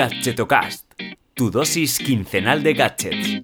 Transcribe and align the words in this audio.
Gadgetocast, 0.00 0.94
tu 1.34 1.50
dosis 1.50 1.98
quincenal 1.98 2.62
de 2.62 2.72
gadgets. 2.72 3.42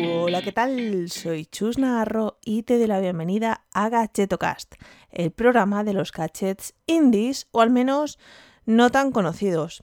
Hola, 0.00 0.40
¿qué 0.40 0.50
tal? 0.50 1.10
Soy 1.10 1.44
Chus 1.44 1.76
Navarro 1.76 2.38
y 2.42 2.62
te 2.62 2.78
doy 2.78 2.86
la 2.86 3.00
bienvenida 3.00 3.66
a 3.70 3.90
Gadgetocast, 3.90 4.76
el 5.10 5.30
programa 5.30 5.84
de 5.84 5.92
los 5.92 6.10
gadgets 6.10 6.72
indies 6.86 7.48
o 7.50 7.60
al 7.60 7.68
menos 7.68 8.18
no 8.64 8.88
tan 8.88 9.12
conocidos. 9.12 9.82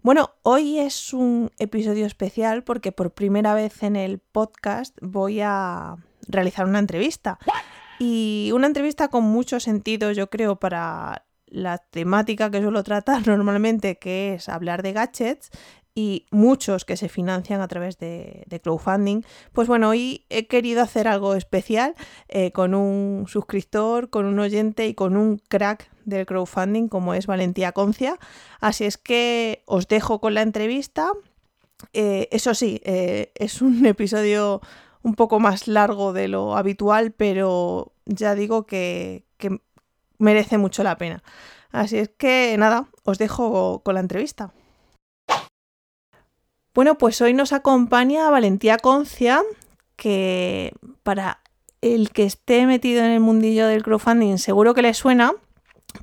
Bueno, 0.00 0.30
hoy 0.40 0.78
es 0.78 1.12
un 1.12 1.50
episodio 1.58 2.06
especial 2.06 2.64
porque 2.64 2.92
por 2.92 3.12
primera 3.12 3.52
vez 3.52 3.82
en 3.82 3.96
el 3.96 4.20
podcast 4.20 4.96
voy 5.02 5.40
a 5.42 5.96
realizar 6.26 6.64
una 6.64 6.78
entrevista. 6.78 7.38
Y 7.98 8.50
una 8.54 8.66
entrevista 8.66 9.08
con 9.08 9.22
mucho 9.24 9.60
sentido, 9.60 10.10
yo 10.10 10.28
creo, 10.28 10.56
para 10.56 11.26
la 11.52 11.78
temática 11.78 12.50
que 12.50 12.60
suelo 12.60 12.82
tratar 12.82 13.26
normalmente, 13.26 13.98
que 13.98 14.34
es 14.34 14.48
hablar 14.48 14.82
de 14.82 14.92
gadgets 14.92 15.50
y 15.94 16.26
muchos 16.30 16.84
que 16.84 16.96
se 16.96 17.08
financian 17.08 17.60
a 17.60 17.68
través 17.68 17.98
de, 17.98 18.46
crowdfunding. 18.62 19.22
Pues 19.52 19.68
bueno, 19.68 19.90
hoy 19.90 20.24
he 20.30 20.46
querido 20.46 20.82
hacer 20.82 21.06
algo 21.06 21.34
especial 21.34 21.94
eh, 22.28 22.50
con 22.50 22.74
un 22.74 23.26
suscriptor, 23.28 24.08
con 24.08 24.24
un 24.24 24.38
oyente 24.38 24.86
y 24.86 24.94
con 24.94 25.16
un 25.16 25.38
crack 25.48 25.90
del 26.04 26.24
crowdfunding 26.24 26.88
como 26.88 27.14
es 27.14 27.26
Valentía 27.26 27.72
Concia. 27.72 28.18
Así 28.60 28.84
es 28.84 28.96
que 28.96 29.62
os 29.66 29.86
dejo 29.86 30.20
con 30.20 30.34
la 30.34 30.42
entrevista. 30.42 31.12
Eh, 31.92 32.28
eso 32.30 32.54
sí, 32.54 32.80
eh, 32.84 33.32
es 33.34 33.60
un 33.60 33.84
episodio 33.86 34.62
un 35.02 35.14
poco 35.14 35.40
más 35.40 35.68
largo 35.68 36.12
de 36.12 36.28
lo 36.28 36.56
habitual, 36.56 37.12
pero 37.12 37.92
ya 38.06 38.34
digo 38.34 38.66
que, 38.66 39.24
merece 40.22 40.56
mucho 40.56 40.82
la 40.82 40.96
pena. 40.96 41.22
Así 41.70 41.98
es 41.98 42.10
que 42.16 42.54
nada, 42.58 42.88
os 43.04 43.18
dejo 43.18 43.82
con 43.82 43.94
la 43.94 44.00
entrevista. 44.00 44.52
Bueno, 46.74 46.96
pues 46.96 47.20
hoy 47.20 47.34
nos 47.34 47.52
acompaña 47.52 48.30
Valentía 48.30 48.78
Concia, 48.78 49.42
que 49.96 50.72
para 51.02 51.40
el 51.82 52.10
que 52.10 52.24
esté 52.24 52.64
metido 52.66 53.04
en 53.04 53.10
el 53.10 53.20
mundillo 53.20 53.66
del 53.66 53.82
crowdfunding 53.82 54.38
seguro 54.38 54.72
que 54.72 54.82
le 54.82 54.94
suena, 54.94 55.32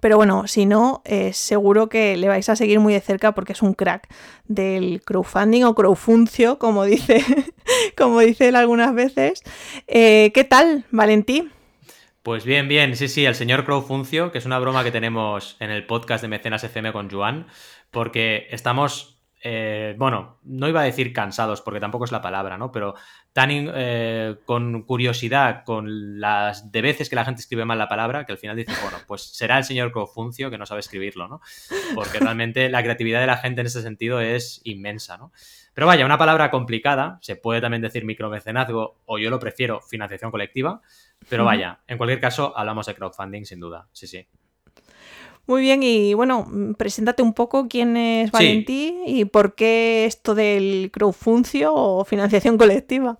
pero 0.02 0.18
bueno, 0.18 0.48
si 0.48 0.66
no, 0.66 1.02
eh, 1.06 1.34
seguro 1.34 1.90
que 1.90 2.18
le 2.18 2.28
vais 2.28 2.48
a 2.50 2.56
seguir 2.56 2.80
muy 2.80 2.94
de 2.94 3.02
cerca 3.02 3.34
porque 3.34 3.54
es 3.54 3.62
un 3.62 3.74
crack 3.74 4.08
del 4.46 5.02
crowdfunding 5.04 5.64
o 5.64 5.76
crowfuncio, 5.76 6.60
como 6.60 6.84
dice, 6.84 7.24
como 7.98 8.20
dice 8.20 8.50
él 8.50 8.56
algunas 8.56 8.94
veces. 8.94 9.42
Eh, 9.88 10.32
¿Qué 10.34 10.44
tal, 10.44 10.86
Valentí? 10.92 11.50
Pues 12.24 12.44
bien, 12.44 12.68
bien, 12.68 12.96
sí, 12.96 13.08
sí, 13.08 13.26
el 13.26 13.36
señor 13.36 13.66
Crowfuncio, 13.66 14.32
que 14.32 14.40
es 14.40 14.46
una 14.46 14.60
broma 14.60 14.84
que 14.84 14.92
tenemos 14.92 15.56
en 15.60 15.72
el 15.72 15.86
podcast 15.86 16.22
de 16.22 16.28
Mecenas 16.28 16.64
FM 16.64 16.92
con 16.92 17.10
Joan, 17.10 17.48
porque 17.92 18.48
estamos 18.52 19.20
eh, 19.42 19.96
bueno, 19.98 20.40
no 20.44 20.68
iba 20.68 20.82
a 20.82 20.84
decir 20.84 21.14
cansados, 21.14 21.62
porque 21.62 21.80
tampoco 21.80 22.04
es 22.04 22.12
la 22.12 22.22
palabra, 22.22 22.58
¿no? 22.58 22.72
Pero 22.72 22.96
tan 23.32 23.50
eh, 23.52 24.36
con 24.46 24.84
curiosidad, 24.84 25.64
con 25.64 26.20
las 26.20 26.72
de 26.72 26.82
veces 26.82 27.10
que 27.10 27.16
la 27.16 27.24
gente 27.24 27.40
escribe 27.40 27.64
mal 27.64 27.78
la 27.78 27.88
palabra, 27.88 28.26
que 28.26 28.34
al 28.34 28.38
final 28.38 28.58
dice, 28.58 28.74
bueno, 28.82 28.98
pues 29.08 29.22
será 29.22 29.58
el 29.58 29.64
señor 29.64 29.92
Cofuncio 29.92 30.50
que 30.50 30.58
no 30.58 30.66
sabe 30.66 30.82
escribirlo, 30.82 31.28
¿no? 31.30 31.42
Porque 31.96 32.20
realmente 32.20 32.70
la 32.70 32.84
creatividad 32.84 33.22
de 33.22 33.28
la 33.28 33.38
gente 33.38 33.62
en 33.62 33.68
ese 33.68 33.82
sentido 33.82 34.20
es 34.20 34.60
inmensa, 34.66 35.18
¿no? 35.18 35.32
Pero 35.80 35.88
vaya, 35.88 36.06
una 36.06 36.18
palabra 36.18 36.52
complicada, 36.52 37.20
se 37.22 37.38
puede 37.38 37.62
también 37.62 37.82
decir 37.82 38.04
micromecenazgo, 38.04 38.98
o 39.06 39.18
yo 39.18 39.30
lo 39.30 39.40
prefiero, 39.40 39.80
financiación 39.80 40.30
colectiva, 40.30 40.82
pero 41.30 41.46
vaya, 41.46 41.80
en 41.88 41.98
cualquier 41.98 42.20
caso, 42.20 42.52
hablamos 42.58 42.86
de 42.88 42.96
crowdfunding 42.96 43.46
sin 43.46 43.62
duda, 43.62 43.88
sí, 43.94 44.06
sí. 44.06 44.28
Muy 45.48 45.62
bien, 45.62 45.82
y 45.82 46.14
bueno, 46.16 46.46
preséntate 46.78 47.22
un 47.24 47.34
poco 47.34 47.70
quién 47.70 47.96
es 47.96 48.30
Valentí 48.30 49.04
y 49.08 49.24
por 49.24 49.56
qué 49.56 50.04
esto 50.04 50.36
del 50.36 50.90
crowdfuncio 50.92 51.74
o 51.74 52.04
financiación 52.04 52.58
colectiva. 52.58 53.18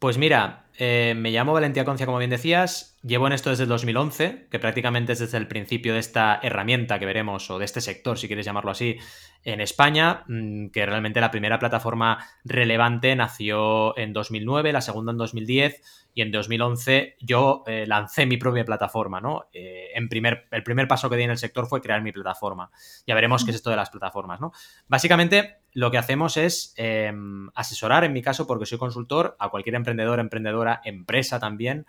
Pues 0.00 0.18
mira, 0.18 0.63
eh, 0.76 1.14
me 1.16 1.30
llamo 1.30 1.52
Valentía 1.52 1.84
Concia, 1.84 2.06
como 2.06 2.18
bien 2.18 2.30
decías, 2.30 2.98
llevo 3.02 3.26
en 3.26 3.32
esto 3.32 3.50
desde 3.50 3.62
el 3.62 3.68
2011, 3.68 4.48
que 4.50 4.58
prácticamente 4.58 5.12
es 5.12 5.20
desde 5.20 5.38
el 5.38 5.46
principio 5.46 5.92
de 5.92 6.00
esta 6.00 6.40
herramienta 6.42 6.98
que 6.98 7.06
veremos, 7.06 7.48
o 7.50 7.58
de 7.58 7.64
este 7.64 7.80
sector, 7.80 8.18
si 8.18 8.26
quieres 8.26 8.44
llamarlo 8.44 8.70
así, 8.70 8.98
en 9.44 9.60
España, 9.60 10.24
mm, 10.26 10.68
que 10.68 10.84
realmente 10.86 11.20
la 11.20 11.30
primera 11.30 11.58
plataforma 11.58 12.26
relevante 12.44 13.14
nació 13.14 13.96
en 13.96 14.12
2009, 14.12 14.72
la 14.72 14.80
segunda 14.80 15.12
en 15.12 15.18
2010 15.18 15.82
y 16.14 16.22
en 16.22 16.32
2011 16.32 17.16
yo 17.20 17.62
eh, 17.66 17.84
lancé 17.86 18.26
mi 18.26 18.36
propia 18.36 18.64
plataforma, 18.64 19.20
¿no? 19.20 19.48
Eh, 19.52 19.90
en 19.94 20.08
primer, 20.08 20.46
el 20.50 20.62
primer 20.62 20.88
paso 20.88 21.10
que 21.10 21.16
di 21.16 21.24
en 21.24 21.30
el 21.30 21.38
sector 21.38 21.66
fue 21.66 21.82
crear 21.82 22.02
mi 22.02 22.12
plataforma. 22.12 22.70
Ya 23.06 23.14
veremos 23.14 23.44
qué 23.44 23.50
es 23.50 23.56
esto 23.56 23.70
de 23.70 23.76
las 23.76 23.90
plataformas, 23.90 24.40
¿no? 24.40 24.52
Básicamente 24.88 25.63
lo 25.74 25.90
que 25.90 25.98
hacemos 25.98 26.36
es 26.36 26.72
em, 26.76 27.50
asesorar, 27.54 28.04
en 28.04 28.12
mi 28.12 28.22
caso, 28.22 28.46
porque 28.46 28.64
soy 28.64 28.78
consultor, 28.78 29.36
a 29.38 29.50
cualquier 29.50 29.74
emprendedor, 29.74 30.20
emprendedora, 30.20 30.80
empresa 30.84 31.40
también, 31.40 31.84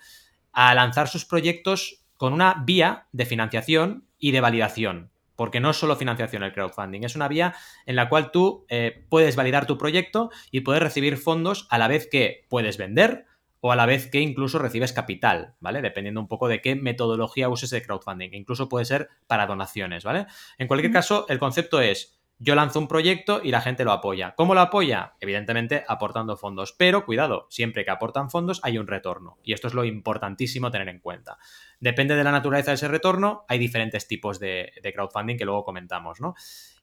a 0.51 0.73
lanzar 0.73 1.07
sus 1.07 1.25
proyectos 1.25 2.03
con 2.17 2.33
una 2.33 2.63
vía 2.65 3.07
de 3.11 3.25
financiación 3.25 4.07
y 4.17 4.31
de 4.31 4.41
validación. 4.41 5.11
Porque 5.35 5.59
no 5.59 5.69
es 5.69 5.77
solo 5.77 5.97
financiación 5.97 6.43
el 6.43 6.53
crowdfunding, 6.53 7.03
es 7.03 7.15
una 7.15 7.27
vía 7.27 7.53
en 7.85 7.95
la 7.95 8.09
cual 8.09 8.31
tú 8.31 8.65
eh, 8.69 9.05
puedes 9.09 9.35
validar 9.35 9.67
tu 9.67 9.77
proyecto 9.77 10.31
y 10.49 10.61
puedes 10.61 10.81
recibir 10.81 11.17
fondos 11.17 11.67
a 11.69 11.77
la 11.77 11.87
vez 11.87 12.07
que 12.09 12.45
puedes 12.49 12.77
vender, 12.77 13.25
o 13.67 13.71
a 13.71 13.75
la 13.75 13.87
vez 13.87 14.11
que 14.11 14.19
incluso 14.19 14.59
recibes 14.59 14.93
capital, 14.93 15.55
¿vale? 15.59 15.81
Dependiendo 15.81 16.21
un 16.21 16.27
poco 16.27 16.47
de 16.47 16.61
qué 16.61 16.75
metodología 16.75 17.49
uses 17.49 17.71
de 17.71 17.81
crowdfunding. 17.81 18.29
Incluso 18.33 18.69
puede 18.69 18.85
ser 18.85 19.09
para 19.25 19.47
donaciones, 19.47 20.03
¿vale? 20.03 20.27
En 20.59 20.67
cualquier 20.67 20.93
caso, 20.93 21.25
el 21.29 21.39
concepto 21.39 21.81
es, 21.81 22.14
yo 22.37 22.55
lanzo 22.55 22.79
un 22.79 22.87
proyecto 22.87 23.41
y 23.43 23.51
la 23.51 23.61
gente 23.61 23.85
lo 23.85 23.91
apoya. 23.91 24.35
¿Cómo 24.35 24.53
lo 24.53 24.61
apoya? 24.61 25.13
Evidentemente 25.19 25.85
aportando 25.87 26.35
fondos, 26.35 26.73
pero 26.73 27.05
cuidado, 27.05 27.47
siempre 27.49 27.85
que 27.85 27.91
aportan 27.91 28.29
fondos 28.29 28.59
hay 28.63 28.77
un 28.77 28.87
retorno. 28.87 29.37
Y 29.43 29.53
esto 29.53 29.67
es 29.67 29.73
lo 29.73 29.85
importantísimo 29.85 30.69
tener 30.69 30.89
en 30.89 30.99
cuenta. 30.99 31.37
Depende 31.79 32.15
de 32.15 32.23
la 32.23 32.31
naturaleza 32.31 32.71
de 32.71 32.75
ese 32.75 32.87
retorno, 32.87 33.45
hay 33.47 33.57
diferentes 33.57 34.07
tipos 34.07 34.39
de, 34.39 34.73
crowdfunding 34.93 35.37
que 35.37 35.45
luego 35.45 35.63
comentamos, 35.63 36.19
¿no? 36.19 36.35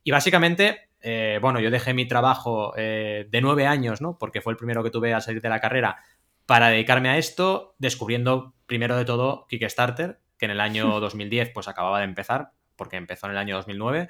Y 0.03 0.11
básicamente, 0.11 0.91
eh, 1.01 1.39
bueno, 1.41 1.61
yo 1.61 1.71
dejé 1.71 1.95
mi 1.95 2.07
trabajo 2.07 2.73
eh, 2.77 3.29
de 3.31 3.41
nueve 3.41 3.67
años, 3.67 4.01
¿no? 4.01 4.19
Porque 4.19 4.41
fue 4.41 4.53
el 4.53 4.57
primero 4.57 4.83
que 4.83 4.91
tuve 4.91 5.13
al 5.13 5.23
salir 5.23 5.43
de 5.43 5.49
la 5.49 5.61
carrera 5.61 5.99
para 6.47 6.69
dedicarme 6.69 7.09
a 7.11 7.19
esto, 7.19 7.75
descubriendo 7.79 8.55
primero 8.67 8.97
de 8.97 9.05
todo 9.05 9.47
Kickstarter, 9.49 10.21
que 10.39 10.47
en 10.47 10.51
el 10.53 10.61
año 10.61 10.99
2010 11.01 11.51
pues 11.51 11.69
acababa 11.69 11.99
de 11.99 12.05
empezar, 12.05 12.53
porque 12.75 12.97
empezó 12.97 13.27
en 13.27 13.33
el 13.33 13.39
año 13.39 13.57
2009, 13.57 14.09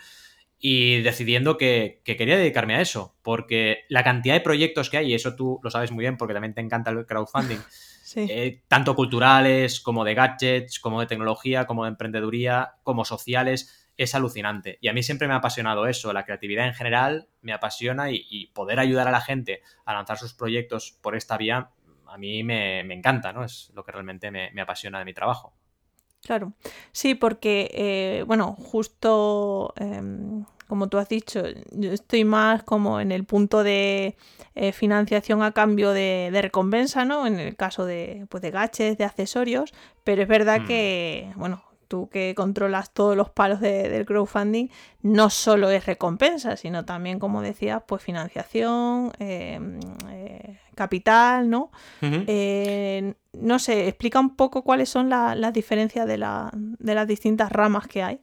y 0.63 1.03
decidiendo 1.03 1.59
que, 1.59 2.01
quería 2.05 2.39
dedicarme 2.39 2.77
a 2.77 2.81
eso, 2.81 3.15
porque 3.23 3.81
la 3.91 4.03
cantidad 4.03 4.35
de 4.35 4.41
proyectos 4.41 4.89
que 4.89 4.97
hay, 4.97 5.11
y 5.11 5.15
eso 5.15 5.37
tú 5.37 5.61
lo 5.63 5.71
sabes 5.71 5.93
muy 5.93 6.05
bien 6.05 6.17
porque 6.17 6.33
también 6.33 6.55
te 6.55 6.63
encanta 6.63 6.91
el 6.91 7.05
crowdfunding, 7.05 7.59
eh, 8.17 8.63
tanto 8.69 8.95
culturales 8.95 9.81
como 9.81 10.05
de 10.05 10.15
gadgets, 10.15 10.81
como 10.81 11.01
de 11.01 11.07
tecnología, 11.07 11.67
como 11.67 11.85
de 11.85 11.91
emprendeduría, 11.91 12.77
como 12.83 13.05
sociales, 13.05 13.91
es 13.99 14.15
alucinante. 14.15 14.79
Y 14.81 14.89
a 14.89 14.95
mí 14.95 15.03
siempre 15.03 15.29
me 15.29 15.35
ha 15.35 15.39
apasionado 15.39 15.87
eso, 15.87 16.13
la 16.15 16.25
creatividad 16.25 16.67
en 16.67 16.75
general 16.75 17.29
me 17.43 17.53
apasiona 17.53 18.11
y 18.11 18.47
poder 18.55 18.79
ayudar 18.79 19.09
a 19.09 19.11
la 19.11 19.21
gente 19.21 19.61
a 19.85 19.93
lanzar 19.93 20.17
sus 20.17 20.33
proyectos 20.33 20.97
por 21.03 21.15
esta 21.17 21.37
vía 21.37 21.71
a 22.13 22.19
mí 22.19 22.45
me, 22.45 22.81
encanta, 22.81 23.33
¿no? 23.33 23.43
Es 23.43 23.73
lo 23.75 23.85
que 23.85 23.93
realmente 23.93 24.31
me, 24.31 24.61
apasiona 24.61 24.99
de 24.99 25.07
mi 25.07 25.15
trabajo. 25.15 25.55
Claro, 26.25 26.53
sí, 26.93 27.15
porque, 27.15 27.71
eh, 27.75 28.25
bueno, 28.27 28.57
justo 28.59 29.75
em, 29.77 30.45
como 30.73 30.89
tú 30.89 30.97
has 30.97 31.11
dicho, 31.11 31.43
yo 31.73 31.93
estoy 31.93 32.25
más 32.25 32.63
como 32.63 32.99
en 32.99 33.13
el 33.13 33.25
punto 33.25 33.63
de 33.63 34.17
eh, 34.55 34.73
financiación 34.73 35.43
a 35.43 35.53
cambio 35.53 35.91
de, 35.91 36.31
recompensa, 36.41 37.05
¿no? 37.05 37.27
En 37.27 37.39
el 37.39 37.57
caso 37.57 37.85
de, 37.85 38.27
pues, 38.31 38.43
de 38.43 38.53
gaches, 38.53 38.97
de 38.97 39.05
accesorios, 39.05 39.75
pero 40.03 40.23
es 40.23 40.29
verdad 40.29 40.63
mm. 40.63 40.67
que, 40.67 41.31
bueno, 41.37 41.63
tú 41.89 42.09
que 42.09 42.35
controlas 42.35 42.91
todos 42.91 43.15
los 43.15 43.29
palos 43.29 43.61
del 43.61 44.07
crowdfunding, 44.07 44.69
no 45.03 45.29
solo 45.29 45.69
es 45.69 45.85
recompensa, 45.85 46.57
sino 46.57 46.87
también, 46.87 47.19
como 47.19 47.43
decías, 47.43 47.83
pues 47.87 48.03
financiación, 48.03 49.13
em, 49.19 49.79
eh, 50.09 50.59
capital, 50.75 51.49
¿no? 51.49 51.71
Eh, 52.01 53.15
no 53.33 53.59
sé, 53.59 53.89
explica 53.89 54.21
un 54.21 54.37
poco 54.37 54.63
cuáles 54.63 54.89
son 54.89 55.09
las 55.09 55.53
diferencias 55.53 56.07
de, 56.07 56.19
las 56.19 57.09
distintas 57.09 57.51
ramas 57.51 57.87
que 57.87 58.03
hay. 58.03 58.21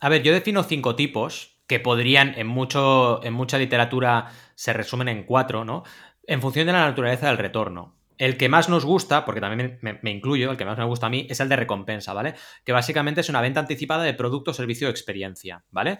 A 0.00 0.08
ver, 0.08 0.22
yo 0.22 0.32
defino 0.32 0.62
cinco 0.62 0.96
tipos 0.96 1.58
que 1.66 1.80
podrían, 1.80 2.34
en, 2.36 2.46
mucho, 2.46 3.22
en 3.24 3.32
mucha 3.32 3.58
literatura 3.58 4.30
se 4.54 4.72
resumen 4.72 5.08
en 5.08 5.24
cuatro, 5.24 5.64
¿no? 5.64 5.84
En 6.26 6.40
función 6.40 6.66
de 6.66 6.72
la 6.72 6.86
naturaleza 6.86 7.28
del 7.28 7.38
retorno. 7.38 7.96
El 8.18 8.36
que 8.36 8.48
más 8.48 8.68
nos 8.68 8.84
gusta, 8.84 9.24
porque 9.24 9.40
también 9.40 9.78
me, 9.80 10.10
incluyo, 10.10 10.50
el 10.50 10.56
que 10.56 10.64
más 10.64 10.78
me 10.78 10.84
gusta 10.84 11.06
a 11.06 11.10
mí, 11.10 11.26
es 11.30 11.40
el 11.40 11.48
de 11.48 11.56
recompensa, 11.56 12.12
¿vale? 12.12 12.34
Que 12.64 12.72
básicamente 12.72 13.20
es 13.20 13.28
una 13.28 13.40
venta 13.40 13.60
anticipada 13.60 14.04
de 14.04 14.14
producto, 14.14 14.52
servicio 14.52 14.88
o 14.88 14.90
experiencia, 14.90 15.64
¿vale? 15.70 15.98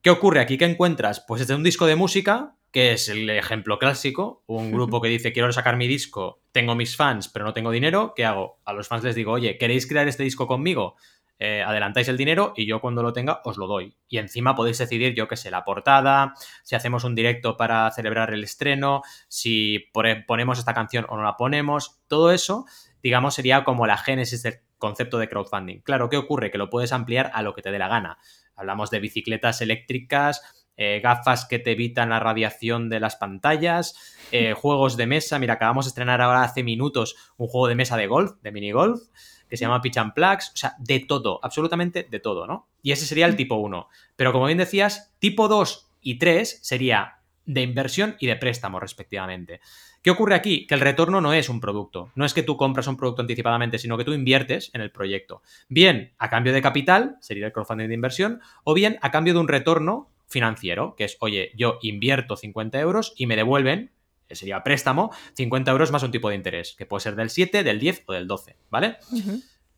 ¿Qué 0.00 0.10
ocurre 0.10 0.40
aquí? 0.40 0.58
¿Qué 0.58 0.64
encuentras? 0.64 1.24
Pues 1.26 1.40
desde 1.40 1.54
un 1.54 1.62
disco 1.62 1.86
de 1.86 1.94
música, 1.94 2.56
que 2.72 2.92
es 2.92 3.08
el 3.08 3.30
ejemplo 3.30 3.78
clásico, 3.78 4.42
un 4.46 4.72
grupo 4.72 5.00
que 5.00 5.08
dice 5.08 5.32
quiero 5.32 5.52
sacar 5.52 5.76
mi 5.76 5.86
disco, 5.86 6.42
tengo 6.50 6.74
mis 6.74 6.96
fans, 6.96 7.28
pero 7.28 7.44
no 7.44 7.52
tengo 7.52 7.70
dinero, 7.70 8.14
¿qué 8.16 8.24
hago? 8.24 8.60
A 8.64 8.72
los 8.72 8.88
fans 8.88 9.04
les 9.04 9.14
digo, 9.14 9.32
oye, 9.32 9.58
¿queréis 9.58 9.86
crear 9.86 10.08
este 10.08 10.24
disco 10.24 10.46
conmigo? 10.46 10.96
eh, 11.44 11.60
adelantáis 11.60 12.06
el 12.06 12.16
dinero 12.16 12.52
y 12.56 12.66
yo 12.66 12.80
cuando 12.80 13.02
lo 13.02 13.12
tenga 13.12 13.40
os 13.42 13.56
lo 13.56 13.66
doy. 13.66 13.96
Y 14.06 14.18
encima 14.18 14.54
podéis 14.54 14.78
decidir, 14.78 15.12
yo 15.14 15.26
qué 15.26 15.36
sé, 15.36 15.50
la 15.50 15.64
portada, 15.64 16.34
si 16.62 16.76
hacemos 16.76 17.02
un 17.02 17.16
directo 17.16 17.56
para 17.56 17.90
celebrar 17.90 18.32
el 18.32 18.44
estreno, 18.44 19.02
si 19.26 19.90
ponemos 19.92 20.60
esta 20.60 20.72
canción 20.72 21.04
o 21.08 21.16
no 21.16 21.24
la 21.24 21.36
ponemos, 21.36 22.00
todo 22.06 22.30
eso, 22.30 22.64
digamos, 23.02 23.34
sería 23.34 23.64
como 23.64 23.88
la 23.88 23.96
génesis 23.96 24.44
del 24.44 24.60
concepto 24.78 25.18
de 25.18 25.28
crowdfunding. 25.28 25.80
Claro, 25.80 26.08
¿qué 26.08 26.16
ocurre? 26.16 26.52
Que 26.52 26.58
lo 26.58 26.70
puedes 26.70 26.92
ampliar 26.92 27.32
a 27.34 27.42
lo 27.42 27.54
que 27.54 27.62
te 27.62 27.72
dé 27.72 27.78
la 27.80 27.88
gana. 27.88 28.18
Hablamos 28.54 28.90
de 28.90 29.00
bicicletas 29.00 29.60
eléctricas, 29.62 30.61
eh, 30.76 31.00
gafas 31.02 31.46
que 31.46 31.58
te 31.58 31.72
evitan 31.72 32.10
la 32.10 32.20
radiación 32.20 32.88
de 32.88 33.00
las 33.00 33.16
pantallas, 33.16 33.94
eh, 34.32 34.52
juegos 34.56 34.96
de 34.96 35.06
mesa. 35.06 35.38
Mira, 35.38 35.54
acabamos 35.54 35.84
de 35.84 35.90
estrenar 35.90 36.20
ahora 36.20 36.42
hace 36.42 36.62
minutos 36.62 37.16
un 37.36 37.48
juego 37.48 37.68
de 37.68 37.74
mesa 37.74 37.96
de 37.96 38.06
golf, 38.06 38.32
de 38.42 38.52
minigolf, 38.52 39.00
que 39.48 39.56
se 39.56 39.64
llama 39.64 39.82
Pitch 39.82 39.98
and 39.98 40.14
Plugs. 40.14 40.50
O 40.54 40.56
sea, 40.56 40.74
de 40.78 41.00
todo, 41.00 41.40
absolutamente 41.42 42.06
de 42.10 42.20
todo, 42.20 42.46
¿no? 42.46 42.68
Y 42.82 42.92
ese 42.92 43.06
sería 43.06 43.26
el 43.26 43.36
tipo 43.36 43.56
1. 43.56 43.88
Pero 44.16 44.32
como 44.32 44.46
bien 44.46 44.58
decías, 44.58 45.12
tipo 45.18 45.48
2 45.48 45.90
y 46.00 46.18
3 46.18 46.60
sería 46.62 47.18
de 47.44 47.62
inversión 47.62 48.16
y 48.18 48.26
de 48.26 48.36
préstamo, 48.36 48.80
respectivamente. 48.80 49.60
¿Qué 50.02 50.10
ocurre 50.10 50.34
aquí? 50.34 50.66
Que 50.66 50.74
el 50.74 50.80
retorno 50.80 51.20
no 51.20 51.32
es 51.32 51.48
un 51.48 51.60
producto. 51.60 52.10
No 52.16 52.24
es 52.24 52.34
que 52.34 52.42
tú 52.42 52.56
compras 52.56 52.88
un 52.88 52.96
producto 52.96 53.22
anticipadamente, 53.22 53.78
sino 53.78 53.96
que 53.96 54.04
tú 54.04 54.12
inviertes 54.12 54.70
en 54.74 54.80
el 54.80 54.90
proyecto. 54.90 55.42
Bien 55.68 56.12
a 56.18 56.28
cambio 56.28 56.52
de 56.52 56.60
capital, 56.60 57.18
sería 57.20 57.46
el 57.46 57.52
crowdfunding 57.52 57.88
de 57.88 57.94
inversión, 57.94 58.40
o 58.64 58.74
bien 58.74 58.98
a 59.00 59.12
cambio 59.12 59.32
de 59.34 59.40
un 59.40 59.48
retorno 59.48 60.10
financiero, 60.32 60.96
que 60.96 61.04
es, 61.04 61.16
oye, 61.20 61.52
yo 61.56 61.78
invierto 61.82 62.36
50 62.36 62.80
euros 62.80 63.14
y 63.16 63.26
me 63.26 63.36
devuelven, 63.36 63.92
que 64.26 64.34
sería 64.34 64.64
préstamo, 64.64 65.12
50 65.34 65.70
euros 65.70 65.92
más 65.92 66.02
un 66.02 66.10
tipo 66.10 66.28
de 66.28 66.34
interés, 66.34 66.74
que 66.76 66.86
puede 66.86 67.02
ser 67.02 67.14
del 67.14 67.30
7, 67.30 67.62
del 67.62 67.78
10 67.78 68.04
o 68.06 68.12
del 68.12 68.26
12, 68.26 68.56
¿vale? 68.70 68.96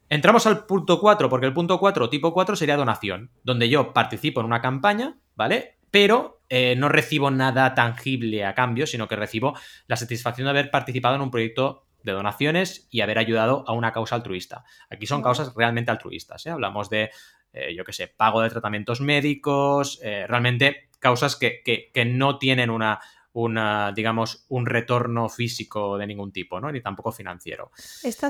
Entramos 0.08 0.46
al 0.46 0.64
punto 0.66 1.00
4, 1.00 1.28
porque 1.28 1.46
el 1.46 1.52
punto 1.52 1.78
4, 1.78 2.08
tipo 2.08 2.32
4, 2.32 2.56
sería 2.56 2.76
donación, 2.76 3.30
donde 3.42 3.68
yo 3.68 3.92
participo 3.92 4.40
en 4.40 4.46
una 4.46 4.60
campaña, 4.60 5.18
¿vale? 5.34 5.76
Pero 5.90 6.40
eh, 6.48 6.76
no 6.76 6.88
recibo 6.88 7.30
nada 7.30 7.74
tangible 7.74 8.44
a 8.44 8.54
cambio, 8.54 8.86
sino 8.86 9.08
que 9.08 9.16
recibo 9.16 9.54
la 9.86 9.96
satisfacción 9.96 10.46
de 10.46 10.50
haber 10.50 10.70
participado 10.70 11.16
en 11.16 11.22
un 11.22 11.30
proyecto 11.30 11.86
de 12.04 12.12
donaciones 12.12 12.86
y 12.90 13.00
haber 13.00 13.18
ayudado 13.18 13.64
a 13.66 13.72
una 13.72 13.92
causa 13.92 14.14
altruista. 14.14 14.64
Aquí 14.90 15.06
son 15.06 15.22
causas 15.22 15.54
realmente 15.56 15.90
altruistas. 15.90 16.44
¿eh? 16.46 16.50
Hablamos 16.50 16.90
de, 16.90 17.10
eh, 17.54 17.74
yo 17.74 17.84
qué 17.84 17.92
sé, 17.92 18.08
pago 18.08 18.42
de 18.42 18.50
tratamientos 18.50 19.00
médicos, 19.00 20.00
realmente 20.02 20.88
causas 20.98 21.36
que, 21.36 21.90
no 22.06 22.38
tienen 22.38 22.68
una, 22.68 23.00
una, 23.32 23.92
digamos, 23.92 24.44
un 24.48 24.66
retorno 24.66 25.28
físico 25.28 25.96
de 25.96 26.06
ningún 26.06 26.32
tipo, 26.32 26.60
¿no? 26.60 26.70
Ni 26.70 26.80
tampoco 26.80 27.12
financiero. 27.12 27.70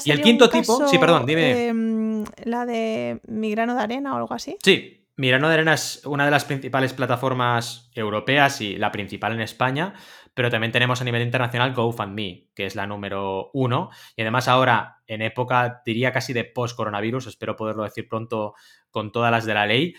y 0.05 0.11
el 0.11 0.21
quinto 0.21 0.49
tipo, 0.49 0.87
sí, 0.87 0.99
perdón, 0.99 1.27
dime. 1.27 1.69
Em, 1.69 2.25
la 2.45 2.67
de 2.67 3.21
mi 3.29 3.51
grano 3.51 3.75
de 3.75 3.81
arena 3.83 4.15
o 4.15 4.17
algo 4.19 4.35
así. 4.35 4.57
Sí, 4.63 5.05
Mirano 5.17 5.49
de 5.49 5.55
Arena 5.55 5.75
es 5.75 6.05
una 6.07 6.25
de 6.25 6.33
las 6.33 6.45
principales 6.45 6.93
plataformas 6.93 7.89
europeas 7.95 8.61
y 8.61 8.77
la 8.77 8.91
principal 8.91 9.33
en 9.33 9.43
España, 9.43 9.95
pero 10.35 10.51
también 10.51 10.73
tenemos 10.73 11.01
a 11.01 11.05
nivel 11.05 11.23
internacional 11.23 11.73
GoFundMe, 11.73 12.49
que 12.55 12.67
es 12.67 12.75
la 12.75 12.87
número 12.87 13.51
uno. 13.55 13.91
Y 14.17 14.23
además 14.23 14.49
ahora, 14.49 15.03
en 15.07 15.23
época, 15.23 15.83
diría 15.87 16.13
casi 16.13 16.33
de 16.33 16.45
post-coronavirus, 16.45 17.29
espero 17.29 17.57
poderlo 17.57 17.85
decir 17.85 18.09
pronto 18.09 18.55
con 18.91 19.13
todas 19.13 19.31
las 19.31 19.47
de 19.47 19.55
la 19.55 19.67
ley, 19.67 19.95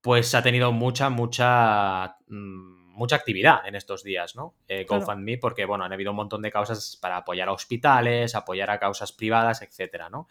pues 0.00 0.34
ha 0.34 0.42
tenido 0.42 0.72
mucha, 0.72 1.08
mucha, 1.08 2.16
mm, 2.28 2.94
mucha 2.96 3.16
actividad 3.16 3.66
en 3.66 3.76
estos 3.76 4.02
días, 4.02 4.34
¿no? 4.34 4.54
Eh, 4.66 4.84
GoFundMe, 4.88 5.38
porque, 5.38 5.64
bueno, 5.64 5.84
han 5.84 5.92
habido 5.92 6.10
un 6.10 6.16
montón 6.16 6.42
de 6.42 6.50
causas 6.50 6.98
para 7.00 7.18
apoyar 7.18 7.48
a 7.48 7.52
hospitales, 7.52 8.34
apoyar 8.34 8.70
a 8.70 8.78
causas 8.78 9.12
privadas, 9.12 9.62
etcétera, 9.62 10.08
¿no? 10.10 10.28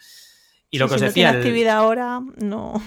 Y 0.70 0.80
lo 0.80 0.90
que 0.90 0.96
os 0.96 1.02
decía. 1.02 1.28
No 1.28 1.32
tiene 1.32 1.46
actividad 1.46 1.78
ahora, 1.78 2.22
no. 2.38 2.82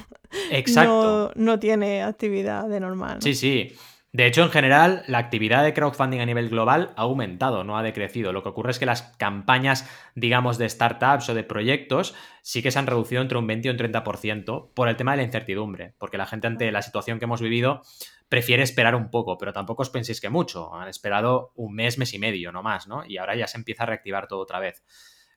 Exacto. 0.50 1.32
No, 1.36 1.58
tiene 1.58 2.02
actividad 2.02 2.68
de 2.68 2.80
normal. 2.80 3.22
Sí, 3.22 3.34
sí. 3.34 3.74
De 4.18 4.26
hecho, 4.26 4.42
en 4.42 4.50
general, 4.50 5.04
la 5.06 5.18
actividad 5.18 5.62
de 5.62 5.72
crowdfunding 5.72 6.18
a 6.18 6.26
nivel 6.26 6.48
global 6.48 6.92
ha 6.96 7.02
aumentado, 7.02 7.62
no 7.62 7.78
ha 7.78 7.84
decrecido. 7.84 8.32
Lo 8.32 8.42
que 8.42 8.48
ocurre 8.48 8.72
es 8.72 8.80
que 8.80 8.84
las 8.84 9.02
campañas, 9.16 9.88
digamos, 10.16 10.58
de 10.58 10.68
startups 10.68 11.28
o 11.28 11.34
de 11.34 11.44
proyectos 11.44 12.16
sí 12.42 12.60
que 12.60 12.72
se 12.72 12.80
han 12.80 12.88
reducido 12.88 13.22
entre 13.22 13.38
un 13.38 13.46
20 13.46 13.68
y 13.68 13.70
un 13.70 13.76
30% 13.76 14.72
por 14.74 14.88
el 14.88 14.96
tema 14.96 15.12
de 15.12 15.18
la 15.18 15.22
incertidumbre, 15.22 15.94
porque 15.98 16.18
la 16.18 16.26
gente 16.26 16.48
ante 16.48 16.72
la 16.72 16.82
situación 16.82 17.20
que 17.20 17.26
hemos 17.26 17.40
vivido 17.40 17.82
prefiere 18.28 18.64
esperar 18.64 18.96
un 18.96 19.08
poco, 19.12 19.38
pero 19.38 19.52
tampoco 19.52 19.82
os 19.82 19.90
penséis 19.90 20.20
que 20.20 20.30
mucho. 20.30 20.74
Han 20.74 20.88
esperado 20.88 21.52
un 21.54 21.76
mes, 21.76 21.96
mes 21.96 22.12
y 22.12 22.18
medio, 22.18 22.50
no 22.50 22.64
más, 22.64 22.88
¿no? 22.88 23.04
Y 23.06 23.18
ahora 23.18 23.36
ya 23.36 23.46
se 23.46 23.56
empieza 23.56 23.84
a 23.84 23.86
reactivar 23.86 24.26
todo 24.26 24.40
otra 24.40 24.58
vez 24.58 24.82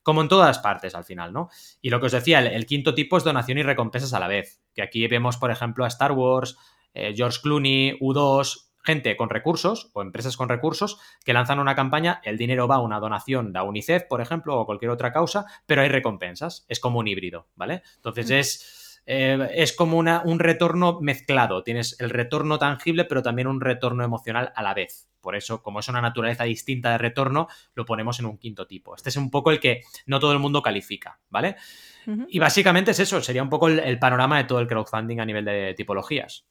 como 0.02 0.24
en 0.24 0.28
todas 0.28 0.58
partes 0.58 0.96
al 0.96 1.04
final, 1.04 1.34
¿no? 1.34 1.50
Y 1.84 1.92
lo 1.92 2.00
que 2.00 2.08
os 2.08 2.12
decía, 2.12 2.40
el, 2.40 2.66
quinto 2.66 2.96
tipo 2.96 3.18
es 3.18 3.24
donación 3.24 3.60
y 3.60 3.62
recompensas 3.62 4.16
a 4.16 4.20
la 4.20 4.28
vez, 4.28 4.60
que 4.74 4.82
aquí 4.82 5.06
vemos, 5.06 5.38
por 5.38 5.52
ejemplo, 5.52 5.86
a 5.86 5.88
Star 5.90 6.14
Wars, 6.14 6.58
eh, 6.96 7.14
George 7.16 7.38
Clooney, 7.44 8.00
U2, 8.00 8.71
gente 8.84 9.16
con 9.16 9.30
recursos 9.30 9.90
o 9.94 10.02
empresas 10.02 10.38
con 10.38 10.50
recursos 10.50 11.00
que 11.24 11.34
lanzan 11.34 11.60
una 11.60 11.76
campaña, 11.76 12.22
el 12.24 12.38
dinero 12.38 12.68
va 12.68 12.76
a 12.76 12.82
una 12.82 13.00
donación 13.00 13.54
de 13.54 13.62
UNICEF, 13.62 14.04
por 14.04 14.22
ejemplo, 14.22 14.60
o 14.60 14.66
cualquier 14.66 14.92
otra 14.92 15.12
causa, 15.12 15.46
pero 15.66 15.82
hay 15.82 15.90
recompensas, 15.90 16.66
es 16.68 16.80
como 16.80 17.00
un 17.00 17.08
híbrido, 17.08 17.48
¿vale? 17.56 17.84
Entonces 17.96 18.30
es... 18.32 18.78
Eh, 19.08 19.50
es 19.56 19.74
como 19.74 19.98
una, 19.98 20.22
un 20.24 20.38
retorno 20.38 21.00
mezclado. 21.02 21.64
Tienes 21.64 22.00
el 22.00 22.12
retorno 22.12 22.60
tangible, 22.60 23.04
pero 23.06 23.24
también 23.24 23.48
un 23.48 23.60
retorno 23.60 24.04
emocional 24.04 24.54
a 24.56 24.62
la 24.62 24.76
vez. 24.76 25.10
Por 25.22 25.36
eso, 25.36 25.62
como 25.62 25.80
es 25.80 25.88
una 25.88 26.02
naturaleza 26.02 26.44
distinta 26.44 26.92
de 26.92 26.98
retorno, 26.98 27.48
lo 27.76 27.86
ponemos 27.86 28.20
en 28.20 28.26
un 28.26 28.38
quinto 28.38 28.68
tipo. 28.68 28.96
Este 28.96 29.10
es 29.10 29.16
un 29.16 29.30
poco 29.30 29.52
el 29.52 29.60
que 29.60 29.82
no 30.08 30.20
todo 30.20 30.34
el 30.34 30.40
mundo 30.40 30.62
califica, 30.62 31.20
¿vale? 31.30 31.56
Y 32.28 32.40
básicamente 32.40 32.92
es 32.92 33.00
eso, 33.00 33.22
sería 33.22 33.44
un 33.44 33.50
poco 33.50 33.68
el, 33.68 34.00
panorama 34.00 34.38
de 34.38 34.46
todo 34.46 34.60
el 34.60 34.68
crowdfunding 34.68 35.20
a 35.20 35.26
nivel 35.26 35.46
de 35.46 35.76
tipologías. 35.76 36.48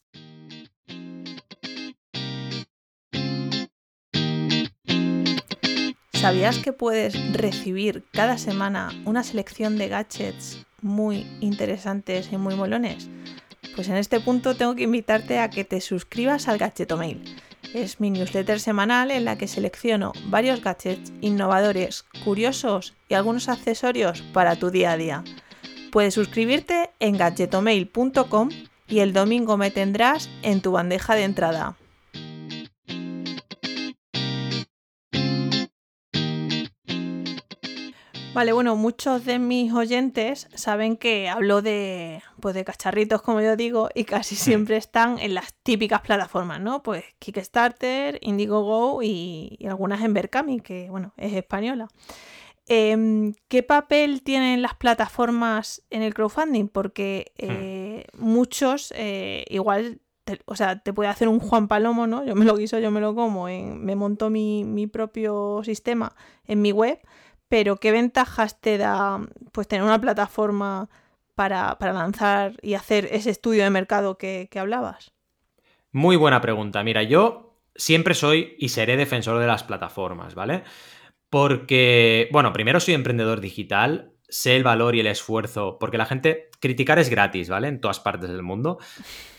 ¿Sabías 6.20 6.58
que 6.58 6.72
puedes 6.72 7.32
recibir 7.32 8.05
cada 8.12 8.37
semana 8.37 8.90
una 9.06 9.25
selección 9.25 9.78
de 9.78 9.88
gadgets 9.88 10.67
muy 10.82 11.26
interesantes 11.40 12.31
y 12.31 12.37
muy 12.37 12.55
molones? 12.55 13.08
Pues 13.75 13.88
en 13.88 13.96
este 13.96 14.20
punto 14.20 14.55
tengo 14.55 14.75
que 14.75 14.82
invitarte 14.82 15.38
a 15.38 15.49
que 15.49 15.64
te 15.64 15.81
suscribas 15.81 16.49
al 16.49 16.58
Gadgetomail 16.58 17.22
es 17.75 18.00
mi 18.00 18.11
newsletter 18.11 18.58
semanal 18.58 19.11
en 19.11 19.25
la 19.25 19.38
que 19.38 19.46
selecciono 19.46 20.12
varios 20.26 20.62
gadgets 20.62 21.12
innovadores, 21.20 22.05
curiosos 22.25 22.94
y 23.08 23.14
algunos 23.14 23.49
accesorios 23.49 24.23
para 24.32 24.56
tu 24.56 24.70
día 24.70 24.93
a 24.93 24.96
día. 24.96 25.25
Puedes 25.93 26.14
suscribirte 26.14 26.90
en 27.00 27.16
gadgetomail.com 27.16 28.49
y 28.88 28.99
el 29.00 29.12
domingo 29.12 29.56
me 29.56 29.71
tendrás 29.71 30.28
en 30.42 30.61
tu 30.61 30.73
bandeja 30.73 31.14
de 31.14 31.25
entrada. 31.25 31.76
Vale, 38.40 38.54
bueno, 38.54 38.75
muchos 38.75 39.26
de 39.26 39.38
mis 39.38 39.70
oyentes 39.70 40.49
saben 40.54 40.97
que 40.97 41.28
hablo 41.28 41.61
de, 41.61 42.23
pues 42.40 42.54
de 42.54 42.64
cacharritos, 42.64 43.20
como 43.20 43.42
yo 43.42 43.54
digo, 43.54 43.90
y 43.94 44.04
casi 44.04 44.35
siempre 44.35 44.78
están 44.78 45.18
en 45.18 45.35
las 45.35 45.52
típicas 45.62 46.00
plataformas, 46.00 46.59
¿no? 46.59 46.82
Pues 46.82 47.04
Kickstarter, 47.18 48.18
Indiegogo 48.23 49.02
y, 49.02 49.59
y 49.59 49.66
algunas 49.66 50.00
en 50.00 50.14
Berkami, 50.14 50.61
que, 50.61 50.88
bueno, 50.88 51.12
es 51.18 51.35
española. 51.35 51.88
Em, 52.66 53.35
¿Qué 53.49 53.62
papel 53.62 54.23
tienen 54.23 54.62
las 54.62 54.73
plataformas 54.73 55.82
en 55.90 56.00
el 56.00 56.14
crowdfunding? 56.14 56.68
Porque 56.68 57.32
eh, 57.37 58.06
hmm. 58.14 58.25
muchos, 58.25 58.94
eh, 58.97 59.44
igual, 59.50 60.00
o 60.47 60.56
sea, 60.56 60.78
te 60.78 60.94
puede 60.94 61.11
hacer 61.11 61.28
un 61.28 61.40
Juan 61.40 61.68
Palomo, 61.68 62.06
¿no? 62.06 62.25
Yo 62.25 62.35
me 62.35 62.47
lo 62.47 62.56
guiso, 62.56 62.78
yo 62.78 62.90
me 62.90 63.02
lo 63.02 63.14
como, 63.14 63.49
me 63.49 63.97
monto 63.97 64.30
mi, 64.30 64.64
mi 64.64 64.87
propio 64.87 65.61
sistema 65.62 66.16
en 66.47 66.62
mi 66.62 66.73
web 66.73 67.00
pero 67.50 67.78
¿qué 67.78 67.90
ventajas 67.90 68.61
te 68.61 68.78
da 68.78 69.21
pues 69.50 69.66
tener 69.66 69.85
una 69.85 70.00
plataforma 70.00 70.88
para, 71.35 71.76
lanzar 71.80 72.52
y 72.62 72.75
hacer 72.75 73.09
ese 73.11 73.30
estudio 73.30 73.64
de 73.64 73.71
mercado 73.71 74.16
que, 74.16 74.49
que 74.50 74.61
hablabas? 74.61 75.12
Muy 75.90 76.14
buena 76.14 76.40
pregunta. 76.40 76.85
Mira, 76.85 77.02
yo 77.02 77.59
siempre 77.75 78.14
soy 78.14 78.54
y 78.59 78.69
seré 78.69 78.97
defensor 78.97 79.40
de 79.40 79.49
las 79.49 79.64
plataformas, 79.64 80.37
¿vale? 80.37 80.62
Porque, 81.28 82.28
bueno, 82.30 82.52
primero 82.52 82.78
soy 82.78 82.95
emprendedor 82.95 83.40
digital, 83.40 84.12
sé 84.30 84.56
el 84.56 84.64
valor 84.64 84.94
y 84.94 85.00
el 85.00 85.06
esfuerzo, 85.06 85.76
porque 85.78 85.99
la 85.99 86.06
gente, 86.06 86.49
criticar 86.60 86.99
es 86.99 87.10
gratis, 87.10 87.49
¿vale? 87.49 87.68
En 87.68 87.80
todas 87.80 88.00
partes 88.00 88.30
del 88.30 88.42
mundo, 88.42 88.78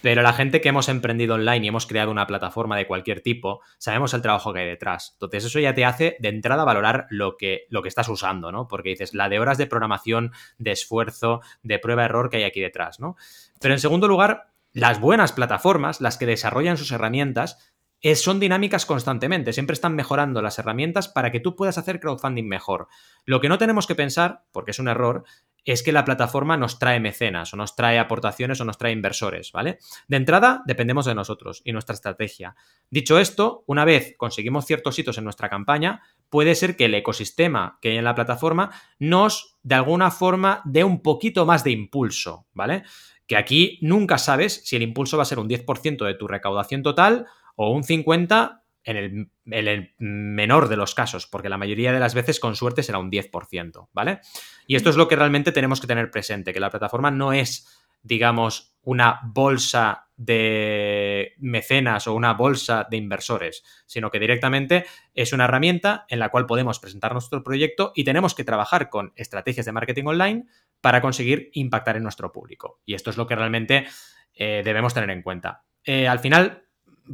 pero 0.02 0.22
la 0.22 0.34
gente 0.34 0.62
que 0.62 0.70
hemos 0.70 0.90
emprendido 0.90 1.36
online 1.36 1.66
y 1.66 1.68
hemos 1.70 1.88
creado 1.88 2.12
una 2.12 2.28
plataforma 2.28 2.78
de 2.78 2.88
cualquier 2.88 3.22
tipo, 3.22 3.62
sabemos 3.78 4.14
el 4.14 4.22
trabajo 4.22 4.54
que 4.54 4.60
hay 4.60 4.68
detrás. 4.68 5.12
Entonces 5.14 5.46
eso 5.46 5.60
ya 5.60 5.74
te 5.74 5.86
hace 5.86 6.18
de 6.20 6.30
entrada 6.30 6.64
valorar 6.64 7.08
lo 7.10 7.38
que, 7.38 7.66
lo 7.70 7.82
que 7.82 7.90
estás 7.90 8.10
usando, 8.10 8.52
¿no? 8.52 8.68
Porque 8.68 8.90
dices, 8.90 9.14
la 9.14 9.30
de 9.30 9.40
horas 9.40 9.58
de 9.58 9.68
programación, 9.68 10.32
de 10.58 10.72
esfuerzo, 10.72 11.42
de 11.64 11.80
prueba-error 11.80 12.30
que 12.30 12.38
hay 12.38 12.44
aquí 12.44 12.62
detrás, 12.62 13.00
¿no? 13.00 13.16
Pero 13.60 13.74
en 13.74 13.80
segundo 13.80 14.08
lugar, 14.08 14.52
las 14.74 15.02
buenas 15.02 15.34
plataformas, 15.34 16.00
las 16.00 16.18
que 16.18 16.26
desarrollan 16.26 16.78
sus 16.78 16.92
herramientas, 16.92 17.71
son 18.16 18.40
dinámicas 18.40 18.86
constantemente, 18.86 19.54
siempre 19.54 19.74
están 19.74 19.96
mejorando 19.96 20.42
las 20.42 20.58
herramientas 20.58 21.08
para 21.08 21.32
que 21.32 21.40
tú 21.40 21.56
puedas 21.56 21.78
hacer 21.78 22.00
crowdfunding 22.00 22.48
mejor. 22.48 22.88
Lo 23.26 23.40
que 23.40 23.50
no 23.50 23.58
tenemos 23.58 23.86
que 23.88 23.96
pensar, 23.96 24.44
porque 24.52 24.72
es 24.72 24.80
un 24.80 24.88
error, 24.88 25.24
es 25.66 25.84
que 25.84 25.92
la 25.92 26.04
plataforma 26.04 26.58
nos 26.58 26.80
trae 26.80 27.00
mecenas 27.00 27.54
o 27.54 27.58
nos 27.58 27.76
trae 27.76 28.00
aportaciones 28.00 28.60
o 28.60 28.66
nos 28.66 28.78
trae 28.78 28.92
inversores, 28.92 29.52
¿vale? 29.52 29.78
De 30.08 30.18
entrada, 30.18 30.64
dependemos 30.66 31.06
de 31.06 31.14
nosotros 31.14 31.62
y 31.64 31.72
nuestra 31.72 31.94
estrategia. 31.94 32.56
Dicho 32.90 33.20
esto, 33.20 33.64
una 33.68 33.86
vez 33.86 34.16
conseguimos 34.18 34.66
ciertos 34.66 34.98
hitos 34.98 35.18
en 35.20 35.24
nuestra 35.24 35.50
campaña, 35.50 36.02
puede 36.30 36.56
ser 36.56 36.76
que 36.76 36.86
el 36.86 36.96
ecosistema 36.96 37.78
que 37.82 37.90
hay 37.90 37.98
en 37.98 38.04
la 38.04 38.16
plataforma 38.16 38.72
nos, 38.98 39.60
de 39.62 39.76
alguna 39.76 40.10
forma, 40.10 40.62
dé 40.66 40.84
un 40.84 41.02
poquito 41.04 41.46
más 41.46 41.64
de 41.64 41.72
impulso, 41.72 42.48
¿vale? 42.54 42.84
Que 43.28 43.38
aquí 43.38 43.78
nunca 43.82 44.18
sabes 44.18 44.66
si 44.66 44.76
el 44.76 44.82
impulso 44.82 45.18
va 45.18 45.24
a 45.24 45.28
ser 45.28 45.40
un 45.40 45.48
10% 45.48 46.06
de 46.06 46.16
tu 46.16 46.28
recaudación 46.28 46.82
total 46.82 47.28
o 47.56 47.72
un 47.72 47.84
50% 47.84 48.62
en 48.84 49.30
el, 49.46 49.94
menor 50.00 50.68
de 50.68 50.76
los 50.76 50.96
casos, 50.96 51.28
porque 51.28 51.50
la 51.50 51.58
mayoría 51.58 51.92
de 51.92 52.00
las 52.00 52.14
veces 52.14 52.40
con 52.40 52.56
suerte 52.56 52.84
será 52.84 52.98
un 52.98 53.12
10%, 53.12 53.90
¿vale? 53.94 54.22
Y 54.66 54.76
esto 54.76 54.90
es 54.90 54.96
lo 54.96 55.08
que 55.08 55.16
realmente 55.16 55.52
tenemos 55.52 55.80
que 55.80 55.88
tener 55.88 56.10
presente, 56.10 56.54
que 56.54 56.60
la 56.60 56.70
plataforma 56.70 57.12
no 57.12 57.34
es, 57.34 57.68
digamos, 58.02 58.76
una 58.82 59.20
bolsa 59.24 60.08
de 60.18 61.34
mecenas 61.38 62.08
o 62.08 62.14
una 62.14 62.34
bolsa 62.34 62.88
de 62.90 62.98
inversores, 62.98 63.64
sino 63.86 64.10
que 64.10 64.20
directamente 64.20 64.86
es 65.14 65.34
una 65.34 65.46
herramienta 65.46 66.06
en 66.10 66.20
la 66.20 66.30
cual 66.30 66.46
podemos 66.46 66.80
presentar 66.80 67.14
nuestro 67.14 67.44
proyecto 67.44 67.92
y 67.96 68.04
tenemos 68.04 68.36
que 68.36 68.44
trabajar 68.44 68.90
con 68.90 69.14
estrategias 69.16 69.66
de 69.66 69.72
marketing 69.72 70.06
online 70.06 70.46
para 70.80 71.02
conseguir 71.02 71.50
impactar 71.54 71.98
en 71.98 72.04
nuestro 72.04 72.32
público. 72.32 72.82
Y 72.86 72.96
esto 72.96 73.10
es 73.10 73.18
lo 73.18 73.28
que 73.28 73.36
realmente 73.36 73.86
eh, 74.34 74.62
debemos 74.64 74.94
tener 74.94 75.10
en 75.10 75.22
cuenta. 75.22 75.64
Eh, 75.84 76.08
al 76.08 76.20
final, 76.20 76.66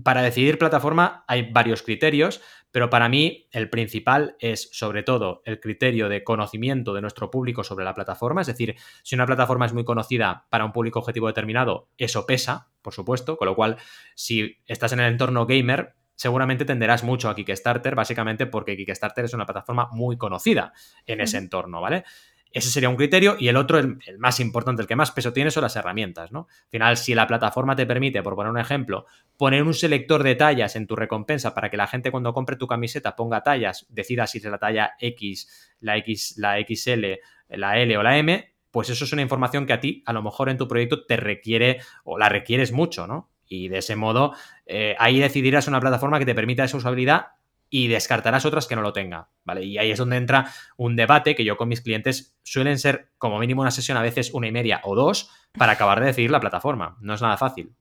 para 0.04 0.22
decidir 0.22 0.58
plataforma 0.58 1.24
hay 1.28 1.52
varios 1.52 1.84
criterios, 1.84 2.42
pero 2.72 2.90
para 2.90 3.10
mí 3.10 3.48
el 3.52 3.70
principal 3.70 4.36
es 4.40 4.70
sobre 4.72 5.04
todo 5.04 5.42
el 5.46 5.60
criterio 5.60 6.10
de 6.10 6.24
conocimiento 6.24 6.94
de 6.94 7.02
nuestro 7.02 7.32
público 7.32 7.64
sobre 7.64 7.86
la 7.86 7.94
plataforma. 7.94 8.42
Es 8.42 8.48
decir, 8.48 8.76
si 9.04 9.16
una 9.16 9.26
plataforma 9.26 9.66
es 9.66 9.74
muy 9.74 9.84
conocida 9.84 10.46
para 10.50 10.66
un 10.66 10.74
público 10.74 11.00
objetivo 11.00 11.28
determinado, 11.28 11.90
eso 11.98 12.26
pesa, 12.26 12.70
por 12.82 12.94
supuesto, 12.94 13.38
con 13.38 13.48
lo 13.48 13.56
cual 13.56 13.78
si 14.16 14.58
estás 14.66 14.94
en 14.94 15.00
el 15.00 15.12
entorno 15.12 15.46
gamer, 15.46 15.96
seguramente 16.16 16.66
tenderás 16.66 17.04
mucho 17.04 17.30
a 17.30 17.36
Kickstarter, 17.36 17.96
básicamente 17.96 18.48
porque 18.48 18.76
Kickstarter 18.76 19.26
es 19.26 19.34
una 19.34 19.46
plataforma 19.46 19.88
muy 19.92 20.18
conocida 20.18 20.74
en 21.06 21.22
ese 21.22 21.38
entorno, 21.38 21.80
¿vale? 21.80 22.04
Ese 22.52 22.70
sería 22.70 22.90
un 22.90 22.96
criterio. 22.96 23.36
Y 23.40 23.48
el 23.48 23.58
otro, 23.58 23.78
el, 23.80 24.00
más 24.18 24.40
importante, 24.40 24.82
el 24.82 24.88
que 24.88 24.96
más 24.96 25.12
peso 25.12 25.34
tiene, 25.34 25.52
son 25.52 25.64
las 25.64 25.76
herramientas, 25.76 26.32
¿no? 26.32 26.48
Al 26.50 26.70
final, 26.70 26.98
si 26.98 27.16
la 27.16 27.28
plataforma 27.28 27.76
te 27.76 27.86
permite, 27.86 28.24
por 28.24 28.36
poner 28.36 28.52
un 28.52 28.60
ejemplo, 28.60 29.06
poner 29.38 29.64
un 29.64 29.74
selector 29.74 30.24
de 30.24 30.36
tallas 30.36 30.76
en 30.76 30.88
tu 30.88 30.96
recompensa 30.96 31.54
para 31.54 31.70
que 31.70 31.78
la 31.78 31.88
gente 31.88 32.12
cuando 32.12 32.34
compre 32.34 32.56
tu 32.56 32.68
camiseta 32.68 33.16
ponga 33.16 33.44
tallas, 33.44 33.86
decida 33.90 34.28
si 34.28 34.40
es 34.40 34.46
la 34.46 34.58
talla 34.58 34.94
X, 35.00 35.76
la 35.80 35.98
X, 35.98 36.36
la 36.38 36.58
XL, 36.60 37.06
la 37.50 37.80
L 37.80 37.98
o 37.98 38.04
la 38.04 38.18
M, 38.18 38.54
pues 38.72 38.90
eso 38.90 39.06
es 39.06 39.14
una 39.14 39.22
información 39.22 39.66
que 39.66 39.74
a 39.74 39.80
ti, 39.80 40.04
a 40.06 40.14
lo 40.14 40.22
mejor 40.22 40.50
en 40.50 40.58
tu 40.58 40.68
proyecto, 40.68 41.06
te 41.06 41.18
requiere 41.18 41.80
o 42.04 42.18
la 42.18 42.30
requieres 42.30 42.72
mucho, 42.72 43.08
¿no? 43.08 43.32
Y 43.50 43.70
de 43.70 43.78
ese 43.78 43.96
modo, 43.96 44.34
eh, 44.66 44.96
ahí 45.00 45.20
decidirás 45.20 45.68
una 45.68 45.80
plataforma 45.80 46.20
que 46.20 46.26
te 46.26 46.36
permita 46.36 46.64
esa 46.64 46.78
usabilidad 46.78 47.28
y 47.70 47.88
descartarás 47.88 48.46
otras 48.46 48.68
que 48.68 48.76
no 48.76 48.82
lo 48.82 48.94
tenga, 48.94 49.30
¿vale? 49.44 49.66
Y 49.66 49.78
ahí 49.78 49.92
es 49.92 49.98
donde 49.98 50.18
entra 50.18 50.52
un 50.78 50.96
debate 50.96 51.36
que 51.36 51.46
yo 51.46 51.58
con 51.58 51.68
mis 51.68 51.82
clientes 51.82 52.38
suelen 52.44 52.80
ser 52.80 53.12
como 53.18 53.40
mínimo 53.40 53.62
una 53.62 53.72
sesión, 53.72 53.98
a 53.98 54.02
veces 54.02 54.34
una 54.34 54.48
y 54.48 54.52
media 54.52 54.82
o 54.84 54.96
dos, 54.96 55.32
para 55.54 55.74
acabar 55.74 56.00
de 56.00 56.08
decidir 56.08 56.32
la 56.32 56.40
plataforma. 56.40 56.98
No 57.02 57.14
es 57.14 57.22
nada 57.22 57.38
fácil. 57.38 57.76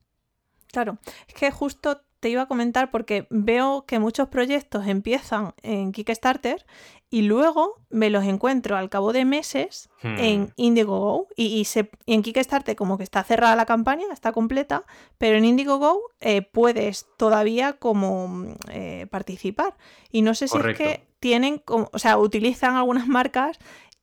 Claro, 0.67 0.97
es 1.27 1.33
que 1.33 1.51
justo 1.51 2.01
te 2.19 2.29
iba 2.29 2.41
a 2.41 2.47
comentar 2.47 2.91
porque 2.91 3.27
veo 3.29 3.85
que 3.85 3.99
muchos 3.99 4.27
proyectos 4.29 4.87
empiezan 4.87 5.53
en 5.61 5.91
Kickstarter 5.91 6.65
y 7.09 7.21
luego 7.21 7.81
me 7.89 8.09
los 8.09 8.25
encuentro 8.25 8.75
al 8.75 8.89
cabo 8.89 9.13
de 9.13 9.23
meses 9.23 9.89
en 10.03 10.43
hmm. 10.43 10.51
Indiegogo 10.57 11.27
y, 11.35 11.61
y, 11.61 11.67
en 12.05 12.21
Kickstarter 12.21 12.75
como 12.75 12.97
que 12.97 13.03
está 13.03 13.23
cerrada 13.23 13.55
la 13.55 13.65
campaña, 13.65 14.05
está 14.11 14.33
completa, 14.33 14.83
pero 15.17 15.37
en 15.37 15.45
Indiegogo 15.45 16.01
eh, 16.19 16.41
puedes 16.41 17.07
todavía 17.17 17.73
como 17.73 18.55
eh, 18.69 19.07
participar. 19.09 19.77
Y 20.11 20.21
no 20.21 20.33
sé 20.33 20.47
si 20.49 20.57
es 20.57 20.77
que 20.77 21.07
tienen, 21.19 21.59
como, 21.59 21.89
o 21.93 21.99
sea, 21.99 22.17
utilizan 22.17 22.75
algunas 22.75 23.07
marcas 23.07 23.57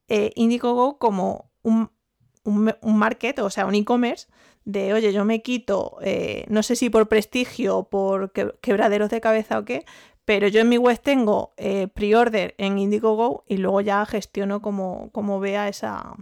eh, 0.08 0.32
Indiegogo 0.34 0.98
como 0.98 1.50
un, 1.62 1.90
un, 2.44 2.74
un 2.80 2.98
market, 2.98 3.38
o 3.40 3.50
sea, 3.50 3.66
un 3.66 3.74
e-commerce 3.74 4.28
de, 4.64 4.94
oye, 4.94 5.12
yo 5.12 5.24
me 5.24 5.42
quito, 5.42 5.98
eh, 6.02 6.46
no 6.48 6.62
sé 6.62 6.76
si 6.76 6.88
por 6.88 7.08
prestigio 7.08 7.78
o 7.78 7.88
por 7.88 8.32
quebraderos 8.32 9.10
de 9.10 9.20
cabeza 9.20 9.58
o 9.58 9.64
qué, 9.64 9.84
pero 10.24 10.48
yo 10.48 10.60
en 10.60 10.68
mi 10.68 10.78
web 10.78 10.98
tengo 11.00 11.52
eh, 11.56 11.88
pre-order 11.88 12.54
en 12.58 12.78
Indiegogo 12.78 13.44
y 13.48 13.58
luego 13.58 13.80
ya 13.80 14.04
gestiono 14.06 14.62
como, 14.62 15.10
como 15.12 15.40
vea 15.40 15.68
esa, 15.68 16.14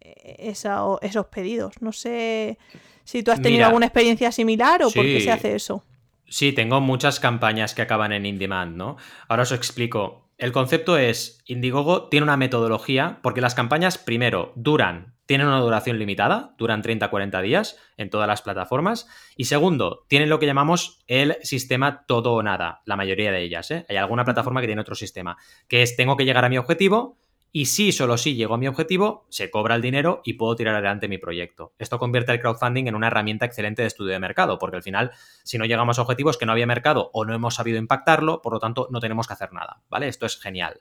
esa, 0.00 0.82
esos 1.00 1.26
pedidos. 1.26 1.80
No 1.80 1.92
sé 1.92 2.58
si 3.04 3.22
tú 3.22 3.30
has 3.30 3.40
tenido 3.40 3.66
alguna 3.66 3.86
experiencia 3.86 4.30
similar 4.32 4.82
o 4.82 4.90
por 4.90 5.04
qué 5.04 5.20
se 5.20 5.30
hace 5.30 5.54
eso. 5.54 5.84
Sí, 6.28 6.52
tengo 6.52 6.80
muchas 6.80 7.18
campañas 7.18 7.74
que 7.74 7.82
acaban 7.82 8.12
en 8.12 8.24
in-demand, 8.24 8.76
¿no? 8.76 8.96
Ahora 9.26 9.42
os 9.42 9.52
explico. 9.52 10.28
El 10.40 10.52
concepto 10.52 10.96
es, 10.96 11.42
Indiegogo 11.44 12.08
tiene 12.08 12.24
una 12.24 12.38
metodología 12.38 13.20
porque 13.22 13.42
las 13.42 13.54
campañas, 13.54 13.98
primero, 13.98 14.54
duran 14.56 15.14
tienen 15.30 15.46
una 15.46 15.60
duración 15.60 15.96
limitada, 15.96 16.56
duran 16.58 16.82
30-40 16.82 17.40
días 17.40 17.78
en 17.96 18.10
todas 18.10 18.26
las 18.26 18.42
plataformas. 18.42 19.06
Y 19.36 19.44
segundo, 19.44 20.04
tienen 20.08 20.28
lo 20.28 20.40
que 20.40 20.46
llamamos 20.46 21.04
el 21.06 21.36
sistema 21.42 22.04
todo 22.04 22.32
o 22.32 22.42
nada, 22.42 22.82
la 22.84 22.96
mayoría 22.96 23.30
de 23.30 23.40
ellas. 23.40 23.70
¿eh? 23.70 23.86
Hay 23.88 23.96
alguna 23.96 24.24
plataforma 24.24 24.60
que 24.60 24.66
tiene 24.66 24.82
otro 24.82 24.96
sistema, 24.96 25.36
que 25.68 25.82
es 25.82 25.94
tengo 25.94 26.16
que 26.16 26.24
llegar 26.24 26.44
a 26.44 26.48
mi 26.48 26.58
objetivo 26.58 27.16
y 27.52 27.66
si 27.66 27.92
solo 27.92 28.16
si 28.16 28.34
llego 28.34 28.54
a 28.54 28.58
mi 28.58 28.68
objetivo, 28.68 29.26
se 29.28 29.50
cobra 29.50 29.74
el 29.74 29.82
dinero 29.82 30.20
y 30.24 30.34
puedo 30.34 30.54
tirar 30.56 30.74
adelante 30.74 31.08
mi 31.08 31.18
proyecto. 31.18 31.72
Esto 31.78 31.98
convierte 31.98 32.32
el 32.32 32.40
crowdfunding 32.40 32.86
en 32.86 32.94
una 32.94 33.08
herramienta 33.08 33.46
excelente 33.46 33.82
de 33.82 33.88
estudio 33.88 34.12
de 34.12 34.20
mercado, 34.20 34.58
porque 34.58 34.76
al 34.76 34.82
final, 34.82 35.10
si 35.42 35.58
no 35.58 35.64
llegamos 35.64 35.98
a 35.98 36.02
objetivos 36.02 36.38
que 36.38 36.46
no 36.46 36.52
había 36.52 36.66
mercado 36.66 37.10
o 37.12 37.24
no 37.24 37.34
hemos 37.34 37.54
sabido 37.54 37.78
impactarlo, 37.78 38.40
por 38.42 38.52
lo 38.52 38.60
tanto, 38.60 38.88
no 38.90 39.00
tenemos 39.00 39.26
que 39.26 39.34
hacer 39.34 39.52
nada, 39.52 39.82
¿vale? 39.88 40.08
Esto 40.08 40.26
es 40.26 40.38
genial. 40.40 40.80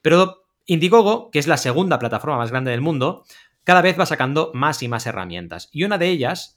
Pero 0.00 0.46
Indiegogo, 0.64 1.30
que 1.30 1.38
es 1.38 1.46
la 1.46 1.56
segunda 1.56 1.98
plataforma 1.98 2.38
más 2.38 2.50
grande 2.50 2.70
del 2.70 2.80
mundo, 2.80 3.24
cada 3.62 3.82
vez 3.82 3.98
va 3.98 4.06
sacando 4.06 4.50
más 4.54 4.82
y 4.82 4.88
más 4.88 5.06
herramientas. 5.06 5.68
Y 5.72 5.84
una 5.84 5.98
de 5.98 6.08
ellas, 6.08 6.55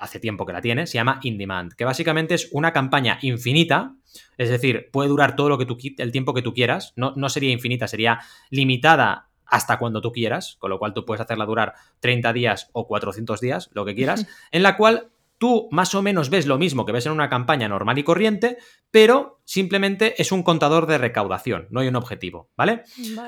hace 0.00 0.18
tiempo 0.18 0.46
que 0.46 0.52
la 0.52 0.60
tiene, 0.60 0.86
se 0.86 0.94
llama 0.94 1.20
In 1.22 1.38
Demand, 1.38 1.74
que 1.74 1.84
básicamente 1.84 2.34
es 2.34 2.48
una 2.52 2.72
campaña 2.72 3.18
infinita, 3.22 3.94
es 4.38 4.48
decir, 4.48 4.88
puede 4.90 5.08
durar 5.08 5.36
todo 5.36 5.48
lo 5.48 5.58
que 5.58 5.66
tú, 5.66 5.76
el 5.98 6.10
tiempo 6.10 6.34
que 6.34 6.42
tú 6.42 6.52
quieras, 6.54 6.92
no, 6.96 7.12
no 7.16 7.28
sería 7.28 7.50
infinita, 7.50 7.86
sería 7.86 8.20
limitada 8.48 9.28
hasta 9.46 9.78
cuando 9.78 10.00
tú 10.00 10.10
quieras, 10.10 10.56
con 10.58 10.70
lo 10.70 10.78
cual 10.78 10.94
tú 10.94 11.04
puedes 11.04 11.20
hacerla 11.20 11.44
durar 11.44 11.74
30 12.00 12.32
días 12.32 12.70
o 12.72 12.86
400 12.86 13.40
días, 13.40 13.70
lo 13.72 13.84
que 13.84 13.94
quieras, 13.94 14.26
en 14.50 14.62
la 14.62 14.76
cual 14.76 15.10
tú 15.40 15.68
más 15.70 15.94
o 15.94 16.02
menos 16.02 16.28
ves 16.28 16.46
lo 16.46 16.58
mismo 16.58 16.84
que 16.84 16.92
ves 16.92 17.06
en 17.06 17.12
una 17.12 17.30
campaña 17.30 17.66
normal 17.66 17.98
y 17.98 18.04
corriente, 18.04 18.58
pero 18.90 19.40
simplemente 19.46 20.20
es 20.20 20.32
un 20.32 20.42
contador 20.42 20.86
de 20.86 20.98
recaudación, 20.98 21.66
no 21.70 21.80
hay 21.80 21.88
un 21.88 21.96
objetivo, 21.96 22.50
¿vale? 22.58 22.82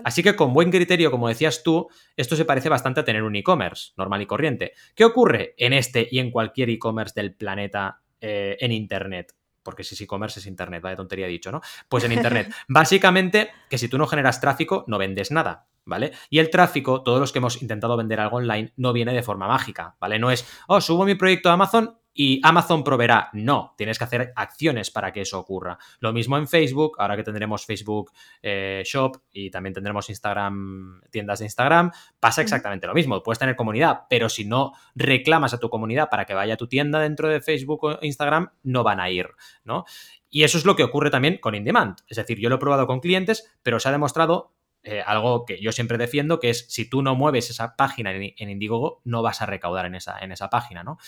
Así 0.05 0.23
que 0.23 0.37
con 0.37 0.53
buen 0.53 0.71
criterio, 0.71 1.11
como 1.11 1.29
decías 1.29 1.63
tú, 1.63 1.89
esto 2.15 2.37
se 2.37 2.45
parece 2.45 2.69
bastante 2.69 3.01
a 3.01 3.05
tener 3.05 3.23
un 3.23 3.35
e-commerce 3.35 3.93
normal 3.97 4.21
y 4.21 4.27
corriente. 4.27 4.75
¿Qué 4.95 5.07
ocurre 5.07 5.55
en 5.57 5.73
este 5.73 6.07
y 6.11 6.19
en 6.19 6.31
cualquier 6.31 6.69
e-commerce 6.69 7.15
del 7.19 7.35
planeta 7.35 8.03
eh, 8.21 8.57
en 8.61 8.73
Internet? 8.73 9.35
porque 9.65 9.85
si 9.85 9.95
es 9.95 10.01
e-commerce 10.01 10.41
es 10.41 10.47
Internet, 10.47 10.83
vaya 10.83 10.97
tontería 10.97 11.29
dicho, 11.29 11.53
¿no? 11.53 11.61
Pues 11.89 12.03
en 12.03 12.11
Internet. 12.11 12.53
Básicamente, 12.69 13.51
que 13.71 13.79
si 13.79 13.87
tú 13.87 13.97
no 13.97 14.09
generas 14.09 14.41
tráfico, 14.41 14.85
no 14.89 14.99
vendes 14.99 15.31
nada. 15.31 15.69
¿vale? 15.85 16.13
Y 16.31 16.41
el 16.41 16.51
tráfico, 16.51 17.05
todos 17.05 17.21
los 17.21 17.31
que 17.31 17.39
hemos 17.39 17.63
intentado 17.63 17.97
vender 17.97 18.19
algo 18.19 18.39
online, 18.39 18.73
no 18.77 18.93
viene 18.93 19.15
de 19.15 19.23
forma 19.23 19.47
mágica, 19.47 19.97
¿vale? 20.01 20.19
No 20.19 20.33
es, 20.33 20.45
oh, 20.67 20.81
subo 20.81 21.05
mi 21.05 21.15
proyecto 21.15 21.49
a 21.49 21.53
Amazon 21.53 22.02
y 22.15 22.41
Amazon 22.43 22.85
proveerá. 22.85 23.31
No, 23.33 23.75
tienes 23.77 23.99
que 23.99 24.05
hacer 24.05 24.33
acciones 24.37 24.91
para 24.91 25.13
que 25.13 25.23
eso 25.23 25.39
ocurra. 25.39 25.79
Lo 26.01 26.13
mismo 26.13 26.37
en 26.37 26.47
Facebook, 26.47 26.97
ahora 26.99 27.17
que 27.17 27.23
tendremos 27.23 27.65
Facebook 27.65 28.13
eh, 28.43 28.83
Shop 28.85 29.17
y 29.33 29.51
también 29.51 29.73
tendremos 29.73 30.09
Instagram, 30.09 31.01
tiendas 31.11 31.39
de 31.39 31.47
Instagram, 31.47 31.91
pasa 32.21 32.43
exactamente 32.43 32.87
lo 32.87 32.95
mismo. 32.95 33.23
Puedes 33.23 33.39
tener 33.39 33.57
comunidad, 33.57 34.03
pero 34.09 34.29
si 34.29 34.45
no 34.45 34.73
reclamas 34.95 35.55
a 35.55 35.59
tu 35.59 35.71
comunidad 35.71 36.09
para 36.11 36.25
que 36.25 36.35
vaya 36.35 36.55
a 36.55 36.59
tu 36.59 36.67
tienda 36.67 37.01
dentro 37.01 37.29
de 37.29 37.41
Facebook 37.41 37.85
o 37.85 37.99
Instagram, 38.03 38.51
no 38.63 38.83
van 38.83 39.01
a 39.01 39.11
ir, 39.11 39.29
¿no? 39.65 39.85
Y 40.29 40.45
eso 40.45 40.57
es 40.57 40.65
lo 40.65 40.77
que 40.77 40.83
ocurre 40.83 41.11
también 41.11 41.39
con 41.39 41.55
InDemand. 41.55 41.99
Es 42.09 42.17
decir, 42.17 42.39
yo 42.39 42.49
lo 42.49 42.57
he 42.57 42.59
probado 42.59 42.87
con 42.87 43.01
clientes, 43.01 43.53
pero 43.63 43.79
se 43.79 43.89
ha 43.89 43.93
demostrado 43.93 44.55
eh, 44.83 45.03
algo 45.05 45.45
que 45.45 45.61
yo 45.61 45.73
siempre 45.73 45.99
defiendo, 45.99 46.41
que 46.41 46.51
es 46.51 46.67
si 46.69 46.89
tú 46.89 47.03
no 47.03 47.15
mueves 47.15 47.51
esa 47.51 47.77
página 47.77 48.13
en, 48.13 48.33
en 48.37 48.51
Indiegogo, 48.51 49.01
no 49.05 49.23
vas 49.23 49.43
a 49.43 49.47
recaudar 49.47 49.87
en 49.87 49.95
esa, 49.95 50.19
en 50.19 50.33
esa 50.33 50.49
página, 50.49 50.83
¿no? 50.83 50.99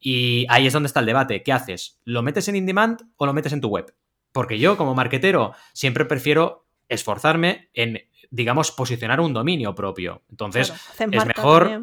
Y 0.00 0.46
ahí 0.48 0.66
es 0.66 0.72
donde 0.72 0.86
está 0.86 1.00
el 1.00 1.06
debate. 1.06 1.42
¿Qué 1.42 1.52
haces? 1.52 2.00
¿Lo 2.04 2.22
metes 2.22 2.48
en 2.48 2.56
in-demand 2.56 3.02
o 3.16 3.26
lo 3.26 3.34
metes 3.34 3.52
en 3.52 3.60
tu 3.60 3.68
web? 3.68 3.94
Porque 4.32 4.58
yo, 4.58 4.76
como 4.76 4.94
marketero, 4.94 5.52
siempre 5.74 6.06
prefiero 6.06 6.66
esforzarme 6.88 7.68
en, 7.74 8.00
digamos, 8.30 8.72
posicionar 8.72 9.20
un 9.20 9.34
dominio 9.34 9.74
propio. 9.74 10.22
Entonces, 10.30 10.72
es 10.98 11.26
mejor. 11.26 11.82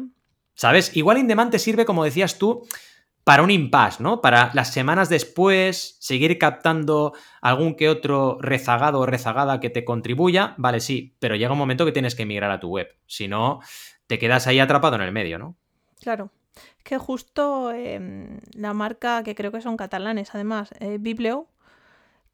¿Sabes? 0.54 0.96
Igual 0.96 1.18
in-demand 1.18 1.52
te 1.52 1.60
sirve, 1.60 1.84
como 1.84 2.02
decías 2.02 2.36
tú, 2.36 2.66
para 3.22 3.42
un 3.42 3.50
impasse, 3.50 4.02
¿no? 4.02 4.20
Para 4.20 4.50
las 4.54 4.72
semanas 4.72 5.08
después 5.08 5.98
seguir 6.00 6.36
captando 6.38 7.12
algún 7.42 7.76
que 7.76 7.88
otro 7.88 8.38
rezagado 8.40 9.00
o 9.00 9.06
rezagada 9.06 9.60
que 9.60 9.70
te 9.70 9.84
contribuya, 9.84 10.54
vale, 10.56 10.80
sí, 10.80 11.14
pero 11.18 11.36
llega 11.36 11.52
un 11.52 11.58
momento 11.58 11.84
que 11.84 11.92
tienes 11.92 12.14
que 12.14 12.24
migrar 12.24 12.50
a 12.50 12.58
tu 12.58 12.70
web. 12.70 12.88
Si 13.06 13.28
no, 13.28 13.60
te 14.06 14.18
quedas 14.18 14.46
ahí 14.46 14.58
atrapado 14.58 14.96
en 14.96 15.02
el 15.02 15.12
medio, 15.12 15.38
¿no? 15.38 15.56
Claro. 16.00 16.30
Es 16.88 16.92
que 16.92 16.96
justo 16.98 17.70
em, 17.70 18.38
la 18.54 18.72
marca, 18.72 19.22
que 19.22 19.34
creo 19.34 19.52
que 19.52 19.60
son 19.60 19.76
catalanes, 19.76 20.34
además, 20.34 20.70
eh, 20.80 20.96
Biblio, 20.98 21.46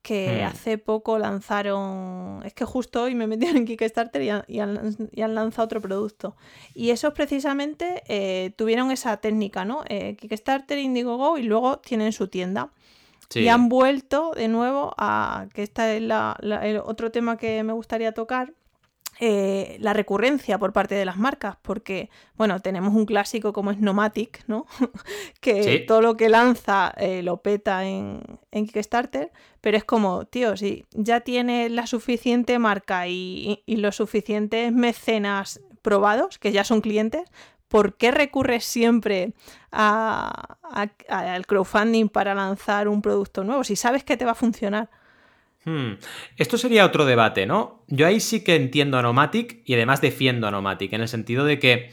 que 0.00 0.42
Hmm. 0.42 0.46
hace 0.46 0.78
poco 0.78 1.18
lanzaron. 1.18 2.40
Es 2.44 2.54
que 2.54 2.64
justo 2.64 3.02
hoy 3.02 3.16
me 3.16 3.26
metieron 3.26 3.56
en 3.56 3.64
Kickstarter 3.66 4.22
y 4.22 4.30
han, 4.30 4.44
y 4.46 4.60
han- 4.60 5.08
y 5.10 5.22
han 5.22 5.34
lanzado 5.34 5.64
otro 5.66 5.80
producto. 5.80 6.36
Y 6.72 6.90
esos 6.90 7.12
precisamente 7.14 8.04
eh, 8.06 8.52
tuvieron 8.56 8.92
esa 8.92 9.16
técnica, 9.16 9.64
¿no? 9.64 9.82
Eh, 9.88 10.14
Kickstarter, 10.20 10.78
Indiegogo 10.78 11.36
y 11.36 11.42
luego 11.42 11.78
tienen 11.80 12.12
su 12.12 12.28
tienda. 12.28 12.70
Sí. 13.30 13.40
Y 13.40 13.48
han 13.48 13.68
vuelto 13.68 14.34
de 14.36 14.46
nuevo 14.46 14.94
a. 14.98 15.46
que 15.52 15.64
este 15.64 15.96
es 15.96 16.02
la- 16.02 16.36
la- 16.40 16.64
el 16.64 16.76
otro 16.76 17.10
tema 17.10 17.36
que 17.38 17.60
me 17.64 17.72
gustaría 17.72 18.12
tocar. 18.12 18.52
Eh, 19.20 19.76
la 19.80 19.92
recurrencia 19.92 20.58
por 20.58 20.72
parte 20.72 20.94
de 20.94 21.04
las 21.04 21.16
marcas, 21.16 21.56
porque, 21.62 22.10
bueno, 22.36 22.60
tenemos 22.60 22.94
un 22.94 23.06
clásico 23.06 23.52
como 23.52 23.70
es 23.70 23.78
Nomatic, 23.78 24.44
¿no? 24.48 24.66
que 25.40 25.62
Sí. 25.62 25.86
todo 25.86 26.00
lo 26.00 26.16
que 26.16 26.28
lanza 26.28 26.92
eh, 26.96 27.22
lo 27.22 27.38
peta 27.42 27.84
en, 27.86 28.22
en 28.50 28.66
Kickstarter, 28.66 29.30
pero 29.60 29.76
es 29.76 29.84
como, 29.84 30.24
tío, 30.26 30.56
si 30.56 30.84
ya 30.92 31.20
tienes 31.20 31.70
la 31.70 31.86
suficiente 31.86 32.58
marca 32.58 33.06
y, 33.08 33.62
y 33.66 33.76
los 33.76 33.96
suficientes 33.96 34.72
mecenas 34.72 35.60
probados, 35.82 36.38
que 36.38 36.52
ya 36.52 36.64
son 36.64 36.80
clientes, 36.80 37.22
¿por 37.68 37.96
qué 37.96 38.10
recurres 38.10 38.64
siempre 38.64 39.32
al 39.70 41.46
crowdfunding 41.46 42.08
para 42.08 42.34
lanzar 42.34 42.88
un 42.88 43.02
producto 43.02 43.44
nuevo? 43.44 43.64
Si 43.64 43.76
sabes 43.76 44.04
que 44.04 44.16
te 44.16 44.24
va 44.24 44.32
a 44.32 44.36
funcionar. 44.36 44.90
Hmm. 45.64 45.94
Esto 46.36 46.58
sería 46.58 46.84
otro 46.84 47.04
debate, 47.04 47.46
¿no? 47.46 47.84
Yo 47.88 48.06
ahí 48.06 48.20
sí 48.20 48.44
que 48.44 48.54
entiendo 48.56 48.98
a 48.98 49.30
y 49.64 49.74
además 49.74 50.00
defiendo 50.00 50.46
a 50.46 50.50
en 50.96 51.00
el 51.00 51.08
sentido 51.08 51.44
de 51.44 51.58
que 51.58 51.90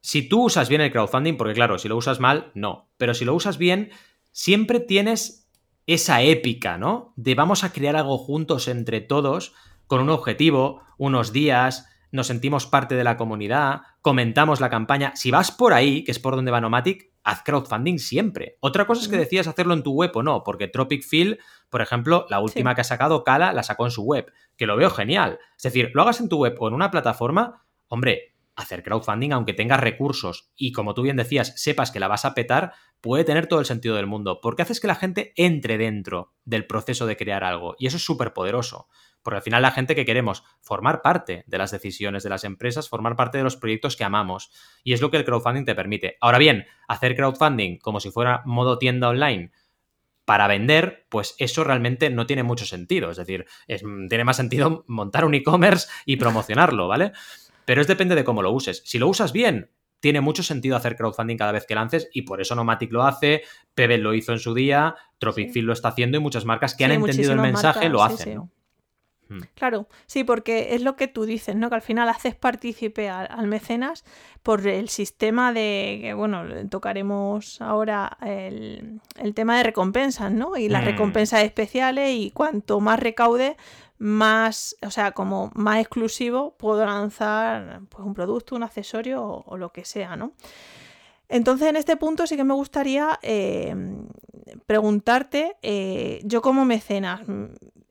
si 0.00 0.28
tú 0.28 0.44
usas 0.44 0.68
bien 0.68 0.80
el 0.80 0.90
crowdfunding, 0.90 1.36
porque 1.36 1.54
claro, 1.54 1.78
si 1.78 1.88
lo 1.88 1.96
usas 1.96 2.20
mal, 2.20 2.50
no, 2.54 2.88
pero 2.96 3.12
si 3.12 3.24
lo 3.24 3.34
usas 3.34 3.58
bien, 3.58 3.90
siempre 4.32 4.80
tienes 4.80 5.50
esa 5.86 6.22
épica, 6.22 6.78
¿no? 6.78 7.12
De 7.16 7.34
vamos 7.34 7.64
a 7.64 7.72
crear 7.72 7.96
algo 7.96 8.16
juntos 8.16 8.68
entre 8.68 9.00
todos, 9.00 9.52
con 9.86 10.00
un 10.00 10.10
objetivo, 10.10 10.82
unos 10.96 11.32
días, 11.32 11.89
nos 12.12 12.26
sentimos 12.26 12.66
parte 12.66 12.94
de 12.94 13.04
la 13.04 13.16
comunidad, 13.16 13.82
comentamos 14.02 14.60
la 14.60 14.70
campaña. 14.70 15.12
Si 15.14 15.30
vas 15.30 15.50
por 15.52 15.72
ahí, 15.72 16.04
que 16.04 16.12
es 16.12 16.18
por 16.18 16.36
donde 16.36 16.50
va 16.50 16.60
Nomatic, 16.60 17.10
haz 17.22 17.42
crowdfunding 17.42 17.98
siempre. 17.98 18.56
Otra 18.60 18.86
cosa 18.86 19.02
es 19.02 19.08
que 19.08 19.16
decidas 19.16 19.46
hacerlo 19.46 19.74
en 19.74 19.82
tu 19.82 19.92
web 19.92 20.10
o 20.14 20.22
no, 20.22 20.42
porque 20.42 20.68
Tropic 20.68 21.04
Field, 21.04 21.38
por 21.68 21.82
ejemplo, 21.82 22.26
la 22.28 22.40
última 22.40 22.74
que 22.74 22.80
ha 22.80 22.84
sacado, 22.84 23.24
Kala, 23.24 23.52
la 23.52 23.62
sacó 23.62 23.84
en 23.84 23.92
su 23.92 24.02
web, 24.02 24.32
que 24.56 24.66
lo 24.66 24.76
veo 24.76 24.90
genial. 24.90 25.38
Es 25.56 25.62
decir, 25.62 25.90
lo 25.94 26.02
hagas 26.02 26.20
en 26.20 26.28
tu 26.28 26.38
web 26.38 26.56
o 26.58 26.68
en 26.68 26.74
una 26.74 26.90
plataforma, 26.90 27.64
hombre, 27.88 28.34
hacer 28.56 28.82
crowdfunding, 28.82 29.32
aunque 29.32 29.54
tengas 29.54 29.80
recursos 29.80 30.52
y 30.56 30.72
como 30.72 30.94
tú 30.94 31.02
bien 31.02 31.16
decías, 31.16 31.54
sepas 31.56 31.90
que 31.90 32.00
la 32.00 32.08
vas 32.08 32.24
a 32.24 32.34
petar, 32.34 32.72
puede 33.00 33.24
tener 33.24 33.46
todo 33.46 33.60
el 33.60 33.66
sentido 33.66 33.96
del 33.96 34.06
mundo, 34.06 34.40
porque 34.42 34.62
haces 34.62 34.80
que 34.80 34.86
la 34.86 34.94
gente 34.94 35.32
entre 35.36 35.78
dentro 35.78 36.34
del 36.44 36.66
proceso 36.66 37.06
de 37.06 37.16
crear 37.16 37.44
algo 37.44 37.74
y 37.78 37.86
eso 37.86 37.96
es 37.96 38.04
súper 38.04 38.32
poderoso. 38.32 38.88
Porque 39.22 39.36
al 39.36 39.42
final 39.42 39.62
la 39.62 39.70
gente 39.70 39.94
que 39.94 40.04
queremos 40.04 40.44
formar 40.60 41.02
parte 41.02 41.44
de 41.46 41.58
las 41.58 41.70
decisiones 41.70 42.22
de 42.22 42.30
las 42.30 42.44
empresas, 42.44 42.88
formar 42.88 43.16
parte 43.16 43.38
de 43.38 43.44
los 43.44 43.56
proyectos 43.56 43.96
que 43.96 44.04
amamos. 44.04 44.50
Y 44.82 44.92
es 44.94 45.00
lo 45.00 45.10
que 45.10 45.18
el 45.18 45.24
crowdfunding 45.24 45.64
te 45.64 45.74
permite. 45.74 46.16
Ahora 46.20 46.38
bien, 46.38 46.66
hacer 46.88 47.14
crowdfunding 47.16 47.78
como 47.78 48.00
si 48.00 48.10
fuera 48.10 48.42
modo 48.46 48.78
tienda 48.78 49.08
online 49.08 49.52
para 50.24 50.46
vender, 50.46 51.06
pues 51.08 51.34
eso 51.38 51.64
realmente 51.64 52.08
no 52.08 52.26
tiene 52.26 52.42
mucho 52.44 52.64
sentido. 52.64 53.10
Es 53.10 53.16
decir, 53.16 53.46
es- 53.66 53.82
tiene 54.08 54.24
más 54.24 54.36
sentido 54.36 54.84
montar 54.88 55.24
un 55.24 55.34
e-commerce 55.34 55.88
y 56.06 56.16
promocionarlo, 56.16 56.88
¿vale? 56.88 57.12
Pero 57.64 57.80
es 57.80 57.86
depende 57.86 58.14
de 58.14 58.24
cómo 58.24 58.40
lo 58.42 58.52
uses. 58.52 58.82
Si 58.86 58.98
lo 58.98 59.08
usas 59.08 59.32
bien, 59.32 59.70
tiene 60.00 60.20
mucho 60.22 60.42
sentido 60.42 60.76
hacer 60.76 60.96
crowdfunding 60.96 61.36
cada 61.36 61.52
vez 61.52 61.66
que 61.66 61.74
lances 61.74 62.08
y 62.12 62.22
por 62.22 62.40
eso 62.40 62.54
Nomatic 62.54 62.90
lo 62.90 63.02
hace, 63.02 63.42
Pebble 63.74 63.98
lo 63.98 64.14
hizo 64.14 64.32
en 64.32 64.38
su 64.38 64.54
día, 64.54 64.94
Tropic 65.18 65.48
Sí. 65.48 65.52
Field 65.52 65.66
lo 65.66 65.72
está 65.74 65.88
haciendo 65.88 66.16
y 66.16 66.20
muchas 66.20 66.44
marcas 66.46 66.72
que 66.74 66.78
Sí, 66.78 66.84
han 66.84 66.92
entendido 66.92 67.32
el 67.32 67.40
mensaje 67.40 67.80
marcas, 67.80 67.92
lo 67.92 68.02
hacen, 68.02 68.26
sí. 68.26 68.34
¿no? 68.34 68.50
Mm. 69.30 69.38
Claro, 69.54 69.86
sí, 70.06 70.24
porque 70.24 70.74
es 70.74 70.82
lo 70.82 70.96
que 70.96 71.08
tú 71.08 71.24
dices, 71.24 71.54
¿no? 71.56 71.68
Que 71.70 71.76
al 71.76 71.82
final 71.82 72.08
haces 72.08 72.34
partícipe 72.34 73.08
al, 73.08 73.28
al 73.30 73.46
mecenas 73.46 74.04
por 74.42 74.66
el 74.66 74.88
sistema 74.88 75.52
de, 75.52 75.98
que 76.02 76.14
bueno, 76.14 76.42
tocaremos 76.68 77.60
ahora 77.62 78.18
el, 78.22 79.00
el 79.16 79.34
tema 79.34 79.56
de 79.56 79.62
recompensas, 79.62 80.32
¿no? 80.32 80.56
Y 80.56 80.68
las 80.68 80.82
Mm. 80.82 80.86
recompensas 80.86 81.44
especiales 81.44 82.10
y 82.12 82.30
cuanto 82.32 82.80
más 82.80 82.98
recaude, 83.00 83.56
más, 83.98 84.76
o 84.84 84.90
sea, 84.90 85.12
como 85.12 85.50
más 85.54 85.78
exclusivo 85.78 86.56
puedo 86.56 86.84
lanzar 86.84 87.80
pues, 87.88 88.04
un 88.04 88.14
producto, 88.14 88.56
un 88.56 88.62
accesorio 88.64 89.22
o, 89.22 89.44
o 89.46 89.56
lo 89.56 89.70
que 89.72 89.84
sea, 89.84 90.16
¿no? 90.16 90.32
Entonces, 91.28 91.68
en 91.68 91.76
este 91.76 91.96
punto 91.96 92.26
sí 92.26 92.36
que 92.36 92.42
me 92.42 92.54
gustaría 92.54 93.16
eh, 93.22 93.72
preguntarte, 94.66 95.56
eh, 95.62 96.20
yo 96.24 96.42
como 96.42 96.64
mecenas, 96.64 97.20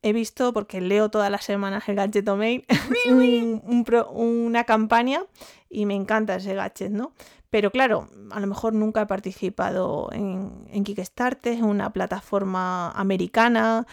he 0.01 0.13
visto, 0.13 0.53
porque 0.53 0.81
leo 0.81 1.09
todas 1.09 1.29
las 1.31 1.43
semanas 1.45 1.87
el 1.89 1.95
Gadget 1.95 2.25
Domain, 2.25 2.65
un- 3.09 3.61
un 3.65 3.83
pro- 3.83 4.09
una 4.11 4.63
campaña 4.63 5.21
y 5.69 5.85
me 5.85 5.95
encanta 5.95 6.35
ese 6.35 6.53
gadget, 6.55 6.91
¿no? 6.91 7.13
Pero 7.49 7.71
claro, 7.71 8.07
a 8.31 8.39
lo 8.39 8.47
mejor 8.47 8.73
nunca 8.73 9.01
he 9.01 9.05
participado 9.07 10.09
en, 10.11 10.65
en 10.69 10.83
Kickstarter, 10.83 11.53
en 11.53 11.63
una 11.65 11.91
plataforma 11.91 12.91
americana, 12.91 13.87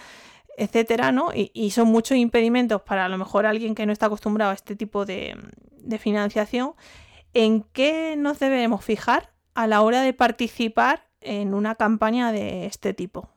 etcétera, 0.59 1.13
¿no? 1.13 1.33
Y, 1.35 1.51
y 1.55 1.71
son 1.71 1.89
muchos 1.89 2.17
impedimentos 2.19 2.83
para 2.83 3.05
a 3.05 3.09
lo 3.09 3.19
mejor 3.19 3.47
alguien 3.47 3.75
que 3.75 3.87
no 3.87 3.93
está 3.93 4.07
acostumbrado 4.07 4.51
a 4.51 4.55
este 4.55 4.77
tipo 4.77 5.05
de, 5.07 5.37
de 5.79 5.99
financiación. 5.99 6.75
¿En 7.35 7.63
qué 7.73 8.15
nos 8.17 8.39
debemos 8.39 8.85
fijar 8.85 9.33
a 9.55 9.67
la 9.67 9.83
hora 9.83 10.01
de 10.03 10.13
participar 10.15 11.07
en 11.21 11.53
una 11.55 11.75
campaña 11.75 12.33
de 12.33 12.67
este 12.67 12.95
tipo? 12.95 13.29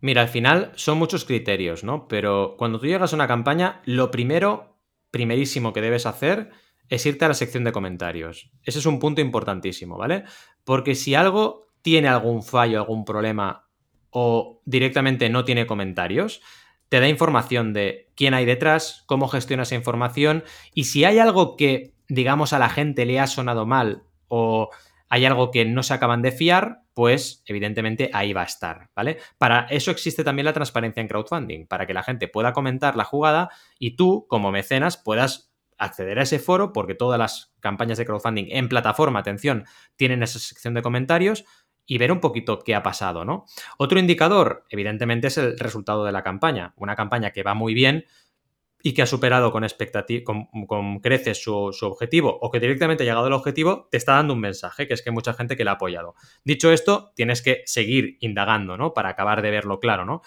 Mira, 0.00 0.22
al 0.22 0.28
final 0.28 0.72
son 0.76 0.98
muchos 0.98 1.24
criterios, 1.24 1.82
¿no? 1.82 2.06
Pero 2.06 2.54
cuando 2.56 2.78
tú 2.78 2.86
llegas 2.86 3.12
a 3.12 3.16
una 3.16 3.26
campaña, 3.26 3.80
lo 3.84 4.10
primero, 4.10 4.78
primerísimo 5.10 5.72
que 5.72 5.80
debes 5.80 6.06
hacer 6.06 6.50
es 6.88 7.04
irte 7.04 7.24
a 7.24 7.28
la 7.28 7.34
sección 7.34 7.64
de 7.64 7.72
comentarios. 7.72 8.50
Ese 8.62 8.78
es 8.78 8.86
un 8.86 8.98
punto 8.98 9.20
importantísimo, 9.20 9.98
¿vale? 9.98 10.24
Porque 10.64 10.94
si 10.94 11.14
algo 11.14 11.68
tiene 11.82 12.08
algún 12.08 12.42
fallo, 12.42 12.78
algún 12.78 13.04
problema 13.04 13.68
o 14.10 14.62
directamente 14.64 15.28
no 15.28 15.44
tiene 15.44 15.66
comentarios, 15.66 16.40
te 16.88 17.00
da 17.00 17.08
información 17.08 17.72
de 17.72 18.10
quién 18.14 18.34
hay 18.34 18.44
detrás, 18.44 19.04
cómo 19.06 19.28
gestiona 19.28 19.64
esa 19.64 19.74
información 19.74 20.44
y 20.74 20.84
si 20.84 21.04
hay 21.04 21.18
algo 21.18 21.56
que, 21.56 21.94
digamos, 22.08 22.52
a 22.52 22.58
la 22.58 22.70
gente 22.70 23.04
le 23.04 23.20
ha 23.20 23.26
sonado 23.26 23.66
mal 23.66 24.04
o 24.28 24.70
hay 25.10 25.24
algo 25.24 25.50
que 25.50 25.64
no 25.64 25.82
se 25.82 25.94
acaban 25.94 26.22
de 26.22 26.32
fiar, 26.32 26.82
pues 26.98 27.44
evidentemente 27.46 28.10
ahí 28.12 28.32
va 28.32 28.40
a 28.40 28.46
estar, 28.46 28.90
¿vale? 28.96 29.18
Para 29.38 29.68
eso 29.70 29.92
existe 29.92 30.24
también 30.24 30.46
la 30.46 30.52
transparencia 30.52 31.00
en 31.00 31.06
crowdfunding, 31.06 31.68
para 31.68 31.86
que 31.86 31.94
la 31.94 32.02
gente 32.02 32.26
pueda 32.26 32.52
comentar 32.52 32.96
la 32.96 33.04
jugada 33.04 33.50
y 33.78 33.94
tú, 33.94 34.26
como 34.28 34.50
mecenas, 34.50 34.96
puedas 34.96 35.52
acceder 35.78 36.18
a 36.18 36.22
ese 36.22 36.40
foro, 36.40 36.72
porque 36.72 36.96
todas 36.96 37.16
las 37.16 37.54
campañas 37.60 37.98
de 37.98 38.04
crowdfunding 38.04 38.46
en 38.48 38.68
plataforma, 38.68 39.20
atención, 39.20 39.64
tienen 39.94 40.24
esa 40.24 40.40
sección 40.40 40.74
de 40.74 40.82
comentarios 40.82 41.44
y 41.86 41.98
ver 41.98 42.10
un 42.10 42.18
poquito 42.18 42.58
qué 42.58 42.74
ha 42.74 42.82
pasado, 42.82 43.24
¿no? 43.24 43.44
Otro 43.78 44.00
indicador, 44.00 44.64
evidentemente, 44.68 45.28
es 45.28 45.38
el 45.38 45.56
resultado 45.56 46.04
de 46.04 46.10
la 46.10 46.24
campaña. 46.24 46.74
Una 46.74 46.96
campaña 46.96 47.30
que 47.30 47.44
va 47.44 47.54
muy 47.54 47.74
bien 47.74 48.06
y 48.82 48.94
que 48.94 49.02
ha 49.02 49.06
superado 49.06 49.50
con, 49.50 49.66
con, 50.24 50.66
con 50.66 51.00
creces 51.00 51.42
su, 51.42 51.72
su 51.72 51.86
objetivo 51.86 52.38
o 52.40 52.50
que 52.50 52.60
directamente 52.60 53.02
ha 53.02 53.06
llegado 53.06 53.26
al 53.26 53.32
objetivo, 53.32 53.88
te 53.90 53.96
está 53.96 54.12
dando 54.14 54.34
un 54.34 54.40
mensaje, 54.40 54.86
que 54.86 54.94
es 54.94 55.02
que 55.02 55.10
hay 55.10 55.14
mucha 55.14 55.34
gente 55.34 55.56
que 55.56 55.64
la 55.64 55.72
ha 55.72 55.74
apoyado. 55.74 56.14
Dicho 56.44 56.72
esto, 56.72 57.12
tienes 57.16 57.42
que 57.42 57.62
seguir 57.66 58.18
indagando, 58.20 58.76
¿no? 58.76 58.94
Para 58.94 59.10
acabar 59.10 59.42
de 59.42 59.50
verlo 59.50 59.80
claro, 59.80 60.04
¿no? 60.04 60.22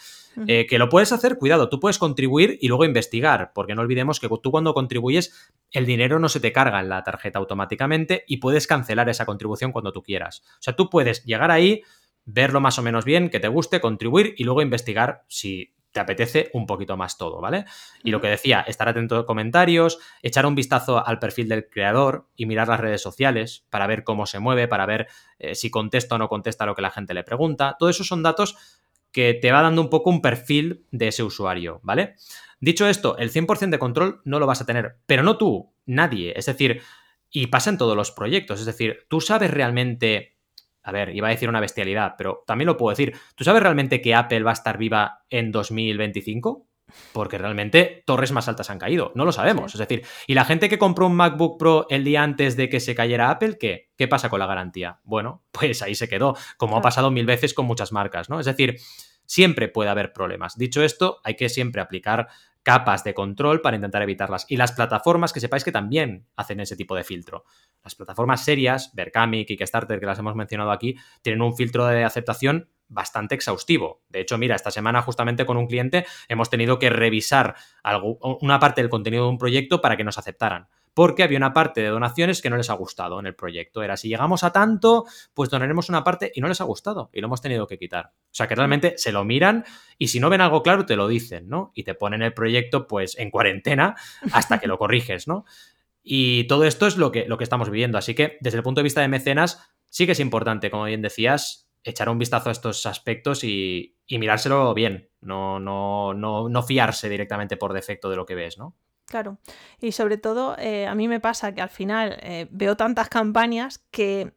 Eh, 0.48 0.66
que 0.68 0.78
lo 0.78 0.90
puedes 0.90 1.12
hacer, 1.14 1.38
cuidado, 1.38 1.70
tú 1.70 1.80
puedes 1.80 1.98
contribuir 1.98 2.58
y 2.62 2.68
luego 2.68 2.84
investigar, 2.84 3.52
porque 3.54 3.74
no 3.74 3.82
olvidemos 3.82 4.20
que 4.20 4.28
tú 4.42 4.52
cuando 4.52 4.74
contribuyes, 4.74 5.52
el 5.72 5.86
dinero 5.86 6.20
no 6.20 6.28
se 6.28 6.40
te 6.40 6.52
carga 6.52 6.80
en 6.82 6.90
la 6.90 7.04
tarjeta 7.04 7.40
automáticamente 7.40 8.26
y 8.28 8.38
puedes 8.38 8.68
cancelar 8.68 9.08
esa 9.10 9.26
contribución 9.26 9.72
cuando 9.72 9.94
tú 9.94 10.04
quieras. 10.04 10.44
O 10.60 10.62
sea, 10.62 10.76
tú 10.76 10.90
puedes 10.90 11.24
llegar 11.24 11.52
ahí, 11.52 11.84
verlo 12.26 12.60
más 12.60 12.78
o 12.80 12.82
menos 12.82 13.06
bien, 13.06 13.30
que 13.30 13.40
te 13.40 13.48
guste, 13.48 13.80
contribuir 13.80 14.36
y 14.38 14.44
luego 14.44 14.62
investigar 14.62 15.24
si 15.28 15.74
te 15.92 16.00
apetece 16.00 16.50
un 16.54 16.66
poquito 16.66 16.98
más 16.98 17.18
todo, 17.18 17.42
¿vale? 17.42 17.66
Y 18.04 18.12
lo 18.12 18.22
que 18.22 18.28
decía, 18.28 18.62
estar 18.62 18.88
atento 18.88 19.18
a 19.18 19.26
comentarios, 19.26 20.00
echar 20.22 20.46
un 20.46 20.56
vistazo 20.56 21.06
al 21.06 21.20
perfil 21.20 21.50
del 21.50 21.70
creador 21.70 22.28
y 22.36 22.46
mirar 22.46 22.68
las 22.68 22.80
redes 22.80 23.02
sociales 23.02 23.66
para 23.70 23.88
ver 23.88 24.04
cómo 24.04 24.26
se 24.26 24.40
mueve, 24.40 24.68
para 24.68 24.86
ver 24.86 25.08
eh, 25.40 25.56
si 25.56 25.70
contesta 25.70 26.16
o 26.16 26.18
no 26.18 26.30
contesta 26.30 26.66
lo 26.66 26.76
que 26.76 26.82
la 26.82 26.92
gente 26.92 27.14
le 27.14 27.24
pregunta. 27.24 27.76
Todo 27.78 27.90
eso 27.90 28.04
son 28.04 28.24
datos 28.24 28.56
que 29.12 29.34
te 29.34 29.52
va 29.52 29.62
dando 29.62 29.82
un 29.82 29.90
poco 29.90 30.10
un 30.10 30.22
perfil 30.22 30.86
de 30.92 31.10
ese 31.10 31.24
usuario, 31.24 31.80
¿vale? 31.84 32.16
Dicho 32.60 32.88
esto, 32.88 33.18
el 33.18 33.32
100% 33.32 33.70
de 33.70 33.80
control 33.80 34.22
no 34.24 34.40
lo 34.40 34.48
vas 34.48 34.62
a 34.62 34.66
tener, 34.66 34.98
pero 35.06 35.24
no 35.24 35.38
tú, 35.38 35.74
nadie. 35.86 36.34
Es 36.36 36.46
decir, 36.46 36.82
y 37.30 37.48
pasa 37.48 37.70
en 37.70 37.78
todos 37.78 37.96
los 37.96 38.12
proyectos, 38.12 38.60
es 38.60 38.66
decir, 38.66 39.06
tú 39.10 39.22
sabes 39.22 39.52
realmente, 39.52 40.38
a 40.84 40.92
ver, 40.92 41.16
iba 41.16 41.28
a 41.28 41.32
decir 41.32 41.50
una 41.50 41.60
bestialidad, 41.60 42.16
pero 42.18 42.44
también 42.46 42.68
lo 42.68 42.78
puedo 42.78 42.92
decir, 42.92 43.16
¿tú 43.36 43.44
sabes 43.44 43.62
realmente 43.62 44.02
que 44.02 44.16
Apple 44.16 44.44
va 44.44 44.52
a 44.52 44.54
estar 44.54 44.78
viva 44.78 45.24
en 45.30 45.52
2025? 45.52 46.68
porque 47.14 47.38
realmente 47.38 48.04
torres 48.06 48.32
más 48.32 48.48
altas 48.48 48.70
han 48.70 48.80
caído. 48.80 49.12
No 49.16 49.26
lo 49.26 49.32
sabemos. 49.32 49.74
Es 49.74 49.80
decir, 49.80 50.04
y 50.28 50.34
la 50.34 50.46
gente 50.46 50.70
que 50.70 50.78
compró 50.78 51.08
un 51.08 51.16
MacBook 51.16 51.58
Pro 51.58 51.88
el 51.90 52.04
día 52.04 52.24
antes 52.24 52.56
de 52.56 52.70
que 52.70 52.80
se 52.80 52.96
cayera 52.96 53.30
Apple, 53.30 53.58
¿qué? 53.60 53.92
¿Qué 53.98 54.08
pasa 54.08 54.30
con 54.30 54.40
la 54.40 54.48
garantía? 54.48 55.00
Bueno, 55.04 55.44
pues 55.52 55.82
ahí 55.82 55.96
se 55.96 56.10
quedó, 56.10 56.36
como 56.58 56.78
ha 56.78 56.82
pasado 56.82 57.12
mil 57.12 57.26
veces 57.26 57.54
con 57.54 57.66
muchas 57.66 57.92
marcas, 57.92 58.30
¿no? 58.30 58.40
Es 58.40 58.46
decir, 58.46 58.78
siempre 59.26 59.68
puede 59.68 59.90
haber 59.90 60.14
problemas. 60.14 60.58
Dicho 60.58 60.84
esto, 60.84 61.20
hay 61.24 61.36
que 61.36 61.50
siempre 61.50 61.82
aplicar 61.82 62.28
capas 62.64 63.04
de 63.04 63.14
control 63.14 63.62
para 63.62 63.76
intentar 63.76 64.02
evitarlas. 64.02 64.46
Y 64.48 64.58
las 64.58 64.72
plataformas 64.72 65.34
que 65.34 65.40
sepáis 65.40 65.64
que 65.64 65.72
también 65.72 66.28
hacen 66.36 66.60
ese 66.60 66.76
tipo 66.76 66.96
de 66.96 67.04
filtro. 67.04 67.46
Las 67.84 67.96
plataformas 67.96 68.44
serias, 68.44 68.92
Berkami, 68.94 69.46
Kickstarter, 69.46 70.00
que 70.00 70.06
las 70.06 70.20
hemos 70.20 70.36
mencionado 70.36 70.72
aquí, 70.72 70.96
tienen 71.22 71.42
un 71.42 71.56
filtro 71.56 71.86
de 71.88 72.04
aceptación 72.04 72.70
bastante 72.88 73.36
exhaustivo. 73.36 74.04
De 74.10 74.20
hecho, 74.20 74.38
mira, 74.38 74.56
esta 74.56 74.70
semana 74.70 75.02
justamente 75.02 75.46
con 75.46 75.58
un 75.58 75.68
cliente 75.68 76.06
hemos 76.28 76.50
tenido 76.50 76.78
que 76.78 76.90
revisar 76.90 77.56
algo, 77.84 78.18
una 78.42 78.60
parte 78.60 78.82
del 78.82 78.90
contenido 78.90 79.24
de 79.24 79.30
un 79.30 79.38
proyecto 79.38 79.82
para 79.82 79.98
que 79.98 80.04
nos 80.04 80.18
aceptaran. 80.18 80.68
Porque 80.94 81.24
había 81.24 81.38
una 81.38 81.54
parte 81.54 81.82
de 81.82 81.88
donaciones 81.88 82.42
que 82.42 82.50
no 82.50 82.58
les 82.58 82.70
ha 82.70 82.74
gustado 82.74 83.20
en 83.20 83.26
el 83.26 83.36
proyecto. 83.36 83.82
Era 83.82 83.96
si 83.96 84.10
llegamos 84.10 84.44
a 84.44 84.52
tanto, 84.52 85.06
pues 85.34 85.50
donaremos 85.50 85.90
una 85.90 86.04
parte 86.04 86.32
y 86.36 86.42
no 86.42 86.48
les 86.48 86.60
ha 86.60 86.66
gustado 86.66 87.10
y 87.14 87.22
lo 87.22 87.28
hemos 87.28 87.42
tenido 87.42 87.68
que 87.68 87.78
quitar. 87.78 88.08
O 88.08 88.34
sea 88.34 88.48
que 88.48 88.56
realmente 88.56 88.96
se 88.98 89.12
lo 89.12 89.24
miran 89.24 89.64
y 89.98 90.10
si 90.10 90.20
no 90.20 90.30
ven 90.30 90.42
algo 90.42 90.64
claro 90.64 90.86
te 90.86 90.96
lo 90.96 91.08
dicen, 91.08 91.48
¿no? 91.48 91.72
Y 91.76 91.84
te 91.84 91.96
ponen 91.96 92.22
el 92.22 92.34
proyecto 92.34 92.88
pues 92.88 93.18
en 93.18 93.32
cuarentena 93.32 93.96
hasta 94.34 94.60
que 94.60 94.68
lo 94.68 94.78
corriges, 94.80 95.28
¿no? 95.28 95.46
Y 96.04 96.46
todo 96.46 96.66
esto 96.66 96.88
es 96.88 96.98
lo 96.98 97.12
que, 97.12 97.26
lo 97.26 97.38
que 97.38 97.44
estamos 97.44 97.70
viviendo. 97.70 97.98
Así 97.98 98.16
que 98.16 98.38
desde 98.42 98.58
el 98.58 98.64
punto 98.64 98.80
de 98.80 98.84
vista 98.84 99.02
de 99.02 99.08
mecenas, 99.08 99.72
sí 99.90 100.06
que 100.06 100.14
es 100.14 100.20
importante, 100.20 100.72
como 100.72 100.86
bien 100.86 101.02
decías, 101.02 101.70
echar 101.84 102.10
un 102.10 102.20
vistazo 102.20 102.50
a 102.50 102.52
estos 102.52 102.86
aspectos 102.86 103.44
y, 103.44 103.98
mirárselo 104.10 104.74
bien, 104.74 105.10
no, 105.22 105.60
no, 105.60 106.14
no, 106.14 106.50
no, 106.50 106.64
fiarse 106.64 107.10
directamente 107.10 107.58
por 107.58 107.74
defecto 107.74 108.10
de 108.10 108.16
lo 108.16 108.26
que 108.26 108.36
ves, 108.36 108.58
¿no? 108.58 108.76
Claro, 109.12 109.40
y 109.82 109.92
sobre 109.92 110.16
todo 110.16 110.56
eh, 110.58 110.88
a 110.88 110.96
mí 110.96 111.10
me 111.10 111.20
pasa 111.20 111.54
que 111.54 111.60
al 111.60 111.70
final 111.70 112.18
eh, 112.22 112.48
veo 112.50 112.78
tantas 112.78 113.10
campañas 113.10 113.84
que 113.92 114.32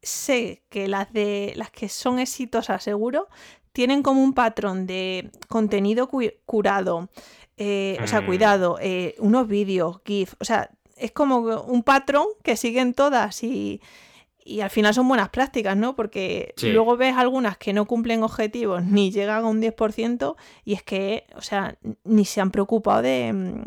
sé 0.00 0.64
que 0.70 0.88
las 0.88 1.12
de 1.12 1.52
las 1.56 1.70
que 1.70 1.90
son 1.90 2.18
exitosas 2.18 2.82
seguro 2.82 3.28
tienen 3.72 4.02
como 4.02 4.24
un 4.24 4.32
patrón 4.32 4.86
de 4.86 5.30
contenido 5.46 6.08
curado, 6.46 7.10
eh, 7.58 7.98
o 8.02 8.06
sea, 8.06 8.22
mm. 8.22 8.26
cuidado, 8.26 8.78
unos 9.18 9.46
vídeos, 9.46 10.00
GIF, 10.06 10.32
o 10.40 10.46
sea, 10.46 10.70
es 10.96 11.12
como 11.12 11.40
un 11.60 11.82
patrón 11.82 12.24
que 12.42 12.56
siguen 12.56 12.94
todas 12.94 13.42
y, 13.42 13.82
y 14.44 14.60
al 14.60 14.70
final 14.70 14.92
son 14.92 15.08
buenas 15.08 15.30
prácticas, 15.30 15.76
¿no? 15.76 15.96
Porque 15.96 16.54
luego 16.62 16.96
ves 16.96 17.16
algunas 17.16 17.56
que 17.56 17.72
no 17.72 17.86
cumplen 17.86 18.22
objetivos 18.22 18.84
ni 18.84 19.10
llegan 19.10 19.44
a 19.44 19.48
un 19.48 19.60
10% 19.60 20.36
y 20.64 20.74
es 20.74 20.82
que, 20.82 21.26
o 21.34 21.40
sea, 21.40 21.78
ni 22.04 22.26
se 22.26 22.42
han 22.42 22.50
preocupado 22.50 23.00
de, 23.00 23.32
mm, 23.32 23.64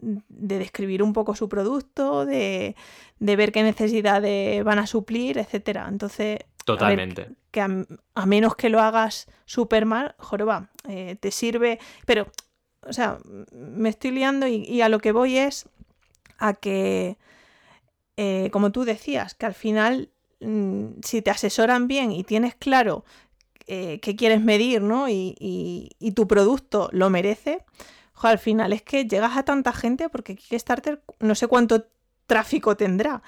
de 0.00 0.58
describir 0.58 1.02
un 1.02 1.12
poco 1.12 1.34
su 1.34 1.48
producto, 1.48 2.26
de, 2.26 2.74
ver 3.18 3.52
qué 3.52 3.62
necesidades 3.62 4.62
van 4.64 4.78
a 4.78 4.86
suplir, 4.86 5.38
etcétera. 5.38 5.86
Entonces, 5.88 6.40
Totalmente. 6.64 7.30
que 7.50 7.60
a, 7.60 8.26
menos 8.26 8.56
que 8.56 8.68
lo 8.68 8.80
hagas 8.80 9.28
súper 9.44 9.86
mal, 9.86 10.14
joroba, 10.18 10.70
eh, 10.88 11.16
te 11.18 11.30
sirve. 11.30 11.78
Pero, 12.06 12.26
o 12.82 12.92
sea, 12.92 13.18
me 13.52 13.88
estoy 13.88 14.10
liando 14.10 14.46
y 14.46 14.80
a 14.80 14.88
lo 14.88 14.98
que 15.00 15.12
voy 15.12 15.38
es 15.38 15.68
a 16.38 16.54
que 16.54 17.18
eh, 18.22 18.50
como 18.50 18.70
tú 18.70 18.84
decías, 18.84 19.32
que 19.34 19.46
al 19.46 19.54
final, 19.54 20.10
mm, 20.40 21.00
si 21.02 21.22
te 21.22 21.30
asesoran 21.30 21.88
bien 21.88 22.12
y 22.12 22.22
tienes 22.22 22.54
claro 22.54 23.02
eh, 23.66 23.98
qué 24.00 24.14
quieres 24.14 24.42
medir, 24.42 24.82
¿no? 24.82 25.08
Y, 25.08 25.96
tu 26.14 26.28
producto 26.28 26.90
lo 26.92 27.08
merece, 27.08 27.64
al 28.28 28.38
final 28.38 28.72
es 28.72 28.82
que 28.82 29.06
llegas 29.06 29.36
a 29.36 29.44
tanta 29.44 29.72
gente 29.72 30.08
porque 30.08 30.36
Kickstarter 30.36 31.02
no 31.20 31.34
sé 31.34 31.46
cuánto 31.46 31.86
tráfico 32.26 32.76
tendrá, 32.76 33.22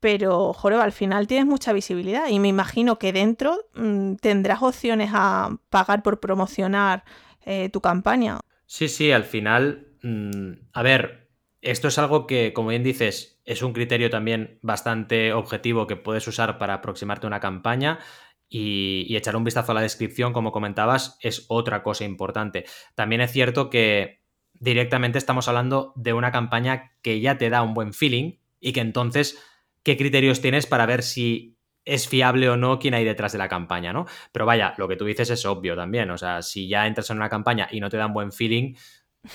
pero 0.00 0.52
joder, 0.52 0.80
al 0.80 0.92
final 0.92 1.26
tienes 1.26 1.46
mucha 1.46 1.72
visibilidad 1.72 2.28
y 2.28 2.38
me 2.38 2.48
imagino 2.48 2.98
que 2.98 3.12
dentro 3.12 3.56
mm, 3.74 4.14
tendrás 4.16 4.62
opciones 4.62 5.10
a 5.12 5.56
pagar 5.70 6.02
por 6.02 6.20
promocionar 6.20 7.04
eh, 7.44 7.68
tu 7.70 7.80
campaña. 7.80 8.40
Sí, 8.66 8.88
sí, 8.88 9.12
al 9.12 9.24
final, 9.24 9.88
mm, 10.02 10.52
a 10.72 10.82
ver, 10.82 11.28
esto 11.60 11.88
es 11.88 11.98
algo 11.98 12.26
que, 12.26 12.52
como 12.52 12.70
bien 12.70 12.82
dices, 12.82 13.40
es 13.44 13.62
un 13.62 13.72
criterio 13.72 14.10
también 14.10 14.58
bastante 14.62 15.32
objetivo 15.32 15.86
que 15.86 15.96
puedes 15.96 16.26
usar 16.26 16.58
para 16.58 16.74
aproximarte 16.74 17.26
a 17.26 17.28
una 17.28 17.40
campaña. 17.40 18.00
Y, 18.48 19.16
echar 19.16 19.36
un 19.36 19.44
vistazo 19.44 19.72
a 19.72 19.74
la 19.74 19.80
descripción, 19.80 20.32
como 20.34 20.52
comentabas, 20.52 21.16
es 21.22 21.46
otra 21.48 21.82
cosa 21.82 22.04
importante. 22.04 22.64
También 22.94 23.22
es 23.22 23.30
cierto 23.30 23.70
que 23.70 24.21
directamente 24.62 25.18
estamos 25.18 25.48
hablando 25.48 25.92
de 25.96 26.12
una 26.12 26.30
campaña 26.30 26.92
que 27.02 27.20
ya 27.20 27.36
te 27.36 27.50
da 27.50 27.62
un 27.62 27.74
buen 27.74 27.92
feeling 27.92 28.38
y 28.60 28.72
que 28.72 28.80
entonces, 28.80 29.42
¿qué 29.82 29.96
criterios 29.96 30.40
tienes 30.40 30.66
para 30.66 30.86
ver 30.86 31.02
si 31.02 31.58
es 31.84 32.08
fiable 32.08 32.48
o 32.48 32.56
no 32.56 32.78
quién 32.78 32.94
hay 32.94 33.04
detrás 33.04 33.32
de 33.32 33.38
la 33.38 33.48
campaña, 33.48 33.92
¿no? 33.92 34.06
Pero 34.30 34.46
vaya, 34.46 34.74
lo 34.78 34.86
que 34.86 34.94
tú 34.94 35.04
dices 35.04 35.30
es 35.30 35.44
obvio 35.46 35.74
también. 35.74 36.08
O 36.12 36.16
sea, 36.16 36.42
si 36.42 36.68
ya 36.68 36.86
entras 36.86 37.10
en 37.10 37.16
una 37.16 37.28
campaña 37.28 37.66
y 37.72 37.80
no 37.80 37.90
te 37.90 37.96
dan 37.96 38.12
buen 38.12 38.30
feeling, 38.30 38.76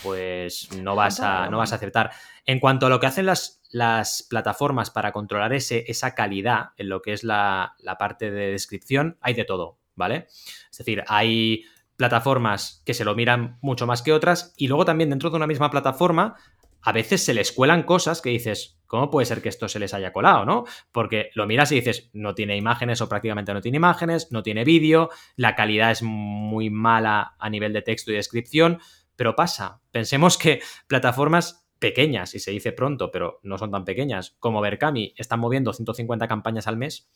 pues 0.01 0.69
no 0.81 0.95
vas 0.95 1.19
a, 1.19 1.49
no 1.49 1.57
vas 1.57 1.73
a 1.73 1.75
acertar. 1.75 2.11
En 2.45 2.61
cuanto 2.61 2.85
a 2.85 2.89
lo 2.89 3.01
que 3.01 3.07
hacen 3.07 3.25
las, 3.25 3.61
las 3.69 4.25
plataformas 4.29 4.91
para 4.91 5.11
controlar 5.11 5.51
ese, 5.51 5.83
esa 5.89 6.15
calidad 6.15 6.69
en 6.77 6.87
lo 6.87 7.01
que 7.01 7.11
es 7.11 7.25
la, 7.25 7.75
parte 7.99 8.31
de 8.31 8.51
descripción, 8.51 9.17
hay 9.19 9.33
de 9.33 9.43
todo, 9.43 9.77
¿vale? 9.95 10.27
Es 10.71 10.77
decir, 10.77 11.03
hay 11.07 11.65
plataformas 11.97 12.81
que 12.85 12.93
se 12.93 13.03
lo 13.03 13.15
miran 13.15 13.57
mucho 13.61 13.85
más 13.85 14.01
que 14.01 14.13
otras 14.13 14.53
y 14.55 14.67
luego 14.67 14.85
también 14.85 15.09
dentro 15.09 15.29
de 15.29 15.35
una 15.35 15.47
misma 15.47 15.69
plataforma 15.69 16.35
a 16.81 16.91
veces 16.93 17.25
se 17.25 17.33
les 17.33 17.51
cuelan 17.51 17.83
cosas 17.83 18.21
que 18.21 18.29
dices, 18.29 18.79
¿cómo 18.85 19.09
puede 19.09 19.25
ser 19.25 19.41
que 19.41 19.49
esto 19.49 19.67
se 19.67 19.79
les 19.79 19.93
haya 19.93 20.13
colado, 20.13 20.45
no? 20.45 20.63
Porque 20.91 21.31
lo 21.33 21.45
miras 21.45 21.71
y 21.71 21.75
dices, 21.75 22.09
no 22.13 22.33
tiene 22.33 22.55
imágenes 22.55 23.01
o 23.01 23.09
prácticamente 23.09 23.53
no 23.53 23.61
tiene 23.61 23.77
imágenes, 23.77 24.31
no 24.31 24.43
tiene 24.43 24.63
vídeo, 24.63 25.09
la 25.35 25.55
calidad 25.55 25.91
es 25.91 26.01
muy 26.03 26.69
mala 26.69 27.35
a 27.39 27.49
nivel 27.49 27.73
de 27.73 27.81
texto 27.81 28.11
y 28.11 28.15
descripción, 28.15 28.79
pero 29.15 29.35
pasa. 29.35 29.81
Pensemos 29.91 30.37
que 30.37 30.61
plataformas 30.87 31.66
pequeñas, 31.79 32.35
y 32.35 32.39
se 32.39 32.51
dice 32.51 32.71
pronto, 32.71 33.11
pero 33.11 33.39
no 33.43 33.57
son 33.57 33.71
tan 33.71 33.85
pequeñas, 33.85 34.35
como 34.39 34.61
Berkami, 34.61 35.13
están 35.17 35.39
moviendo 35.39 35.73
150 35.73 36.27
campañas 36.27 36.67
al 36.67 36.77
mes, 36.77 37.09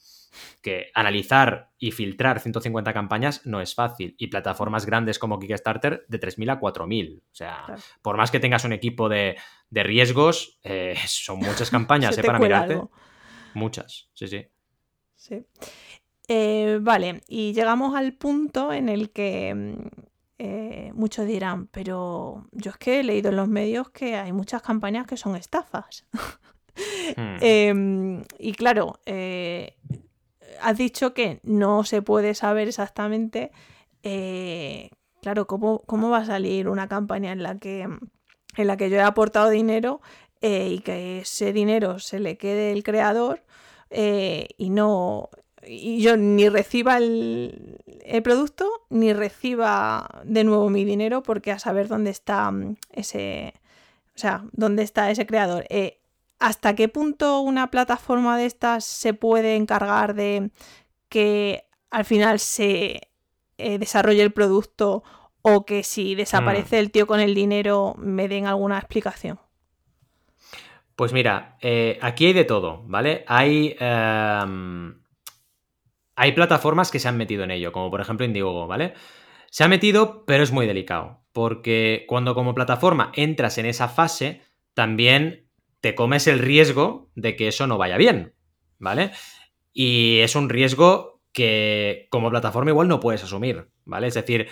que 0.61 0.91
analizar 0.93 1.71
y 1.77 1.91
filtrar 1.91 2.39
150 2.39 2.93
campañas 2.93 3.45
no 3.45 3.61
es 3.61 3.75
fácil. 3.75 4.15
Y 4.17 4.27
plataformas 4.27 4.85
grandes 4.85 5.19
como 5.19 5.39
Kickstarter 5.39 6.05
de 6.07 6.19
3.000 6.19 6.51
a 6.51 6.59
4.000. 6.59 7.19
O 7.19 7.23
sea, 7.31 7.65
por 8.01 8.17
más 8.17 8.31
que 8.31 8.39
tengas 8.39 8.63
un 8.65 8.73
equipo 8.73 9.09
de, 9.09 9.37
riesgos, 9.69 10.59
eh, 10.63 10.95
son 11.07 11.39
muchas 11.39 11.69
campañas 11.69 12.17
eh, 12.17 12.23
para 12.23 12.39
mirarte. 12.39 12.81
Muchas, 13.53 14.09
sí, 14.13 14.27
sí. 14.27 14.47
Sí. 15.15 15.45
Eh, 16.27 16.79
vale, 16.81 17.21
y 17.27 17.53
llegamos 17.53 17.95
al 17.95 18.13
punto 18.13 18.71
en 18.71 18.87
el 18.87 19.11
que 19.11 19.53
mm, 19.53 20.10
eh, 20.43 20.91
muchos 20.95 21.27
dirán, 21.27 21.67
pero 21.67 22.47
yo 22.51 22.71
es 22.71 22.77
que 22.77 22.99
he 22.99 23.03
leído 23.03 23.29
en 23.29 23.35
los 23.35 23.47
medios 23.47 23.91
que 23.91 24.15
hay 24.15 24.33
muchas 24.33 24.63
campañas 24.63 25.05
que 25.05 25.15
son 25.15 25.35
estafas. 25.35 26.05
Hmm. 27.17 27.35
Em, 27.41 28.23
y 28.39 28.53
claro, 28.53 29.01
eh, 29.05 29.75
has 30.61 30.77
dicho 30.77 31.13
que 31.13 31.41
no 31.43 31.83
se 31.83 32.01
puede 32.01 32.33
saber 32.33 32.69
exactamente, 32.69 33.51
eh, 34.03 34.89
claro, 35.21 35.47
cómo, 35.47 35.79
cómo, 35.85 36.09
va 36.09 36.19
a 36.19 36.25
salir 36.25 36.69
una 36.69 36.87
campaña 36.87 37.33
en 37.33 37.43
la 37.43 37.59
que, 37.59 37.81
en 37.81 38.67
la 38.67 38.77
que 38.77 38.89
yo 38.89 38.95
he 38.95 39.01
aportado 39.01 39.49
dinero 39.49 39.99
y 40.41 40.79
que 40.79 41.19
ese 41.19 41.51
dinero 41.51 41.99
se 41.99 42.21
le 42.21 42.37
quede 42.37 42.71
el 42.71 42.83
creador 42.83 43.43
y 43.89 44.69
no 44.69 45.29
y 45.65 46.01
yo 46.01 46.17
ni 46.17 46.49
reciba 46.49 46.97
el, 46.97 47.77
producto 48.23 48.69
ni 48.89 49.13
reciba 49.13 50.21
de 50.23 50.43
nuevo 50.43 50.69
mi 50.69 50.85
dinero 50.85 51.23
porque 51.23 51.51
a 51.51 51.59
saber 51.59 51.87
dónde 51.87 52.11
está 52.11 52.51
mm, 52.51 52.77
ese, 52.91 53.53
o 54.15 54.19
sea, 54.19 54.43
dónde 54.51 54.83
está 54.83 55.11
ese 55.11 55.25
creador. 55.25 55.65
Eh, 55.69 55.99
¿Hasta 56.39 56.75
qué 56.75 56.87
punto 56.87 57.39
una 57.41 57.69
plataforma 57.69 58.37
de 58.37 58.45
estas 58.45 58.83
se 58.83 59.13
puede 59.13 59.55
encargar 59.55 60.15
de 60.15 60.49
que 61.09 61.65
al 61.91 62.05
final 62.05 62.39
se 62.39 63.09
eh, 63.57 63.77
desarrolle 63.77 64.23
el 64.23 64.31
producto 64.31 65.03
o 65.43 65.65
que 65.65 65.83
si 65.83 66.15
desaparece 66.15 66.77
mm. 66.77 66.79
el 66.79 66.91
tío 66.91 67.07
con 67.07 67.19
el 67.19 67.35
dinero 67.35 67.93
me 67.97 68.27
den 68.27 68.47
alguna 68.47 68.77
explicación? 68.77 69.39
Pues 70.95 71.13
mira, 71.13 71.57
eh, 71.61 71.97
aquí 72.01 72.27
hay 72.27 72.33
de 72.33 72.43
todo, 72.43 72.83
¿vale? 72.85 73.23
Hay 73.27 73.75
em, 73.79 75.00
hay 76.21 76.33
plataformas 76.33 76.91
que 76.91 76.99
se 76.99 77.07
han 77.07 77.17
metido 77.17 77.43
en 77.43 77.49
ello, 77.49 77.71
como 77.71 77.89
por 77.89 77.99
ejemplo 77.99 78.27
Indiegogo, 78.27 78.67
¿vale? 78.67 78.93
Se 79.49 79.63
ha 79.63 79.67
metido, 79.67 80.23
pero 80.27 80.43
es 80.43 80.51
muy 80.51 80.67
delicado, 80.67 81.23
porque 81.33 82.05
cuando 82.07 82.35
como 82.35 82.53
plataforma 82.53 83.11
entras 83.15 83.57
en 83.57 83.65
esa 83.65 83.87
fase, 83.87 84.43
también 84.75 85.47
te 85.79 85.95
comes 85.95 86.27
el 86.27 86.37
riesgo 86.37 87.09
de 87.15 87.35
que 87.35 87.47
eso 87.47 87.65
no 87.65 87.79
vaya 87.79 87.97
bien, 87.97 88.35
¿vale? 88.77 89.09
Y 89.73 90.19
es 90.19 90.35
un 90.35 90.49
riesgo 90.49 91.23
que 91.33 92.05
como 92.11 92.29
plataforma 92.29 92.69
igual 92.69 92.87
no 92.87 92.99
puedes 92.99 93.23
asumir, 93.23 93.71
¿vale? 93.85 94.05
Es 94.05 94.13
decir, 94.13 94.47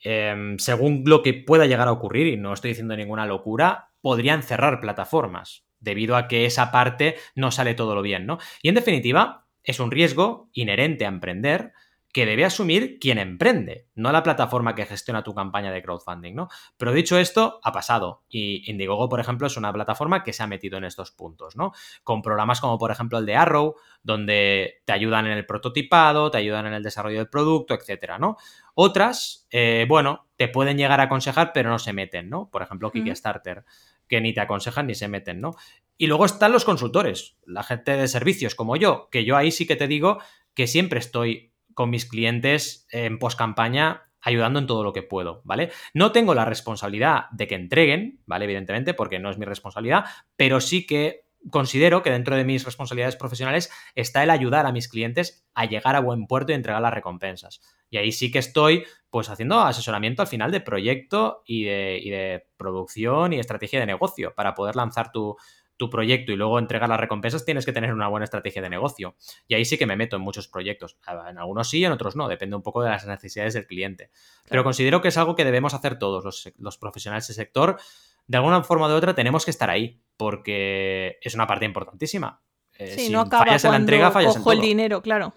em, 0.00 0.58
según 0.58 1.02
lo 1.04 1.22
que 1.22 1.34
pueda 1.34 1.66
llegar 1.66 1.86
a 1.86 1.92
ocurrir, 1.92 2.28
y 2.28 2.38
no 2.38 2.54
estoy 2.54 2.70
diciendo 2.70 2.96
ninguna 2.96 3.26
locura, 3.26 3.90
podrían 4.00 4.42
cerrar 4.42 4.80
plataformas 4.80 5.66
debido 5.80 6.16
a 6.16 6.28
que 6.28 6.46
esa 6.46 6.72
parte 6.72 7.16
no 7.34 7.50
sale 7.50 7.74
todo 7.74 7.94
lo 7.94 8.00
bien, 8.00 8.24
¿no? 8.24 8.38
Y 8.62 8.70
en 8.70 8.74
definitiva, 8.74 9.43
es 9.64 9.80
un 9.80 9.90
riesgo 9.90 10.48
inherente 10.52 11.04
a 11.04 11.08
emprender 11.08 11.72
que 12.14 12.26
debe 12.26 12.44
asumir 12.44 13.00
quien 13.00 13.18
emprende, 13.18 13.88
no 13.96 14.12
la 14.12 14.22
plataforma 14.22 14.76
que 14.76 14.86
gestiona 14.86 15.24
tu 15.24 15.34
campaña 15.34 15.72
de 15.72 15.82
crowdfunding, 15.82 16.32
¿no? 16.32 16.48
Pero 16.76 16.92
dicho 16.92 17.18
esto, 17.18 17.58
ha 17.64 17.72
pasado. 17.72 18.22
Y 18.28 18.70
Indiegogo, 18.70 19.08
por 19.08 19.18
ejemplo, 19.18 19.48
es 19.48 19.56
una 19.56 19.72
plataforma 19.72 20.22
que 20.22 20.32
se 20.32 20.44
ha 20.44 20.46
metido 20.46 20.78
en 20.78 20.84
estos 20.84 21.10
puntos, 21.10 21.56
¿no? 21.56 21.72
Con 22.04 22.22
programas 22.22 22.60
como, 22.60 22.78
por 22.78 22.92
ejemplo, 22.92 23.18
el 23.18 23.26
de 23.26 23.34
Arrow, 23.34 23.74
donde 24.04 24.80
te 24.84 24.92
ayudan 24.92 25.26
en 25.26 25.32
el 25.32 25.44
prototipado, 25.44 26.30
te 26.30 26.38
ayudan 26.38 26.66
en 26.66 26.74
el 26.74 26.84
desarrollo 26.84 27.18
del 27.18 27.28
producto, 27.28 27.74
etcétera, 27.74 28.16
¿no? 28.16 28.36
Otras, 28.74 29.48
eh, 29.50 29.84
bueno, 29.88 30.28
te 30.36 30.46
pueden 30.46 30.78
llegar 30.78 31.00
a 31.00 31.04
aconsejar, 31.04 31.50
pero 31.52 31.68
no 31.68 31.80
se 31.80 31.92
meten, 31.92 32.30
¿no? 32.30 32.48
Por 32.48 32.62
ejemplo, 32.62 32.92
Kickstarter, 32.92 33.64
que 34.06 34.20
ni 34.20 34.32
te 34.32 34.40
aconsejan 34.40 34.86
ni 34.86 34.94
se 34.94 35.08
meten, 35.08 35.40
¿no? 35.40 35.56
Y 35.96 36.06
luego 36.06 36.24
están 36.24 36.52
los 36.52 36.64
consultores, 36.64 37.36
la 37.44 37.62
gente 37.62 37.96
de 37.96 38.08
servicios 38.08 38.54
como 38.54 38.76
yo, 38.76 39.08
que 39.10 39.24
yo 39.24 39.36
ahí 39.36 39.50
sí 39.50 39.66
que 39.66 39.76
te 39.76 39.86
digo 39.86 40.18
que 40.54 40.66
siempre 40.66 40.98
estoy 40.98 41.52
con 41.74 41.90
mis 41.90 42.06
clientes 42.06 42.86
en 42.90 43.18
post 43.18 43.38
campaña 43.38 44.02
ayudando 44.20 44.58
en 44.58 44.66
todo 44.66 44.82
lo 44.82 44.92
que 44.92 45.02
puedo, 45.02 45.42
¿vale? 45.44 45.70
No 45.92 46.10
tengo 46.10 46.34
la 46.34 46.46
responsabilidad 46.46 47.26
de 47.32 47.46
que 47.46 47.56
entreguen, 47.56 48.22
¿vale? 48.26 48.46
Evidentemente, 48.46 48.94
porque 48.94 49.18
no 49.18 49.30
es 49.30 49.38
mi 49.38 49.44
responsabilidad, 49.44 50.06
pero 50.36 50.60
sí 50.60 50.86
que 50.86 51.24
considero 51.50 52.02
que 52.02 52.10
dentro 52.10 52.34
de 52.36 52.44
mis 52.44 52.64
responsabilidades 52.64 53.16
profesionales 53.16 53.70
está 53.94 54.22
el 54.22 54.30
ayudar 54.30 54.64
a 54.64 54.72
mis 54.72 54.88
clientes 54.88 55.46
a 55.52 55.66
llegar 55.66 55.94
a 55.94 56.00
buen 56.00 56.26
puerto 56.26 56.52
y 56.52 56.54
entregar 56.54 56.80
las 56.80 56.94
recompensas. 56.94 57.60
Y 57.90 57.98
ahí 57.98 58.12
sí 58.12 58.30
que 58.30 58.38
estoy, 58.38 58.84
pues, 59.10 59.28
haciendo 59.28 59.60
asesoramiento 59.60 60.22
al 60.22 60.28
final 60.28 60.50
de 60.50 60.62
proyecto 60.62 61.42
y 61.44 61.64
de, 61.64 62.00
y 62.02 62.08
de 62.08 62.46
producción 62.56 63.34
y 63.34 63.38
estrategia 63.38 63.80
de 63.80 63.86
negocio 63.86 64.32
para 64.34 64.54
poder 64.54 64.74
lanzar 64.74 65.12
tu, 65.12 65.36
tu 65.84 65.90
proyecto 65.90 66.32
y 66.32 66.36
luego 66.36 66.58
entregar 66.58 66.88
las 66.88 67.00
recompensas, 67.00 67.44
tienes 67.44 67.64
que 67.66 67.72
tener 67.72 67.92
una 67.92 68.08
buena 68.08 68.24
estrategia 68.24 68.62
de 68.62 68.70
negocio. 68.70 69.16
Y 69.46 69.54
ahí 69.54 69.64
sí 69.64 69.78
que 69.78 69.86
me 69.86 69.96
meto 69.96 70.16
en 70.16 70.22
muchos 70.22 70.48
proyectos. 70.48 70.96
En 71.28 71.38
algunos 71.38 71.68
sí, 71.68 71.84
en 71.84 71.92
otros 71.92 72.16
no, 72.16 72.28
depende 72.28 72.56
un 72.56 72.62
poco 72.62 72.82
de 72.82 72.90
las 72.90 73.06
necesidades 73.06 73.54
del 73.54 73.66
cliente. 73.66 74.10
Pero 74.48 74.64
considero 74.64 75.00
que 75.00 75.08
es 75.08 75.18
algo 75.18 75.34
que 75.34 75.44
debemos 75.44 75.74
hacer 75.74 75.98
todos 75.98 76.24
los, 76.24 76.52
los 76.58 76.78
profesionales 76.78 77.26
del 77.28 77.36
sector. 77.36 77.78
De 78.26 78.36
alguna 78.38 78.62
forma 78.62 78.88
de 78.88 78.94
otra 78.94 79.14
tenemos 79.14 79.44
que 79.44 79.50
estar 79.50 79.70
ahí, 79.70 80.02
porque 80.16 81.18
es 81.20 81.34
una 81.34 81.46
parte 81.46 81.64
importantísima. 81.64 82.42
Eh, 82.76 82.94
sí, 82.98 83.08
no 83.08 83.20
acaba 83.20 83.44
cuando 83.44 83.70
la 83.70 83.76
entrega, 83.76 84.12
cojo 84.12 84.52
el 84.52 84.60
dinero, 84.60 85.00
claro. 85.00 85.32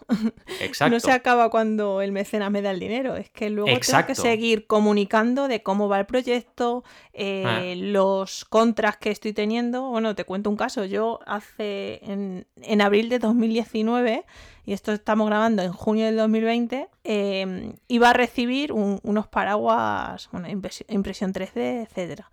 Exacto. 0.59 0.89
no 0.95 0.99
se 0.99 1.11
acaba 1.11 1.51
cuando 1.51 2.01
el 2.01 2.11
mecenas 2.11 2.49
me 2.49 2.63
da 2.63 2.71
el 2.71 2.79
dinero, 2.79 3.15
es 3.15 3.29
que 3.29 3.51
luego 3.51 3.69
tengo 3.79 4.07
que 4.07 4.15
seguir 4.15 4.65
comunicando 4.65 5.47
de 5.47 5.61
cómo 5.61 5.87
va 5.87 5.99
el 5.99 6.07
proyecto, 6.07 6.83
eh, 7.13 7.43
ah. 7.45 7.61
los 7.75 8.43
contras 8.45 8.97
que 8.97 9.11
estoy 9.11 9.33
teniendo. 9.33 9.89
Bueno, 9.89 10.15
te 10.15 10.23
cuento 10.23 10.49
un 10.49 10.57
caso. 10.57 10.85
Yo 10.85 11.19
hace 11.27 11.99
en, 12.03 12.47
en 12.63 12.81
abril 12.81 13.07
de 13.09 13.19
2019, 13.19 14.25
y 14.65 14.73
esto 14.73 14.91
estamos 14.91 15.27
grabando 15.27 15.61
en 15.61 15.73
junio 15.73 16.07
del 16.07 16.17
2020, 16.17 16.89
em, 17.03 17.73
iba 17.87 18.09
a 18.09 18.13
recibir 18.13 18.73
unos 18.73 19.27
paraguas, 19.27 20.27
una 20.33 20.49
impresión 20.49 21.33
3D, 21.33 21.83
etcétera 21.83 22.31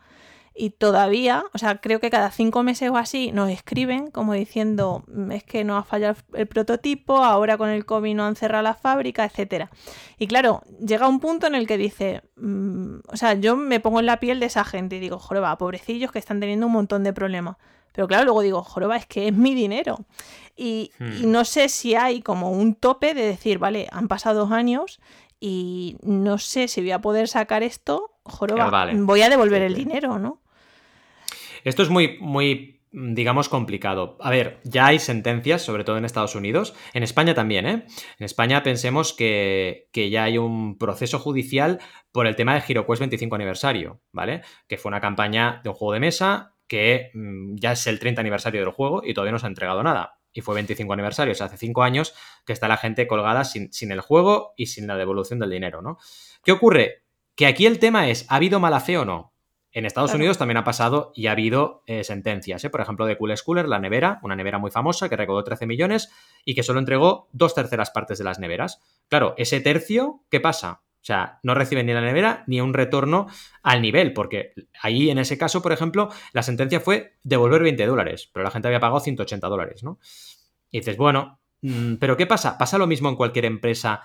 y 0.57 0.71
todavía, 0.71 1.45
o 1.53 1.59
sea, 1.59 1.79
creo 1.81 1.99
que 1.99 2.11
cada 2.11 2.31
cinco 2.31 2.63
meses 2.63 2.89
o 2.89 2.97
así 2.97 3.33
nos 3.33 3.51
escriben 3.51 4.13
como 4.13 4.35
diciendo 4.35 5.03
mm, 5.09 5.33
es 5.33 5.43
que 5.43 5.65
no 5.65 5.77
ha 5.77 5.83
fallado 5.83 6.17
el 6.33 6.47
prototipo, 6.47 7.19
ahora 7.19 7.59
con 7.59 7.71
el 7.71 7.85
COVID 7.85 8.15
no 8.15 8.25
han 8.25 8.37
cerrado 8.37 8.63
la 8.63 8.75
fábrica, 8.75 9.25
etcétera. 9.25 9.71
Y 10.17 10.29
claro, 10.29 10.63
llega 10.79 11.09
un 11.09 11.19
punto 11.19 11.49
en 11.49 11.57
el 11.57 11.67
que 11.67 11.77
dice, 11.77 12.23
mm, 12.37 12.99
o 13.09 13.17
sea, 13.17 13.35
yo 13.35 13.57
me 13.57 13.81
pongo 13.81 13.99
en 13.99 14.07
la 14.07 14.21
piel 14.21 14.39
de 14.39 14.47
esa 14.47 14.65
gente 14.65 14.97
y 14.97 15.01
digo, 15.01 15.19
joroba, 15.19 15.59
pobrecillos 15.59 16.13
que 16.13 16.21
están 16.21 16.39
teniendo 16.39 16.67
un 16.67 16.73
montón 16.73 17.03
de 17.03 17.13
problemas. 17.13 17.57
Pero 17.93 18.07
claro, 18.07 18.25
luego 18.25 18.43
digo, 18.43 18.63
joroba, 18.63 18.97
es 18.97 19.07
que 19.07 19.29
es 19.29 19.35
mi 19.35 19.55
dinero. 19.55 20.05
Y, 20.57 20.93
y 21.01 21.27
hmm. 21.27 21.31
no 21.33 21.45
sé 21.45 21.69
si 21.69 21.97
hay 21.97 22.23
como 22.23 22.53
un 22.53 22.77
tope 22.77 23.15
de 23.15 23.27
decir, 23.27 23.59
vale, 23.59 23.89
han 23.91 24.07
pasado 24.07 24.41
dos 24.41 24.53
años 24.53 25.01
y 25.41 25.97
no 26.03 26.39
sé 26.39 26.69
si 26.69 26.81
voy 26.81 26.93
a 26.93 27.01
poder 27.01 27.27
sacar 27.27 27.65
esto, 27.65 28.13
joroba, 28.23 28.93
voy 28.95 29.23
a 29.23 29.29
devolver 29.29 29.63
el 29.63 29.75
dinero, 29.75 30.19
¿no? 30.19 30.44
Esto 31.65 31.83
es 31.83 31.89
muy, 31.89 32.19
muy, 32.21 32.83
digamos, 32.93 33.49
complicado. 33.49 34.19
A 34.21 34.31
ver, 34.31 34.61
ya 34.65 34.87
hay 34.87 34.99
sentencias, 34.99 35.63
sobre 35.63 35.83
todo 35.83 35.97
en 35.97 36.05
Estados 36.05 36.35
Unidos, 36.35 36.75
en 36.93 37.03
España 37.03 37.35
también, 37.35 37.67
¿eh? 37.67 37.87
En 38.19 38.25
España 38.25 38.63
pensemos 38.63 39.15
que, 39.15 39.89
ya 39.93 40.25
hay 40.25 40.39
un 40.39 40.79
proceso 40.79 41.19
judicial 41.19 41.81
por 42.13 42.27
el 42.27 42.37
tema 42.37 42.55
de 42.55 42.63
HeroQuest 42.67 43.01
25 43.01 43.35
aniversario, 43.35 44.01
¿vale? 44.13 44.43
Que 44.69 44.77
fue 44.77 44.91
una 44.91 45.01
campaña 45.01 45.61
de 45.65 45.71
un 45.71 45.75
juego 45.75 45.95
de 45.95 46.01
mesa 46.01 46.55
que 46.69 47.11
mm, 47.15 47.57
ya 47.57 47.73
es 47.73 47.87
el 47.87 47.99
30 47.99 48.21
aniversario 48.21 48.61
del 48.61 48.71
juego 48.71 49.03
y 49.05 49.15
todavía 49.15 49.33
no 49.33 49.39
se 49.39 49.47
ha 49.47 49.49
entregado 49.49 49.83
nada. 49.83 50.19
Y 50.33 50.43
fue 50.43 50.55
25 50.55 50.93
aniversario, 50.93 51.33
o 51.33 51.35
sea, 51.35 51.47
hace 51.47 51.57
5 51.57 51.83
años 51.83 52.15
que 52.45 52.53
está 52.53 52.69
la 52.69 52.77
gente 52.77 53.07
colgada 53.07 53.45
sin, 53.45 53.73
sin 53.73 53.91
el 53.91 54.01
juego 54.01 54.53
y 54.57 54.67
sin 54.67 54.87
la 54.87 54.97
devolución 54.97 55.39
del 55.39 55.51
dinero, 55.51 55.81
¿no? 55.81 55.97
¿Qué 56.45 56.53
ocurre? 56.53 57.05
Que 57.37 57.47
aquí 57.47 57.67
el 57.67 57.79
tema 57.79 58.09
es, 58.09 58.27
¿ha 58.29 58.37
habido 58.37 58.61
mala 58.61 58.81
fe 58.81 58.99
o 58.99 59.05
no? 59.05 59.34
En 59.75 59.87
Estados 59.87 60.15
Unidos 60.15 60.39
también 60.39 60.57
ha 60.57 60.63
pasado 60.63 61.11
y 61.17 61.27
ha 61.27 61.33
habido 61.33 61.83
eh, 61.87 62.05
sentencias, 62.05 62.63
¿eh? 62.63 62.71
por 62.71 62.81
ejemplo, 62.81 63.07
de 63.07 63.19
Cool 63.19 63.37
Schooler, 63.37 63.69
la 63.69 63.81
nevera, 63.81 64.21
una 64.23 64.37
nevera 64.37 64.59
muy 64.59 64.71
famosa 64.71 65.09
que 65.09 65.17
recaudó 65.17 65.43
13 65.43 65.67
millones 65.67 66.13
y 66.45 66.55
que 66.55 66.63
solo 66.63 66.79
entregó 66.79 67.29
dos 67.33 67.57
terceras 67.57 67.91
partes 67.91 68.19
de 68.19 68.25
las 68.25 68.39
neveras. 68.39 68.81
Claro, 69.09 69.35
ese 69.37 69.61
tercio, 69.61 70.23
¿qué 70.31 70.39
pasa? 70.39 70.83
O 71.05 71.05
sea, 71.05 71.41
no 71.43 71.55
recibe 71.55 71.83
ni 71.83 71.93
la 71.93 72.01
nevera 72.01 72.45
ni 72.47 72.61
un 72.61 72.73
retorno 72.73 73.27
al 73.65 73.83
nivel, 73.83 74.13
porque 74.13 74.53
ahí 74.81 75.11
en 75.11 75.19
ese 75.19 75.37
caso, 75.37 75.61
por 75.61 75.73
ejemplo, 75.73 76.09
la 76.33 76.45
sentencia 76.45 76.79
fue 76.79 77.17
devolver 77.25 77.65
20 77.65 77.85
dólares, 77.85 78.31
pero 78.33 78.45
la 78.45 78.53
gente 78.53 78.69
había 78.69 78.79
pagado 78.79 79.01
180 79.01 79.49
dólares, 79.49 79.83
¿no? 79.83 79.99
Y 80.71 80.79
dices, 80.79 80.97
bueno, 80.97 81.41
mm, 81.63 81.97
pero 81.97 82.17
¿qué 82.17 82.27
pasa? 82.27 82.57
Pasa 82.59 82.79
lo 82.79 82.87
mismo 82.87 83.09
en 83.09 83.17
cualquier 83.17 83.45
empresa 83.45 84.03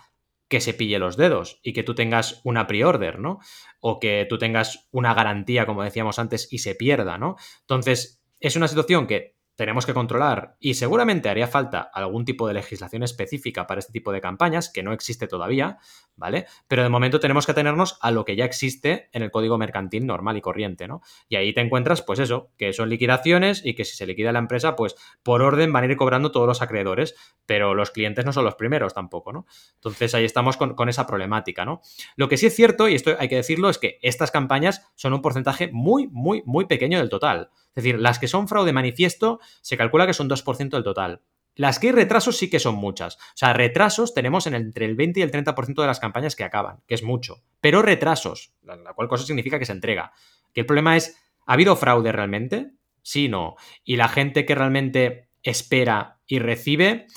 que 0.49 0.59
se 0.59 0.73
pille 0.73 0.99
los 0.99 1.15
dedos 1.15 1.59
y 1.63 1.73
que 1.73 1.83
tú 1.83 1.95
tengas 1.95 2.41
una 2.43 2.67
pre-order, 2.67 3.19
¿no? 3.19 3.39
O 3.79 3.99
que 3.99 4.25
tú 4.27 4.37
tengas 4.37 4.89
una 4.91 5.13
garantía, 5.13 5.65
como 5.65 5.83
decíamos 5.83 6.19
antes, 6.19 6.51
y 6.51 6.59
se 6.59 6.75
pierda, 6.75 7.17
¿no? 7.17 7.37
Entonces, 7.61 8.21
es 8.39 8.55
una 8.55 8.67
situación 8.67 9.07
que 9.07 9.38
tenemos 9.59 9.85
que 9.85 9.93
controlar 9.93 10.55
y 10.61 10.75
seguramente 10.75 11.27
haría 11.27 11.45
falta 11.45 11.81
algún 11.81 12.23
tipo 12.23 12.47
de 12.47 12.53
legislación 12.53 13.03
específica 13.03 13.67
para 13.67 13.79
este 13.79 13.91
tipo 13.91 14.13
de 14.13 14.21
campañas, 14.21 14.69
que 14.69 14.83
no 14.83 14.93
existe 14.93 15.27
todavía, 15.27 15.79
¿vale? 16.15 16.45
Pero 16.69 16.81
de 16.81 16.87
momento 16.87 17.19
tenemos 17.19 17.45
que 17.45 17.51
atenernos 17.51 17.97
a 17.99 18.11
lo 18.11 18.23
que 18.23 18.37
ya 18.37 18.45
existe 18.45 19.09
en 19.11 19.21
el 19.21 19.31
código 19.31 19.57
mercantil 19.57 20.07
normal 20.07 20.37
y 20.37 20.41
corriente, 20.41 20.87
¿no? 20.87 21.01
Y 21.27 21.35
ahí 21.35 21.53
te 21.53 21.59
encuentras, 21.59 22.01
pues 22.01 22.19
eso, 22.19 22.53
que 22.57 22.71
son 22.71 22.87
liquidaciones 22.87 23.61
y 23.65 23.73
que 23.73 23.83
si 23.83 23.97
se 23.97 24.07
liquida 24.07 24.31
la 24.31 24.39
empresa, 24.39 24.77
pues 24.77 24.95
por 25.23 25.41
orden 25.41 25.73
van 25.73 25.83
a 25.83 25.87
ir 25.87 25.97
cobrando 25.97 26.31
todos 26.31 26.47
los 26.47 26.61
acreedores, 26.61 27.15
pero 27.45 27.75
los 27.75 27.91
clientes 27.91 28.23
no 28.23 28.31
son 28.31 28.45
los 28.45 28.55
primeros 28.55 28.93
tampoco, 28.93 29.33
¿no? 29.33 29.45
Entonces 29.75 30.15
ahí 30.15 30.23
estamos 30.23 30.55
con, 30.55 30.73
con 30.73 30.87
esa 30.87 31.05
problemática, 31.05 31.65
¿no? 31.65 31.81
Lo 32.15 32.29
que 32.29 32.37
sí 32.37 32.45
es 32.45 32.55
cierto, 32.55 32.87
y 32.87 32.95
esto 32.95 33.17
hay 33.19 33.27
que 33.27 33.35
decirlo, 33.35 33.69
es 33.69 33.77
que 33.77 33.99
estas 34.03 34.31
campañas 34.31 34.89
son 34.95 35.11
un 35.11 35.21
porcentaje 35.21 35.69
muy, 35.73 36.07
muy, 36.07 36.43
muy 36.45 36.63
pequeño 36.63 36.97
del 36.99 37.09
total. 37.09 37.49
Es 37.75 37.83
decir, 37.83 37.99
las 37.99 38.19
que 38.19 38.29
son 38.29 38.47
fraude 38.47 38.73
manifiesto 38.73 39.39
se 39.61 39.77
calcula 39.77 40.07
que 40.07 40.13
son 40.13 40.29
2% 40.29 40.69
del 40.69 40.83
total. 40.83 41.21
Las 41.55 41.77
que 41.77 41.87
hay 41.87 41.93
retrasos 41.93 42.37
sí 42.37 42.49
que 42.49 42.59
son 42.59 42.75
muchas. 42.75 43.15
O 43.15 43.35
sea, 43.35 43.53
retrasos 43.53 44.13
tenemos 44.13 44.47
en 44.47 44.53
entre 44.53 44.85
el 44.85 44.95
20 44.95 45.19
y 45.19 45.23
el 45.23 45.31
30% 45.31 45.81
de 45.81 45.87
las 45.87 45.99
campañas 45.99 46.35
que 46.35 46.43
acaban, 46.43 46.81
que 46.87 46.95
es 46.95 47.03
mucho. 47.03 47.43
Pero 47.59 47.81
retrasos, 47.81 48.53
la 48.61 48.93
cual 48.93 49.09
cosa 49.09 49.25
significa 49.25 49.59
que 49.59 49.65
se 49.65 49.73
entrega. 49.73 50.13
Que 50.53 50.61
el 50.61 50.65
problema 50.65 50.95
es, 50.95 51.17
¿ha 51.45 51.53
habido 51.53 51.75
fraude 51.75 52.11
realmente? 52.11 52.71
Sí, 53.01 53.27
no. 53.27 53.55
Y 53.83 53.97
la 53.97 54.07
gente 54.07 54.45
que 54.45 54.55
realmente 54.55 55.29
espera 55.43 56.19
y 56.27 56.39
recibe, 56.39 57.07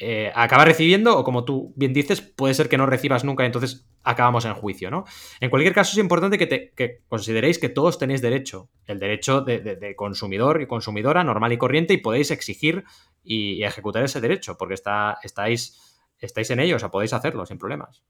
eh, 0.00 0.30
acaba 0.34 0.64
recibiendo, 0.64 1.18
o 1.18 1.24
como 1.24 1.44
tú 1.44 1.72
bien 1.74 1.92
dices, 1.92 2.20
puede 2.20 2.54
ser 2.54 2.68
que 2.68 2.78
no 2.78 2.86
recibas 2.86 3.24
nunca 3.24 3.44
entonces 3.44 3.88
acabamos 4.04 4.44
en 4.44 4.54
juicio, 4.54 4.92
¿no? 4.92 5.04
En 5.40 5.50
cualquier 5.50 5.74
caso, 5.74 5.90
es 5.90 5.98
importante 5.98 6.38
que, 6.38 6.46
te, 6.46 7.02
consideréis 7.08 7.58
que 7.58 7.68
todos 7.68 7.98
tenéis 7.98 8.22
derecho, 8.22 8.68
el 8.86 9.00
derecho 9.00 9.40
de, 9.40 9.94
consumidor 9.96 10.62
y 10.62 10.68
consumidora 10.68 11.24
normal 11.24 11.52
y 11.52 11.58
corriente, 11.58 11.94
y 11.94 11.96
podéis 11.96 12.30
exigir 12.30 12.84
y, 13.24 13.64
ejecutar 13.64 14.04
ese 14.04 14.20
derecho, 14.20 14.56
porque 14.56 14.74
está, 14.74 15.18
estáis, 15.24 15.98
estáis 16.20 16.50
en 16.50 16.60
ello, 16.60 16.76
o 16.76 16.78
sea, 16.78 16.90
podéis 16.90 17.12
hacerlo 17.12 17.44
sin 17.44 17.58
problemas. 17.58 18.02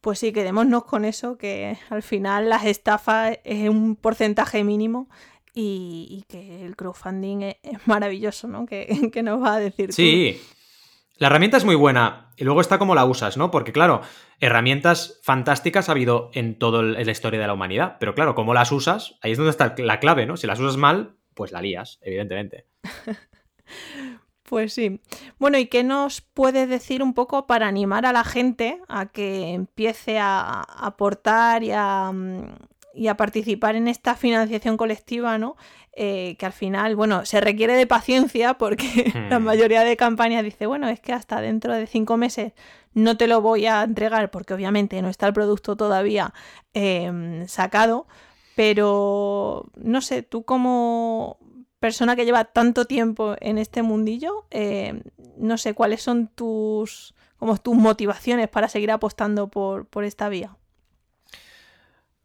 Pues 0.00 0.18
sí, 0.18 0.32
quedémonos 0.32 0.84
con 0.84 1.04
eso, 1.04 1.36
que 1.36 1.76
al 1.90 2.02
final 2.02 2.48
las 2.48 2.64
estafas 2.64 3.38
es 3.44 3.68
un 3.68 3.94
porcentaje 3.96 4.64
mínimo 4.64 5.08
y, 5.54 6.24
que 6.28 6.64
el 6.64 6.76
crowdfunding 6.76 7.42
es, 7.42 7.86
maravilloso, 7.86 8.48
¿no? 8.48 8.66
Que, 8.66 9.22
nos 9.22 9.42
va 9.42 9.54
a 9.54 9.60
decir. 9.60 9.92
Sí, 9.92 10.40
la 11.16 11.28
herramienta 11.28 11.56
es 11.56 11.64
muy 11.64 11.76
buena 11.76 12.32
y 12.36 12.44
luego 12.44 12.60
está 12.60 12.78
como 12.78 12.94
la 12.94 13.04
usas, 13.04 13.36
¿no? 13.36 13.50
Porque 13.50 13.72
claro, 13.72 14.02
herramientas 14.40 15.20
fantásticas 15.22 15.88
ha 15.88 15.92
habido 15.92 16.30
en 16.34 16.58
toda 16.58 16.82
la 16.82 17.10
historia 17.10 17.40
de 17.40 17.46
la 17.46 17.54
humanidad, 17.54 17.96
pero 18.00 18.14
claro, 18.14 18.34
cómo 18.34 18.52
las 18.52 18.72
usas, 18.72 19.16
ahí 19.22 19.32
es 19.32 19.38
donde 19.38 19.50
está 19.50 19.74
la 19.78 20.00
clave, 20.00 20.26
¿no? 20.26 20.36
Si 20.36 20.46
las 20.46 20.58
usas 20.58 20.76
mal, 20.76 21.16
pues 21.34 21.52
la 21.52 21.62
lías, 21.62 21.98
evidentemente. 22.02 22.66
Pues 24.44 24.74
sí. 24.74 25.00
Bueno, 25.38 25.56
¿y 25.56 25.66
qué 25.68 25.82
nos 25.82 26.20
puedes 26.20 26.68
decir 26.68 27.02
un 27.02 27.14
poco 27.14 27.46
para 27.46 27.66
animar 27.66 28.04
a 28.04 28.12
la 28.12 28.24
gente 28.24 28.78
a 28.88 29.06
que 29.06 29.54
empiece 29.54 30.18
a 30.18 30.60
aportar 30.60 31.62
y 31.62 31.70
a, 31.72 32.12
mm, 32.12 32.54
y 32.94 33.08
a 33.08 33.16
participar 33.16 33.76
en 33.76 33.88
esta 33.88 34.14
financiación 34.14 34.76
colectiva, 34.76 35.36
¿no? 35.38 35.56
Eh, 35.96 36.36
que 36.38 36.46
al 36.46 36.52
final, 36.52 36.96
bueno, 36.96 37.24
se 37.24 37.40
requiere 37.40 37.74
de 37.76 37.86
paciencia 37.86 38.54
porque 38.54 39.12
la 39.30 39.38
Hmm. 39.38 39.44
mayoría 39.44 39.82
de 39.84 39.96
campañas 39.96 40.42
dice, 40.44 40.66
bueno, 40.66 40.88
es 40.88 41.00
que 41.00 41.12
hasta 41.12 41.40
dentro 41.40 41.74
de 41.74 41.86
cinco 41.86 42.16
meses 42.16 42.52
no 42.92 43.16
te 43.16 43.26
lo 43.26 43.40
voy 43.40 43.66
a 43.66 43.82
entregar 43.82 44.30
porque 44.30 44.54
obviamente 44.54 45.00
no 45.02 45.08
está 45.08 45.26
el 45.26 45.32
producto 45.32 45.76
todavía 45.76 46.32
em, 46.72 47.46
sacado, 47.48 48.06
pero 48.54 49.66
no 49.76 50.00
sé, 50.00 50.22
tú 50.22 50.44
como 50.44 51.38
persona 51.80 52.16
que 52.16 52.24
lleva 52.24 52.44
tanto 52.44 52.86
tiempo 52.86 53.34
en 53.40 53.58
este 53.58 53.82
mundillo, 53.82 54.46
em, 54.50 55.02
no 55.36 55.58
sé 55.58 55.74
cuáles 55.74 56.02
son 56.02 56.28
tus, 56.28 57.14
como 57.36 57.56
tus 57.58 57.74
motivaciones 57.76 58.48
para 58.48 58.68
seguir 58.68 58.90
apostando 58.90 59.48
por, 59.48 59.86
por 59.86 60.04
esta 60.04 60.28
vía. 60.28 60.56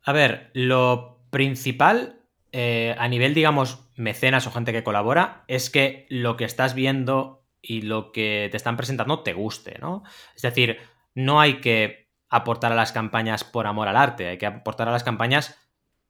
A 0.03 0.13
ver, 0.13 0.49
lo 0.53 1.21
principal 1.29 2.19
eh, 2.51 2.95
a 2.97 3.07
nivel, 3.07 3.33
digamos, 3.33 3.85
mecenas 3.95 4.47
o 4.47 4.51
gente 4.51 4.71
que 4.73 4.83
colabora, 4.83 5.43
es 5.47 5.69
que 5.69 6.07
lo 6.09 6.35
que 6.35 6.45
estás 6.45 6.73
viendo 6.73 7.45
y 7.62 7.81
lo 7.81 8.12
que 8.12 8.47
te 8.49 8.57
están 8.57 8.77
presentando 8.77 9.21
te 9.21 9.33
guste, 9.33 9.77
¿no? 9.79 10.03
Es 10.35 10.41
decir, 10.41 10.79
no 11.13 11.39
hay 11.39 11.62
que 11.62 12.09
aportar 12.29 12.71
a 12.71 12.75
las 12.75 12.91
campañas 12.91 13.43
por 13.43 13.67
amor 13.67 13.88
al 13.88 13.97
arte, 13.97 14.27
hay 14.27 14.38
que 14.38 14.45
aportar 14.45 14.88
a 14.88 14.91
las 14.91 15.03
campañas, 15.03 15.59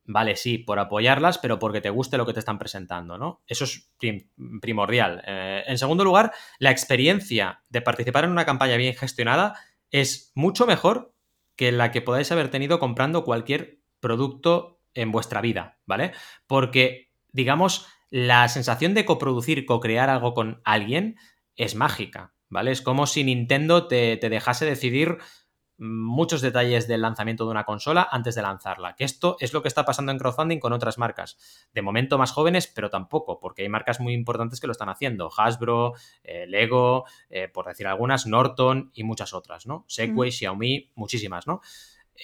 vale, 0.05 0.35
sí, 0.35 0.57
por 0.57 0.79
apoyarlas, 0.79 1.39
pero 1.39 1.59
porque 1.59 1.81
te 1.81 1.89
guste 1.89 2.17
lo 2.17 2.25
que 2.25 2.33
te 2.33 2.39
están 2.39 2.59
presentando, 2.59 3.17
¿no? 3.17 3.41
Eso 3.47 3.65
es 3.65 3.91
prim 3.99 4.29
primordial. 4.61 5.21
Eh, 5.25 5.63
en 5.65 5.77
segundo 5.77 6.05
lugar, 6.05 6.31
la 6.59 6.71
experiencia 6.71 7.63
de 7.69 7.81
participar 7.81 8.23
en 8.23 8.31
una 8.31 8.45
campaña 8.45 8.77
bien 8.77 8.95
gestionada 8.95 9.59
es 9.91 10.31
mucho 10.35 10.65
mejor 10.65 11.13
que 11.55 11.71
la 11.73 11.91
que 11.91 12.01
podáis 12.01 12.31
haber 12.31 12.49
tenido 12.49 12.79
comprando 12.79 13.25
cualquier 13.25 13.78
producto 13.99 14.81
en 14.93 15.11
vuestra 15.11 15.41
vida, 15.41 15.79
¿vale? 15.85 16.13
Porque, 16.47 17.11
digamos, 17.31 17.87
la 18.09 18.47
sensación 18.47 18.93
de 18.93 19.05
coproducir, 19.05 19.65
co-crear 19.65 20.09
algo 20.09 20.33
con 20.33 20.61
alguien 20.63 21.17
es 21.55 21.75
mágica, 21.75 22.33
¿vale? 22.49 22.71
Es 22.71 22.81
como 22.81 23.05
si 23.05 23.23
Nintendo 23.23 23.87
te, 23.87 24.17
te, 24.17 24.29
dejase 24.29 24.65
decidir 24.65 25.19
muchos 25.79 26.41
detalles 26.41 26.87
del 26.87 27.01
lanzamiento 27.01 27.45
de 27.45 27.51
una 27.51 27.63
consola 27.63 28.07
antes 28.11 28.35
de 28.35 28.41
lanzarla. 28.41 28.95
Que 28.95 29.05
esto 29.05 29.37
es 29.39 29.53
lo 29.53 29.61
que 29.61 29.69
está 29.69 29.85
pasando 29.85 30.11
en 30.11 30.17
crowdfunding 30.17 30.59
con 30.59 30.73
otras 30.73 30.97
marcas. 30.97 31.37
De 31.73 31.81
momento 31.81 32.17
más 32.17 32.31
jóvenes, 32.31 32.67
pero 32.67 32.89
tampoco, 32.89 33.39
porque 33.39 33.61
hay 33.61 33.69
marcas 33.69 33.99
muy 33.99 34.13
importantes 34.13 34.59
que 34.59 34.67
lo 34.67 34.71
están 34.71 34.89
haciendo. 34.89 35.29
Hasbro, 35.35 35.93
eh, 36.23 36.45
Lego, 36.47 37.05
eh, 37.29 37.47
por 37.47 37.65
decir 37.67 37.87
algunas, 37.87 38.27
Norton 38.27 38.91
y 38.93 39.03
muchas 39.03 39.33
otras, 39.33 39.65
¿no? 39.65 39.85
Segway, 39.87 40.29
mm. 40.29 40.33
Xiaomi, 40.33 40.91
muchísimas, 40.95 41.47
¿no? 41.47 41.61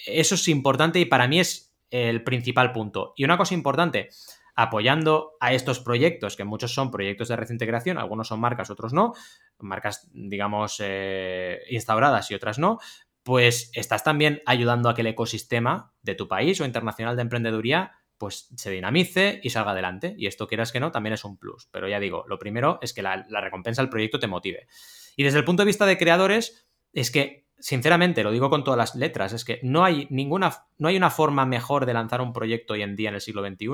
Eso 0.04 0.34
es 0.34 0.48
importante 0.48 1.00
y 1.00 1.06
para 1.06 1.26
mí 1.26 1.40
es 1.40 1.65
el 1.90 2.22
principal 2.24 2.72
punto. 2.72 3.12
Y 3.16 3.24
una 3.24 3.36
cosa 3.36 3.54
importante, 3.54 4.10
apoyando 4.54 5.32
a 5.40 5.52
estos 5.52 5.80
proyectos, 5.80 6.36
que 6.36 6.44
muchos 6.44 6.72
son 6.72 6.90
proyectos 6.90 7.28
de 7.28 7.36
reciente 7.36 7.66
creación, 7.66 7.98
algunos 7.98 8.28
son 8.28 8.40
marcas, 8.40 8.70
otros 8.70 8.92
no, 8.92 9.12
marcas, 9.58 10.08
digamos, 10.12 10.76
eh, 10.82 11.60
instauradas 11.70 12.30
y 12.30 12.34
otras 12.34 12.58
no, 12.58 12.78
pues 13.22 13.70
estás 13.74 14.04
también 14.04 14.40
ayudando 14.46 14.88
a 14.88 14.94
que 14.94 15.00
el 15.00 15.08
ecosistema 15.08 15.92
de 16.02 16.14
tu 16.14 16.28
país 16.28 16.60
o 16.60 16.64
internacional 16.64 17.16
de 17.16 17.22
emprendeduría 17.22 17.92
pues 18.18 18.48
se 18.56 18.70
dinamice 18.70 19.40
y 19.42 19.50
salga 19.50 19.72
adelante. 19.72 20.14
Y 20.16 20.26
esto, 20.26 20.46
quieras 20.46 20.72
que 20.72 20.80
no, 20.80 20.90
también 20.90 21.12
es 21.12 21.24
un 21.24 21.36
plus. 21.36 21.68
Pero 21.70 21.86
ya 21.88 22.00
digo, 22.00 22.24
lo 22.28 22.38
primero 22.38 22.78
es 22.80 22.94
que 22.94 23.02
la, 23.02 23.26
la 23.28 23.40
recompensa 23.42 23.82
al 23.82 23.90
proyecto 23.90 24.18
te 24.18 24.26
motive. 24.26 24.68
Y 25.16 25.24
desde 25.24 25.38
el 25.38 25.44
punto 25.44 25.62
de 25.62 25.66
vista 25.66 25.84
de 25.84 25.98
creadores, 25.98 26.66
es 26.92 27.10
que 27.10 27.45
sinceramente, 27.58 28.22
lo 28.22 28.30
digo 28.30 28.50
con 28.50 28.64
todas 28.64 28.78
las 28.78 28.94
letras, 28.94 29.32
es 29.32 29.44
que 29.44 29.60
no 29.62 29.84
hay 29.84 30.06
ninguna, 30.10 30.66
no 30.78 30.88
hay 30.88 30.96
una 30.96 31.10
forma 31.10 31.46
mejor 31.46 31.86
de 31.86 31.94
lanzar 31.94 32.20
un 32.20 32.32
proyecto 32.32 32.74
hoy 32.74 32.82
en 32.82 32.96
día 32.96 33.08
en 33.08 33.14
el 33.16 33.20
siglo 33.20 33.46
XXI, 33.46 33.68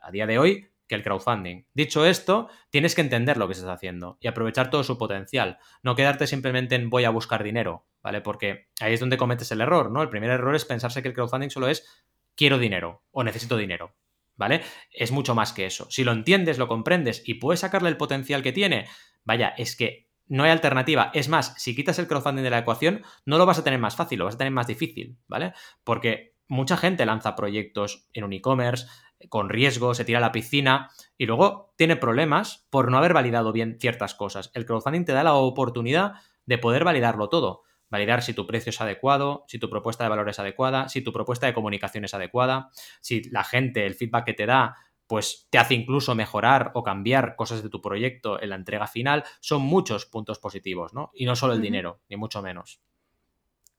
a 0.00 0.10
día 0.10 0.26
de 0.26 0.38
hoy, 0.38 0.68
que 0.86 0.94
el 0.94 1.02
crowdfunding. 1.02 1.64
Dicho 1.74 2.04
esto, 2.04 2.48
tienes 2.70 2.94
que 2.94 3.00
entender 3.00 3.36
lo 3.36 3.46
que 3.46 3.52
estás 3.52 3.70
haciendo 3.70 4.18
y 4.20 4.26
aprovechar 4.26 4.70
todo 4.70 4.84
su 4.84 4.98
potencial. 4.98 5.58
No 5.82 5.94
quedarte 5.94 6.26
simplemente 6.26 6.74
en 6.74 6.90
voy 6.90 7.04
a 7.04 7.10
buscar 7.10 7.42
dinero, 7.42 7.86
¿vale? 8.02 8.20
Porque 8.20 8.68
ahí 8.80 8.92
es 8.92 9.00
donde 9.00 9.16
cometes 9.16 9.50
el 9.52 9.60
error, 9.60 9.90
¿no? 9.90 10.02
El 10.02 10.10
primer 10.10 10.30
error 10.30 10.54
es 10.54 10.64
pensarse 10.64 11.02
que 11.02 11.08
el 11.08 11.14
crowdfunding 11.14 11.50
solo 11.50 11.68
es 11.68 12.04
quiero 12.34 12.58
dinero 12.58 13.02
o 13.10 13.24
necesito 13.24 13.56
dinero, 13.56 13.94
¿vale? 14.36 14.62
Es 14.92 15.12
mucho 15.12 15.34
más 15.34 15.52
que 15.52 15.66
eso. 15.66 15.86
Si 15.90 16.04
lo 16.04 16.12
entiendes, 16.12 16.58
lo 16.58 16.68
comprendes 16.68 17.22
y 17.24 17.34
puedes 17.34 17.60
sacarle 17.60 17.88
el 17.88 17.96
potencial 17.96 18.42
que 18.42 18.52
tiene, 18.52 18.86
vaya, 19.24 19.54
es 19.56 19.76
que 19.76 20.01
no 20.26 20.44
hay 20.44 20.50
alternativa. 20.50 21.10
Es 21.14 21.28
más, 21.28 21.54
si 21.58 21.74
quitas 21.74 21.98
el 21.98 22.06
crowdfunding 22.06 22.42
de 22.42 22.50
la 22.50 22.58
ecuación, 22.58 23.02
no 23.26 23.38
lo 23.38 23.46
vas 23.46 23.58
a 23.58 23.64
tener 23.64 23.78
más 23.78 23.96
fácil, 23.96 24.18
lo 24.18 24.24
vas 24.24 24.34
a 24.34 24.38
tener 24.38 24.52
más 24.52 24.66
difícil, 24.66 25.18
¿vale? 25.28 25.52
Porque 25.84 26.34
mucha 26.48 26.76
gente 26.76 27.06
lanza 27.06 27.34
proyectos 27.34 28.08
en 28.12 28.24
un 28.24 28.32
e-commerce 28.32 28.86
con 29.28 29.48
riesgo, 29.48 29.94
se 29.94 30.04
tira 30.04 30.18
a 30.18 30.20
la 30.20 30.32
piscina 30.32 30.90
y 31.16 31.26
luego 31.26 31.72
tiene 31.76 31.96
problemas 31.96 32.66
por 32.70 32.90
no 32.90 32.98
haber 32.98 33.14
validado 33.14 33.52
bien 33.52 33.78
ciertas 33.80 34.14
cosas. 34.14 34.50
El 34.54 34.66
crowdfunding 34.66 35.04
te 35.04 35.12
da 35.12 35.22
la 35.22 35.34
oportunidad 35.34 36.14
de 36.44 36.58
poder 36.58 36.84
validarlo 36.84 37.28
todo. 37.28 37.62
Validar 37.88 38.22
si 38.22 38.32
tu 38.32 38.46
precio 38.46 38.70
es 38.70 38.80
adecuado, 38.80 39.44
si 39.48 39.58
tu 39.58 39.68
propuesta 39.68 40.04
de 40.04 40.10
valor 40.10 40.28
es 40.28 40.38
adecuada, 40.38 40.88
si 40.88 41.02
tu 41.02 41.12
propuesta 41.12 41.46
de 41.46 41.54
comunicación 41.54 42.04
es 42.04 42.14
adecuada, 42.14 42.70
si 43.00 43.22
la 43.30 43.44
gente, 43.44 43.84
el 43.86 43.94
feedback 43.94 44.24
que 44.24 44.32
te 44.32 44.46
da, 44.46 44.76
pues 45.12 45.46
te 45.50 45.58
hace 45.58 45.74
incluso 45.74 46.14
mejorar 46.14 46.70
o 46.72 46.82
cambiar 46.82 47.36
cosas 47.36 47.62
de 47.62 47.68
tu 47.68 47.82
proyecto 47.82 48.40
en 48.40 48.48
la 48.48 48.56
entrega 48.56 48.86
final. 48.86 49.24
Son 49.40 49.60
muchos 49.60 50.06
puntos 50.06 50.38
positivos, 50.38 50.94
¿no? 50.94 51.10
Y 51.12 51.26
no 51.26 51.36
solo 51.36 51.52
el 51.52 51.58
uh 51.58 51.60
-huh. 51.60 51.64
dinero, 51.64 52.00
ni 52.08 52.16
mucho 52.16 52.40
menos. 52.40 52.80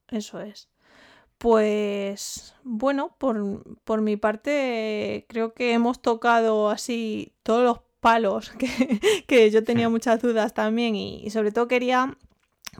Eso 0.09 0.41
es. 0.41 0.69
Pues 1.39 2.53
bueno, 2.63 3.15
por, 3.17 3.63
por, 3.83 4.01
mi 4.01 4.15
parte 4.15 5.25
creo 5.27 5.55
que 5.55 5.73
hemos 5.73 6.03
tocado 6.03 6.69
así 6.69 7.33
todos 7.41 7.63
los 7.63 7.79
palos 7.99 8.51
que, 8.59 8.99
que 9.25 9.49
yo 9.49 9.63
tenía 9.63 9.89
muchas 9.95 10.21
dudas 10.21 10.53
también 10.53 10.95
y, 10.95 11.25
y, 11.25 11.31
sobre 11.31 11.51
todo 11.51 11.67
quería 11.67 12.15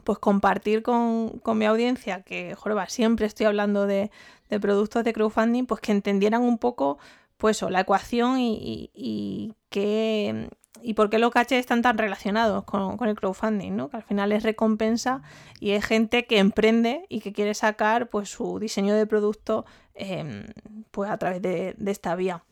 pues 0.04 0.18
compartir 0.20 0.84
con, 0.84 1.40
con 1.40 1.58
mi 1.58 1.64
audiencia 1.64 2.22
que, 2.22 2.54
joder, 2.54 2.88
siempre 2.88 3.26
estoy 3.26 3.46
hablando 3.46 3.88
de, 3.88 4.12
de, 4.48 4.60
productos 4.60 5.02
de 5.02 5.12
crowdfunding, 5.12 5.66
pues 5.66 5.80
que 5.80 5.90
entendieran 5.90 6.42
un 6.42 6.58
poco 6.58 6.98
pues 7.36 7.62
la 7.62 7.80
ecuación 7.80 8.38
y, 8.38 8.54
y, 8.54 8.90
y 8.94 9.52
que 9.68 10.48
y 10.82 10.94
por 10.94 11.08
qué 11.08 11.18
los 11.18 11.30
cachés 11.30 11.60
están 11.60 11.80
tan 11.80 11.96
relacionados 11.96 12.64
con, 12.64 12.98
con, 12.98 13.08
el 13.08 13.16
crowdfunding, 13.16 13.74
¿no? 13.74 13.88
Que 13.88 13.96
al 13.96 14.02
final 14.02 14.32
es 14.32 14.42
recompensa 14.42 15.22
y 15.58 15.70
es 15.70 15.84
gente 15.84 16.26
que 16.26 16.38
emprende 16.38 17.06
y 17.08 17.20
que 17.20 17.32
quiere 17.32 17.54
sacar 17.54 18.10
pues 18.10 18.28
su 18.28 18.58
diseño 18.58 18.94
de 18.94 19.06
producto 19.06 19.64
eh, 19.94 20.44
pues 20.90 21.10
a 21.10 21.16
través 21.16 21.40
de, 21.40 21.74
de 21.78 21.90
esta 21.90 22.14
vía. 22.16 22.44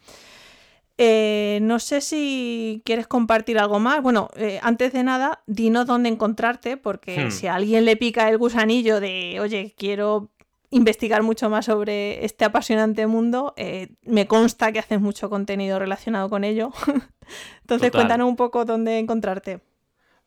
Eh, 0.98 1.58
no 1.62 1.78
sé 1.78 2.00
si 2.00 2.82
quieres 2.84 3.06
compartir 3.06 3.58
algo 3.58 3.80
más. 3.80 4.02
Bueno, 4.02 4.28
eh, 4.36 4.60
antes 4.62 4.92
de 4.92 5.02
nada, 5.02 5.42
dinos 5.46 5.86
dónde 5.86 6.08
encontrarte, 6.08 6.76
porque 6.76 7.26
hmm. 7.26 7.30
si 7.30 7.46
a 7.46 7.54
alguien 7.54 7.84
le 7.84 7.96
pica 7.96 8.28
el 8.28 8.38
gusanillo 8.38 9.00
de, 9.00 9.38
oye, 9.40 9.74
quiero 9.76 10.30
investigar 10.72 11.22
mucho 11.22 11.48
más 11.48 11.66
sobre 11.66 12.24
este 12.24 12.44
apasionante 12.44 13.06
mundo, 13.06 13.54
eh, 13.56 13.94
me 14.02 14.26
consta 14.26 14.72
que 14.72 14.80
haces 14.80 15.00
mucho 15.00 15.30
contenido 15.30 15.78
relacionado 15.78 16.28
con 16.28 16.42
ello. 16.44 16.72
Entonces, 17.60 17.90
Total. 17.90 17.90
cuéntanos 17.90 18.28
un 18.28 18.36
poco 18.36 18.64
dónde 18.64 18.98
encontrarte. 18.98 19.60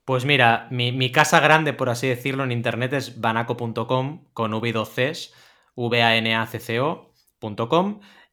Pues 0.06 0.24
mira, 0.24 0.68
mi, 0.70 0.92
mi, 0.92 1.12
casa 1.12 1.40
grande, 1.40 1.74
por 1.74 1.90
así 1.90 2.08
decirlo, 2.08 2.44
en 2.44 2.52
internet 2.52 2.94
es 2.94 3.20
banaco.com 3.20 4.26
con 4.34 4.52
v2cs, 4.52 5.34
v-a-n-a-c-c-o.com 5.76 7.10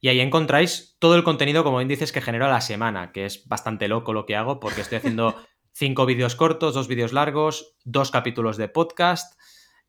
y 0.00 0.08
ahí 0.08 0.20
encontráis 0.20 0.96
todo 0.98 1.16
el 1.16 1.24
contenido, 1.24 1.64
como 1.64 1.78
bien 1.78 1.88
dices, 1.88 2.12
que 2.12 2.20
genero 2.20 2.44
a 2.44 2.50
la 2.50 2.60
semana, 2.60 3.10
que 3.12 3.24
es 3.24 3.48
bastante 3.48 3.88
loco 3.88 4.12
lo 4.12 4.26
que 4.26 4.36
hago 4.36 4.60
porque 4.60 4.82
estoy 4.82 4.98
haciendo 4.98 5.34
cinco 5.72 6.04
vídeos 6.04 6.36
cortos, 6.36 6.74
dos 6.74 6.88
vídeos 6.88 7.14
largos, 7.14 7.76
dos 7.84 8.10
capítulos 8.10 8.58
de 8.58 8.68
podcast, 8.68 9.40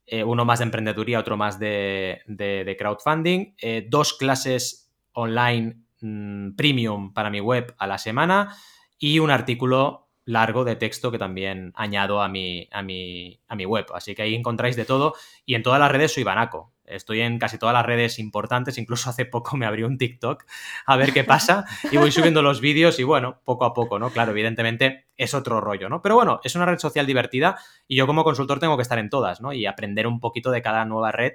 eh, 0.06 0.24
uno 0.24 0.46
más 0.46 0.60
de 0.60 0.66
emprendeduría, 0.66 1.20
otro 1.20 1.38
más 1.38 1.60
de, 1.60 2.22
de, 2.28 2.63
de 2.63 2.78
crowdfunding, 2.78 3.56
eh, 3.62 3.88
dos 3.89 4.13
clases 4.13 4.92
online 5.13 5.78
mmm, 6.01 6.51
premium 6.56 7.14
para 7.14 7.30
mi 7.30 7.39
web 7.39 7.74
a 7.78 7.88
la 7.88 7.97
semana 7.97 8.56
y 8.97 9.20
un 9.20 9.32
artículo 9.32 10.10
largo 10.26 10.64
de 10.64 10.76
texto 10.76 11.12
que 11.12 11.18
también 11.18 11.74
añado 11.76 12.22
a 12.22 12.30
mi, 12.30 12.68
a 12.72 12.82
mi, 12.82 13.39
a 13.47 13.56
mi 13.56 13.66
web. 13.66 13.86
Así 13.93 14.16
que 14.16 14.24
ahí 14.24 14.36
encontráis 14.36 14.76
de 14.76 14.86
todo 14.86 15.14
y 15.45 15.56
en 15.56 15.64
todas 15.64 15.80
las 15.80 15.91
redes 15.91 16.14
soy 16.14 16.24
Banaco. 16.24 16.72
Estoy 16.86 17.21
en 17.21 17.39
casi 17.39 17.57
todas 17.57 17.73
las 17.73 17.86
redes 17.86 18.19
importantes, 18.19 18.77
incluso 18.77 19.09
hace 19.09 19.25
poco 19.25 19.55
me 19.57 19.65
abrió 19.65 19.88
un 19.88 19.97
TikTok 19.97 20.43
a 20.86 20.97
ver 20.97 21.13
qué 21.13 21.23
pasa 21.23 21.65
y 21.91 21.97
voy 21.97 22.11
subiendo 22.11 22.41
los 22.41 22.59
vídeos 22.59 22.99
y 22.99 23.03
bueno, 23.03 23.39
poco 23.45 23.65
a 23.65 23.73
poco, 23.73 23.99
¿no? 23.99 24.09
Claro, 24.09 24.31
evidentemente 24.31 25.07
es 25.15 25.34
otro 25.34 25.61
rollo, 25.61 25.88
¿no? 25.88 26.01
Pero 26.01 26.15
bueno, 26.15 26.41
es 26.43 26.55
una 26.55 26.65
red 26.65 26.79
social 26.79 27.05
divertida 27.05 27.57
y 27.88 27.95
yo 27.95 28.05
como 28.05 28.23
consultor 28.23 28.59
tengo 28.59 28.75
que 28.75 28.81
estar 28.84 28.99
en 28.99 29.09
todas, 29.09 29.39
¿no? 29.39 29.53
Y 29.53 29.65
aprender 29.65 30.07
un 30.07 30.19
poquito 30.19 30.51
de 30.51 30.61
cada 30.61 30.84
nueva 30.86 31.11
red 31.11 31.34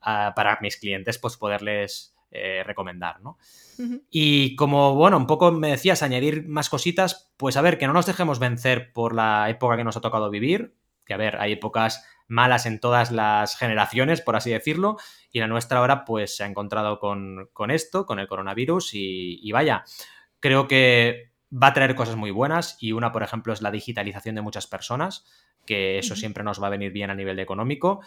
uh, 0.00 0.32
para 0.34 0.58
mis 0.62 0.76
clientes, 0.78 1.18
pues 1.18 1.36
poderles 1.36 2.14
eh, 2.30 2.62
recomendar, 2.64 3.20
¿no? 3.20 3.38
Uh 3.78 3.82
-huh. 3.82 4.02
Y 4.10 4.56
como, 4.56 4.94
bueno, 4.94 5.16
un 5.16 5.26
poco 5.26 5.52
me 5.52 5.70
decías 5.70 6.02
añadir 6.02 6.48
más 6.48 6.70
cositas, 6.70 7.32
pues 7.36 7.56
a 7.56 7.62
ver, 7.62 7.78
que 7.78 7.86
no 7.86 7.92
nos 7.92 8.06
dejemos 8.06 8.38
vencer 8.38 8.92
por 8.92 9.14
la 9.14 9.48
época 9.50 9.76
que 9.76 9.84
nos 9.84 9.96
ha 9.96 10.00
tocado 10.00 10.30
vivir, 10.30 10.74
que 11.04 11.14
a 11.14 11.18
ver, 11.18 11.36
hay 11.36 11.52
épocas 11.52 12.04
malas 12.28 12.66
en 12.66 12.80
todas 12.80 13.10
las 13.10 13.56
generaciones, 13.56 14.20
por 14.20 14.36
así 14.36 14.50
decirlo, 14.50 14.96
y 15.30 15.40
la 15.40 15.46
nuestra 15.46 15.78
ahora 15.78 16.04
pues 16.04 16.36
se 16.36 16.44
ha 16.44 16.46
encontrado 16.46 16.98
con, 16.98 17.70
esto, 17.70 18.06
con 18.06 18.18
el 18.18 18.28
coronavirus, 18.28 18.90
y, 18.94 19.50
vaya, 19.52 19.84
creo 20.40 20.66
que 20.68 21.32
va 21.52 21.68
a 21.68 21.72
traer 21.72 21.94
cosas 21.94 22.16
muy 22.16 22.30
buenas 22.30 22.76
y 22.80 22.92
una, 22.92 23.12
por 23.12 23.22
ejemplo, 23.22 23.52
es 23.52 23.62
la 23.62 23.70
digitalización 23.70 24.34
de 24.34 24.42
muchas 24.42 24.66
personas, 24.66 25.24
que 25.64 25.98
eso 25.98 26.16
siempre 26.16 26.44
nos 26.44 26.62
va 26.62 26.68
a 26.68 26.70
venir 26.70 26.92
bien 26.92 27.10
a 27.10 27.14
nivel 27.14 27.38
económico. 27.38 28.00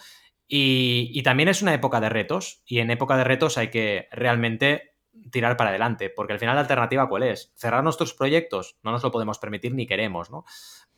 Y, 0.46 1.10
y, 1.14 1.22
también 1.22 1.48
es 1.48 1.62
una 1.62 1.74
época 1.74 2.00
de 2.00 2.08
retos, 2.08 2.62
y 2.66 2.80
en 2.80 2.90
época 2.90 3.16
de 3.16 3.24
retos 3.24 3.56
hay 3.56 3.68
que 3.68 4.08
realmente 4.10 4.90
tirar 5.30 5.56
para 5.56 5.70
adelante, 5.70 6.10
porque 6.10 6.32
al 6.32 6.38
final 6.38 6.54
la 6.54 6.62
alternativa 6.62 7.08
cuál 7.08 7.24
es? 7.24 7.52
Cerrar 7.54 7.84
nuestros 7.84 8.14
proyectos, 8.14 8.78
no 8.82 8.92
nos 8.92 9.02
lo 9.02 9.10
podemos 9.10 9.38
permitir 9.38 9.74
ni 9.74 9.86
queremos, 9.86 10.30
¿no? 10.30 10.44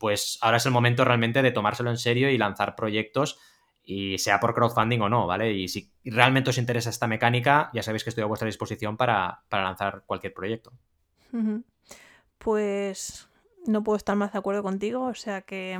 Pues 0.02 0.36
ahora 0.40 0.56
es 0.56 0.66
el 0.66 0.72
momento 0.72 1.04
realmente 1.04 1.42
de 1.42 1.52
tomárselo 1.52 1.88
en 1.88 1.96
serio 1.96 2.28
y 2.28 2.36
lanzar 2.36 2.74
proyectos 2.74 3.38
y 3.84 4.18
sea 4.18 4.40
por 4.40 4.52
crowdfunding 4.52 5.00
o 5.00 5.08
no, 5.08 5.28
¿vale? 5.28 5.52
Y 5.52 5.68
si 5.68 5.92
realmente 6.04 6.50
os 6.50 6.58
interesa 6.58 6.90
esta 6.90 7.06
mecánica, 7.06 7.70
ya 7.72 7.84
sabéis 7.84 8.02
que 8.02 8.10
estoy 8.10 8.24
a 8.24 8.26
vuestra 8.26 8.46
disposición 8.46 8.96
para, 8.96 9.44
lanzar 9.48 10.02
cualquier 10.04 10.34
proyecto. 10.34 10.72
Pues 12.38 13.28
no 13.64 13.84
puedo 13.84 13.96
estar 13.96 14.16
más 14.16 14.32
de 14.32 14.40
acuerdo 14.40 14.64
contigo, 14.64 15.02
o 15.02 15.14
sea 15.14 15.42
que 15.42 15.78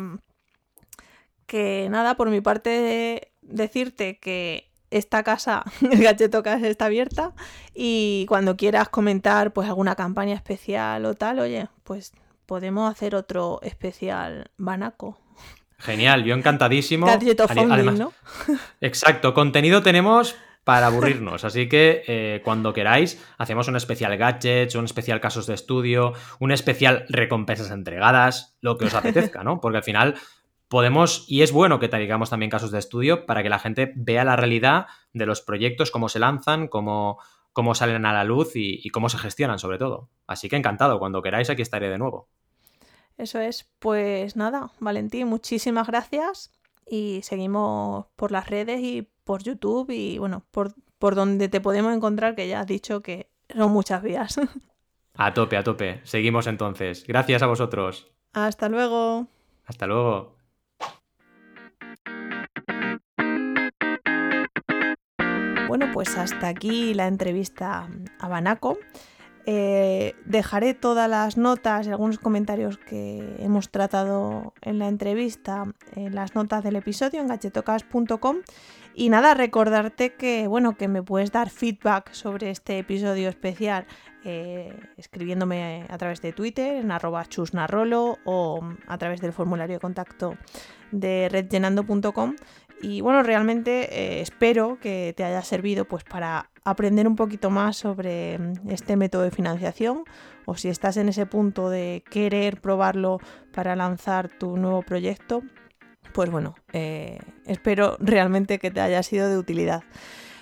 que 1.47 1.89
nada, 1.91 2.17
por 2.17 2.31
mi 2.31 2.41
parte 2.41 3.33
decirte 3.41 4.21
que 4.21 4.71
esta 4.91 5.25
casa, 5.25 5.65
el 5.91 6.01
Gacheto 6.01 6.45
Casa 6.45 6.69
está 6.69 6.85
abierta 6.85 7.33
y 7.75 8.25
cuando 8.29 8.57
quieras 8.57 8.89
comentar 8.89 9.53
pues 9.53 9.67
alguna 9.67 9.97
campaña 9.97 10.37
especial 10.37 11.07
o 11.07 11.15
tal, 11.15 11.41
oye, 11.41 11.67
pues 11.83 12.13
podemos 12.47 12.91
hacer 12.91 13.15
otro 13.15 13.61
especial 13.63 14.51
Banaco. 14.57 15.19
Genial, 15.79 16.25
yo 16.25 16.35
encantadísimo. 16.35 17.07
Funding, 17.09 17.99
¿no? 17.99 18.13
Exacto, 18.81 19.35
contenido 19.35 19.83
tenemos 19.83 20.37
para 20.65 20.87
aburrirnos. 20.87 21.45
Así 21.45 21.69
que 21.69 22.05
eh, 22.07 22.41
cuando 22.45 22.73
queráis, 22.73 23.21
hacemos 23.39 23.67
un 23.69 23.77
especial 23.77 24.17
gadgets, 24.17 24.77
un 24.77 24.85
especial 24.85 25.21
casos 25.21 25.47
de 25.47 25.55
estudio, 25.55 26.13
un 26.39 26.53
especial 26.53 27.05
recompensas 27.09 27.71
entregadas, 27.71 28.57
lo 28.61 28.79
que 28.79 28.85
os 28.85 28.95
apetezca, 28.95 29.43
¿no? 29.43 29.61
Porque 29.61 29.79
al 29.79 29.85
final 29.85 30.15
podemos, 30.69 31.25
y 31.29 31.43
es 31.43 31.53
bueno 31.53 31.81
que 31.81 31.89
traigamos 31.89 32.31
también 32.31 32.51
casos 32.51 32.71
de 32.71 32.79
estudio 32.79 33.27
para 33.27 33.43
que 33.43 33.51
la 33.51 33.59
gente 33.59 33.93
vea 33.97 34.25
la 34.25 34.37
realidad 34.37 34.87
de 35.13 35.27
los 35.27 35.41
proyectos, 35.41 35.91
cómo 35.91 36.09
se 36.09 36.21
lanzan, 36.21 36.69
cómo, 36.69 37.19
cómo 37.53 37.75
salen 37.75 38.07
a 38.07 38.13
la 38.13 38.25
luz 38.25 38.53
y, 38.55 38.89
cómo 38.91 39.09
se 39.09 39.19
gestionan 39.19 39.59
sobre 39.59 39.79
todo. 39.79 40.09
Así 40.27 40.49
que 40.49 40.57
encantado, 40.57 40.99
cuando 40.99 41.23
queráis 41.23 41.51
aquí 41.51 41.63
estaré 41.63 41.89
de 41.89 41.99
nuevo. 41.99 42.29
Eso 43.19 43.41
es, 43.41 43.71
pues 43.79 44.37
nada, 44.37 44.71
Valentín, 44.81 45.29
muchísimas 45.29 45.87
gracias 45.87 46.51
y 46.87 47.21
seguimos 47.23 48.07
por 48.17 48.33
las 48.33 48.49
redes 48.49 48.81
y 48.81 49.09
por 49.25 49.43
YouTube 49.43 49.91
y 49.91 50.19
bueno, 50.19 50.45
por, 50.51 50.75
por 50.99 51.15
donde 51.15 51.49
te 51.49 51.61
podemos 51.61 51.95
encontrar, 51.95 52.35
que 52.35 52.49
ya 52.49 52.61
has 52.61 52.67
dicho 52.67 53.03
que 53.03 53.31
son 53.55 53.71
muchas 53.71 54.03
vías. 54.03 54.41
A 55.15 55.35
tope, 55.35 55.59
a 55.59 55.63
tope. 55.63 56.01
Seguimos 56.05 56.47
entonces. 56.47 57.05
Gracias 57.07 57.43
a 57.43 57.47
vosotros. 57.47 58.11
Hasta 58.33 58.71
luego. 58.71 59.27
Hasta 59.67 59.87
luego. 59.87 60.37
Bueno, 65.73 65.89
pues 65.91 66.19
hasta 66.19 66.49
aquí 66.49 66.93
la 66.93 67.07
entrevista 67.07 67.89
a 68.19 68.29
Banaco. 68.29 68.77
Eh, 69.47 70.15
dejaré 70.27 70.75
todas 70.75 71.09
las 71.09 71.39
notas 71.39 71.87
y 71.87 71.91
algunos 71.91 72.19
comentarios 72.19 72.77
que 72.77 73.37
hemos 73.39 73.71
tratado 73.71 74.53
en 74.61 74.79
la 74.79 74.89
entrevista 74.89 75.65
en 75.97 76.15
las 76.15 76.35
notas 76.35 76.63
del 76.63 76.77
episodio 76.77 77.23
en 77.23 77.27
gachetocas.com 77.27 78.37
y 78.95 79.09
nada, 79.09 79.33
recordarte 79.33 80.13
que 80.13 80.47
bueno, 80.47 80.77
que 80.77 80.89
me 80.89 81.03
puedes 81.03 81.33
dar 81.33 81.49
feedback 81.49 82.13
sobre 82.13 82.51
este 82.51 82.79
episodio 82.79 83.31
especial 83.31 83.87
eh, 84.25 84.79
escribiéndome 84.99 85.87
a 85.89 85.97
través 85.97 86.21
de 86.21 86.33
Twitter 86.33 86.77
en 86.77 86.93
arroba 86.93 87.25
chusnarrolo 87.25 88.19
o 88.25 88.61
a 88.87 88.99
través 88.99 89.23
del 89.23 89.33
formulario 89.33 89.77
de 89.77 89.81
contacto 89.81 90.37
de 90.93 91.29
redllenando.com 91.31 92.37
y 92.83 93.01
bueno, 93.01 93.23
realmente 93.23 93.89
eh, 93.97 94.21
espero 94.21 94.79
que 94.81 95.15
te 95.17 95.23
haya 95.23 95.43
servido 95.43 95.85
pues 95.85 96.03
para 96.03 96.51
aprender 96.65 97.07
un 97.07 97.15
poquito 97.15 97.49
más 97.49 97.77
sobre 97.77 98.39
mm, 98.39 98.71
este 98.71 98.97
método 98.97 99.23
de 99.23 99.31
financiación 99.31 100.03
o 100.47 100.57
si 100.57 100.69
estás 100.69 100.97
en 100.97 101.09
ese 101.09 101.25
punto 101.25 101.71
de 101.71 102.03
querer 102.11 102.61
probarlo 102.61 103.21
para 103.55 103.77
lanzar 103.77 104.29
tu 104.29 104.57
nuevo 104.57 104.83
proyecto, 104.83 105.43
pues 106.13 106.29
bueno, 106.29 106.57
eh, 106.73 107.21
espero 107.47 107.97
realmente 108.01 108.59
que 108.59 108.73
te 108.73 108.81
haya 108.81 109.05
sido 109.05 109.29
de 109.29 109.39
utilidad. 109.39 109.85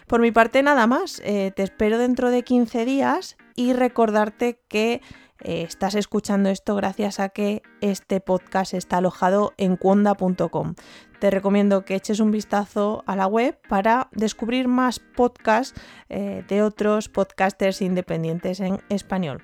Por 0.07 0.23
mi 0.23 0.33
parte 0.33 0.63
nada 0.63 0.87
más, 0.87 1.21
eh, 1.25 1.53
te 1.55 1.63
espero 1.63 1.99
dentro 1.99 2.31
de 2.31 2.43
15 2.43 2.87
días 2.87 3.37
y 3.55 3.75
recordarte 3.75 4.61
que 4.67 5.03
estás 5.43 5.95
escuchando 5.95 6.51
esto 6.51 6.75
gracias 6.75 7.19
a 7.19 7.31
que 7.31 7.63
este 7.81 8.21
podcast 8.21 8.75
está 8.75 8.99
alojado 8.99 9.55
en 9.57 9.77
cuonda.com 9.77 10.75
te 11.21 11.31
recomiendo 11.31 11.85
que 11.85 11.95
eches 11.95 12.19
un 12.19 12.31
vistazo 12.31 13.05
a 13.07 13.15
la 13.15 13.27
web 13.27 13.59
para 13.69 14.09
descubrir 14.13 14.67
más 14.67 14.99
podcasts 14.99 15.79
eh, 16.09 16.45
de 16.49 16.63
otros 16.63 17.09
podcasters 17.09 17.83
independientes 17.83 18.61
en 18.61 18.81
español. 18.89 19.43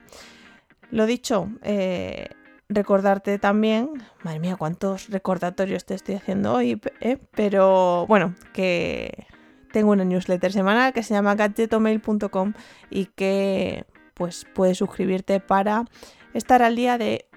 Lo 0.91 1.07
dicho, 1.07 1.51
eh, 1.63 2.29
recordarte 2.69 3.39
también, 3.39 3.91
madre 4.25 4.41
mía, 4.41 4.57
cuántos 4.57 5.11
recordatorios 5.11 5.85
te 5.85 5.95
estoy 5.95 6.15
haciendo 6.15 6.55
hoy, 6.55 6.81
eh, 7.01 7.19
pero 7.33 8.07
bueno, 8.07 8.35
que 8.53 9.27
tengo 9.73 9.91
una 9.91 10.05
newsletter 10.05 10.53
semanal 10.53 10.95
que 10.95 11.03
se 11.03 11.13
llama 11.13 11.35
gadgetomail.com 11.35 12.55
y 12.89 13.07
que 13.07 13.85
pues 14.15 14.47
puedes 14.55 14.79
suscribirte 14.79 15.41
para 15.41 15.85
estar 16.33 16.63
al 16.63 16.75
día 16.75 16.97
de 16.97 17.29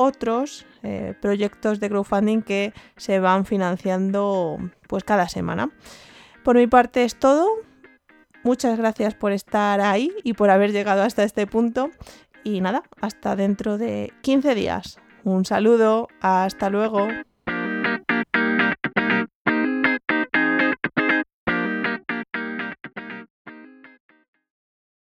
otros 0.00 0.64
eh, 0.82 1.14
proyectos 1.20 1.78
de 1.78 1.90
crowdfunding 1.90 2.40
que 2.40 2.72
se 2.96 3.20
van 3.20 3.44
financiando 3.44 4.56
pues 4.88 5.04
cada 5.04 5.28
semana. 5.28 5.70
Por 6.42 6.56
mi 6.56 6.66
parte 6.66 7.04
es 7.04 7.16
todo. 7.16 7.46
Muchas 8.42 8.78
gracias 8.78 9.14
por 9.14 9.32
estar 9.32 9.82
ahí 9.82 10.10
y 10.24 10.32
por 10.32 10.48
haber 10.48 10.72
llegado 10.72 11.02
hasta 11.02 11.22
este 11.22 11.46
punto. 11.46 11.90
Y 12.44 12.62
nada, 12.62 12.82
hasta 13.02 13.36
dentro 13.36 13.76
de 13.76 14.14
15 14.22 14.54
días. 14.54 14.98
Un 15.22 15.44
saludo, 15.44 16.08
hasta 16.22 16.70
luego. 16.70 17.06